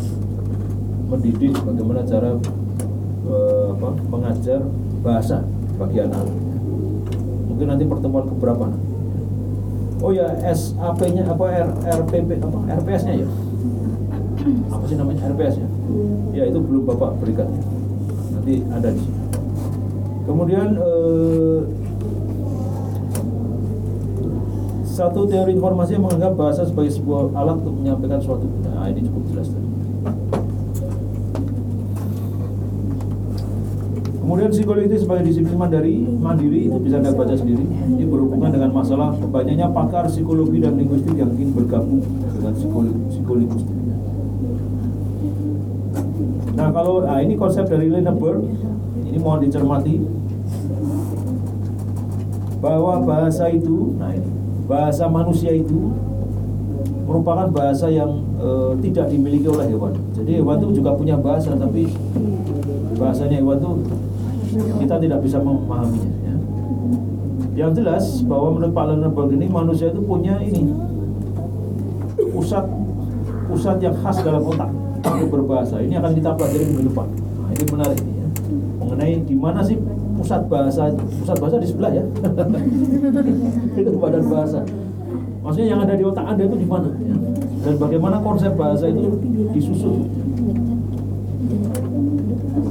mendidik, 1.07 1.55
bagaimana 1.63 2.03
cara 2.03 2.35
eh, 3.31 3.67
apa? 3.79 3.89
mengajar 4.11 4.59
bahasa 5.07 5.47
bagi 5.79 6.03
anak. 6.03 6.46
Mungkin 7.57 7.73
nanti 7.73 7.89
pertemuan 7.89 8.29
keberapa? 8.29 8.69
Oh 10.05 10.13
ya, 10.13 10.29
SAP-nya 10.45 11.25
apa 11.25 11.45
R, 11.49 11.69
RPP 12.05 12.37
apa 12.37 12.59
RPS-nya 12.85 13.25
ya? 13.25 13.29
apa 14.69 14.85
sih 14.85 14.97
namanya 15.01 15.33
RPS 15.33 15.57
ya? 15.57 15.69
Ya 16.37 16.43
itu 16.53 16.61
belum 16.61 16.85
bapak 16.85 17.17
berikan. 17.17 17.49
Nanti 18.37 18.61
ada 18.69 18.93
di 18.93 19.01
sini. 19.01 19.21
Kemudian 20.29 20.77
eh, 20.77 21.61
satu 24.85 25.25
teori 25.25 25.57
informasi 25.57 25.97
yang 25.97 26.05
menganggap 26.05 26.37
bahasa 26.37 26.69
sebagai 26.69 26.93
sebuah 26.93 27.33
alat 27.33 27.57
untuk 27.65 27.81
menyampaikan 27.81 28.21
suatu 28.21 28.45
Nah 28.69 28.93
ini 28.93 29.01
cukup 29.09 29.33
jelas 29.33 29.49
tadi. 29.49 29.66
Kemudian 34.37 34.53
psikologi 34.53 35.01
sebagai 35.01 35.33
disiplin 35.33 35.57
mandiri, 35.57 35.97
mandiri 36.21 36.69
itu 36.69 36.77
bisa 36.77 37.01
anda 37.01 37.09
baca 37.09 37.33
sendiri. 37.33 37.65
Ini 37.73 38.05
berhubungan 38.05 38.53
dengan 38.53 38.69
masalah 38.69 39.17
banyaknya 39.33 39.73
pakar 39.73 40.13
psikologi 40.13 40.61
dan 40.61 40.77
linguistik 40.77 41.17
yang 41.17 41.33
ingin 41.41 41.57
bergabung 41.57 42.05
dengan 42.05 42.53
psikologi, 42.53 43.01
psikologi 43.17 43.65
Nah 46.53 46.69
kalau 46.69 47.09
nah 47.09 47.17
ini 47.25 47.33
konsep 47.33 47.65
dari 47.65 47.89
Linneberg, 47.89 48.45
ini 49.09 49.17
mohon 49.17 49.41
dicermati 49.41 50.05
bahwa 52.61 53.09
bahasa 53.09 53.49
itu, 53.49 53.97
nah 53.97 54.13
ini 54.13 54.29
bahasa 54.69 55.09
manusia 55.09 55.57
itu 55.57 55.97
merupakan 57.09 57.49
bahasa 57.49 57.89
yang 57.89 58.21
eh, 58.37 58.85
tidak 58.85 59.09
dimiliki 59.09 59.49
oleh 59.49 59.65
hewan. 59.65 59.97
Jadi 60.13 60.45
hewan 60.45 60.61
itu 60.61 60.85
juga 60.85 60.93
punya 60.93 61.17
bahasa, 61.17 61.57
tapi 61.57 61.89
bahasanya 63.01 63.41
hewan 63.41 63.65
itu 63.65 63.73
kita 64.57 64.97
tidak 65.01 65.19
bisa 65.23 65.39
memahaminya. 65.41 66.11
Ya. 66.25 66.35
Yang 67.57 67.71
jelas 67.83 68.05
bahwa 68.29 68.57
menurut 68.57 68.73
Pak 68.77 68.85
Linneberg 68.93 69.31
ini 69.33 69.47
manusia 69.49 69.89
itu 69.89 70.01
punya 70.05 70.37
ini 70.45 70.69
pusat 72.33 72.65
pusat 73.49 73.77
yang 73.81 73.97
khas 74.05 74.21
dalam 74.21 74.45
otak 74.45 74.69
untuk 75.01 75.29
berbahasa. 75.41 75.81
Ini 75.81 75.97
akan 75.97 76.13
kita 76.13 76.31
pelajari 76.37 76.65
minggu 76.69 76.85
depan. 76.93 77.09
Nah, 77.17 77.51
ini 77.53 77.65
menarik 77.73 78.01
ya. 78.01 78.27
Mengenai 78.83 79.15
di 79.25 79.37
mana 79.37 79.61
sih 79.65 79.77
pusat 80.21 80.45
bahasa 80.53 80.93
pusat 80.93 81.37
bahasa 81.41 81.57
di 81.63 81.69
sebelah 81.69 81.93
ya. 81.97 82.05
itu 83.81 83.91
badan 83.97 84.25
bahasa. 84.29 84.61
Maksudnya 85.41 85.69
yang 85.71 85.81
ada 85.87 85.95
di 85.95 86.05
otak 86.05 86.27
Anda 86.27 86.43
itu 86.45 86.57
di 86.59 86.69
mana? 86.69 86.91
Ya. 87.01 87.17
Dan 87.67 87.75
bagaimana 87.81 88.17
konsep 88.21 88.53
bahasa 88.59 88.91
itu 88.91 89.17
disusun? 89.55 90.07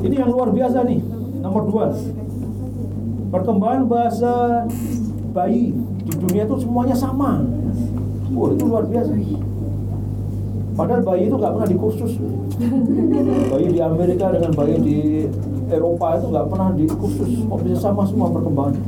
Ini 0.05 0.15
yang 0.21 0.29
luar 0.29 0.53
biasa 0.53 0.85
nih. 0.85 0.99
Nomor 1.45 1.61
dua, 1.69 1.93
perkembangan 3.29 3.85
bahasa 3.85 4.65
bayi 5.29 5.77
di 6.01 6.13
dunia 6.17 6.49
itu 6.49 6.57
semuanya 6.57 6.97
sama. 6.97 7.45
Wah 8.33 8.49
itu 8.49 8.65
luar 8.65 8.89
biasa. 8.89 9.13
Padahal 10.73 11.05
bayi 11.05 11.29
itu 11.29 11.35
nggak 11.37 11.53
pernah 11.53 11.69
dikursus. 11.69 12.17
Bayi 13.53 13.67
di 13.69 13.79
Amerika 13.79 14.33
dengan 14.33 14.57
bayi 14.57 14.75
di 14.81 14.97
Eropa 15.69 16.17
itu 16.17 16.33
nggak 16.33 16.47
pernah 16.49 16.69
dikursus. 16.73 17.31
Kok 17.45 17.59
bisa 17.61 17.77
sama 17.77 18.09
semua 18.09 18.33
perkembangannya? 18.33 18.81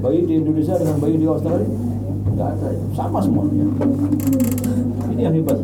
Bayi 0.00 0.24
di 0.24 0.40
Indonesia 0.40 0.80
dengan 0.80 0.96
bayi 0.96 1.20
di 1.20 1.26
Australia 1.28 1.68
nggak 2.34 2.48
ada, 2.48 2.68
sama 2.96 3.20
semuanya. 3.20 3.68
Ini 5.12 5.20
yang 5.20 5.36
hebat. 5.36 5.60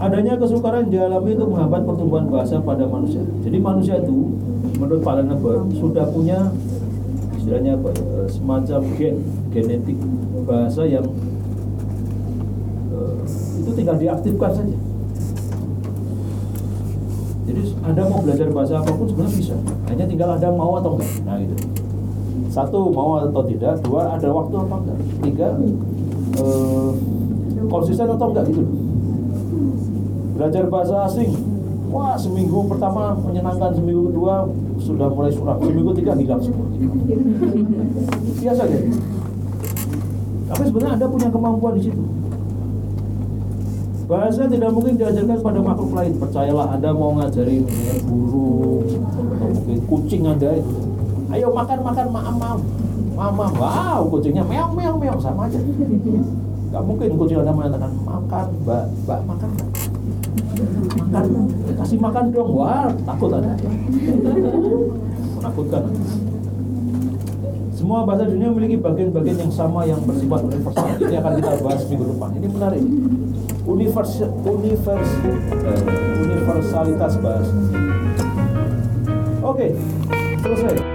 Adanya 0.00 0.32
kesukaran 0.40 0.88
dialami 0.88 1.36
itu 1.36 1.44
menghambat 1.44 1.84
pertumbuhan 1.84 2.24
bahasa 2.32 2.56
pada 2.64 2.88
manusia. 2.88 3.20
Jadi 3.44 3.60
manusia 3.60 4.00
itu 4.00 4.32
menurut 4.80 5.04
Pak 5.04 5.20
Lenneberg 5.20 5.68
sudah 5.76 6.08
punya 6.08 6.48
istilahnya 7.36 7.76
apa 7.76 7.92
ya, 7.92 8.00
eh, 8.00 8.28
semacam 8.32 8.80
gen 8.96 9.20
genetik 9.52 10.00
bahasa 10.48 10.88
yang 10.88 11.04
eh, 12.96 13.16
itu 13.60 13.70
tinggal 13.76 14.00
diaktifkan 14.00 14.50
saja. 14.56 14.76
Jadi 17.44 17.60
Anda 17.84 18.02
mau 18.08 18.24
belajar 18.24 18.48
bahasa 18.56 18.80
apa 18.80 18.96
pun 18.96 19.04
sebenarnya 19.04 19.36
bisa, 19.36 19.56
hanya 19.92 20.04
tinggal 20.08 20.32
Anda 20.32 20.48
mau 20.48 20.80
atau 20.80 20.96
enggak. 20.96 21.12
Nah 21.28 21.36
itu. 21.44 21.56
Satu 22.48 22.88
mau 22.88 23.20
atau 23.20 23.44
tidak, 23.44 23.84
dua 23.84 24.16
ada 24.16 24.32
waktu 24.32 24.54
apa 24.64 24.74
enggak, 24.80 24.98
tiga 25.28 25.48
eh, 26.40 26.90
konsisten 27.68 28.08
atau 28.08 28.32
enggak 28.32 28.48
gitu. 28.48 28.64
Belajar 30.40 30.64
bahasa 30.72 31.04
asing, 31.04 31.36
wah 31.92 32.16
seminggu 32.16 32.64
pertama 32.64 33.12
menyenangkan, 33.12 33.76
seminggu 33.76 34.08
kedua 34.08 34.48
sudah 34.80 35.12
mulai 35.12 35.28
suram, 35.28 35.60
seminggu 35.60 35.92
tiga 35.92 36.16
hilang 36.16 36.40
semua. 36.40 36.64
Biasa 38.40 38.62
gitu. 38.72 38.88
Tapi 40.48 40.62
sebenarnya 40.64 40.92
Anda 40.96 41.06
punya 41.12 41.28
kemampuan 41.28 41.76
di 41.76 41.92
situ. 41.92 42.02
Bahasa 44.08 44.48
tidak 44.48 44.72
mungkin 44.72 44.96
diajarkan 44.96 45.44
pada 45.44 45.60
makhluk 45.60 45.92
lain. 45.92 46.12
Percayalah 46.16 46.66
Anda 46.72 46.88
mau 46.96 47.12
ngajari 47.20 47.60
burung 48.08 48.88
atau 49.12 49.22
mungkin 49.44 49.78
kucing 49.92 50.24
Anda 50.24 50.56
itu. 50.56 50.72
Ayo 51.36 51.52
makan 51.52 51.78
makan 51.84 52.06
maam 52.16 52.36
maam. 52.40 52.60
Mama, 53.12 53.46
wow, 53.60 54.08
kucingnya 54.08 54.48
meong 54.48 54.72
meong 54.72 54.96
meong 54.96 55.20
sama 55.20 55.52
aja. 55.52 55.60
Gak 56.72 56.82
mungkin 56.88 57.20
kucing 57.20 57.44
Anda 57.44 57.52
mengatakan 57.52 57.92
makan, 58.08 58.46
mbak, 58.64 58.84
mbak 59.04 59.20
makan 59.28 59.48
mbak. 59.52 59.69
Makan, 60.90 61.24
kasih 61.78 61.98
makan 62.02 62.24
dong. 62.34 62.50
Wah, 62.58 62.90
takut 63.06 63.30
Anda. 63.30 63.54
Menakutkan. 65.38 65.84
Semua 67.70 68.04
bahasa 68.04 68.28
dunia 68.28 68.52
memiliki 68.52 68.76
bagian-bagian 68.76 69.48
yang 69.48 69.52
sama 69.54 69.86
yang 69.86 70.02
bersifat 70.04 70.44
universal. 70.50 70.86
Ini 71.00 71.16
akan 71.22 71.32
kita 71.38 71.50
bahas 71.64 71.82
minggu 71.88 72.04
depan. 72.12 72.28
Ini 72.36 72.46
menarik. 72.50 72.82
Univers, 73.64 74.12
univers, 74.44 75.10
eh, 75.24 75.82
universalitas 76.26 77.12
bahasa. 77.22 77.54
Oke, 79.40 79.72
selesai. 80.42 80.89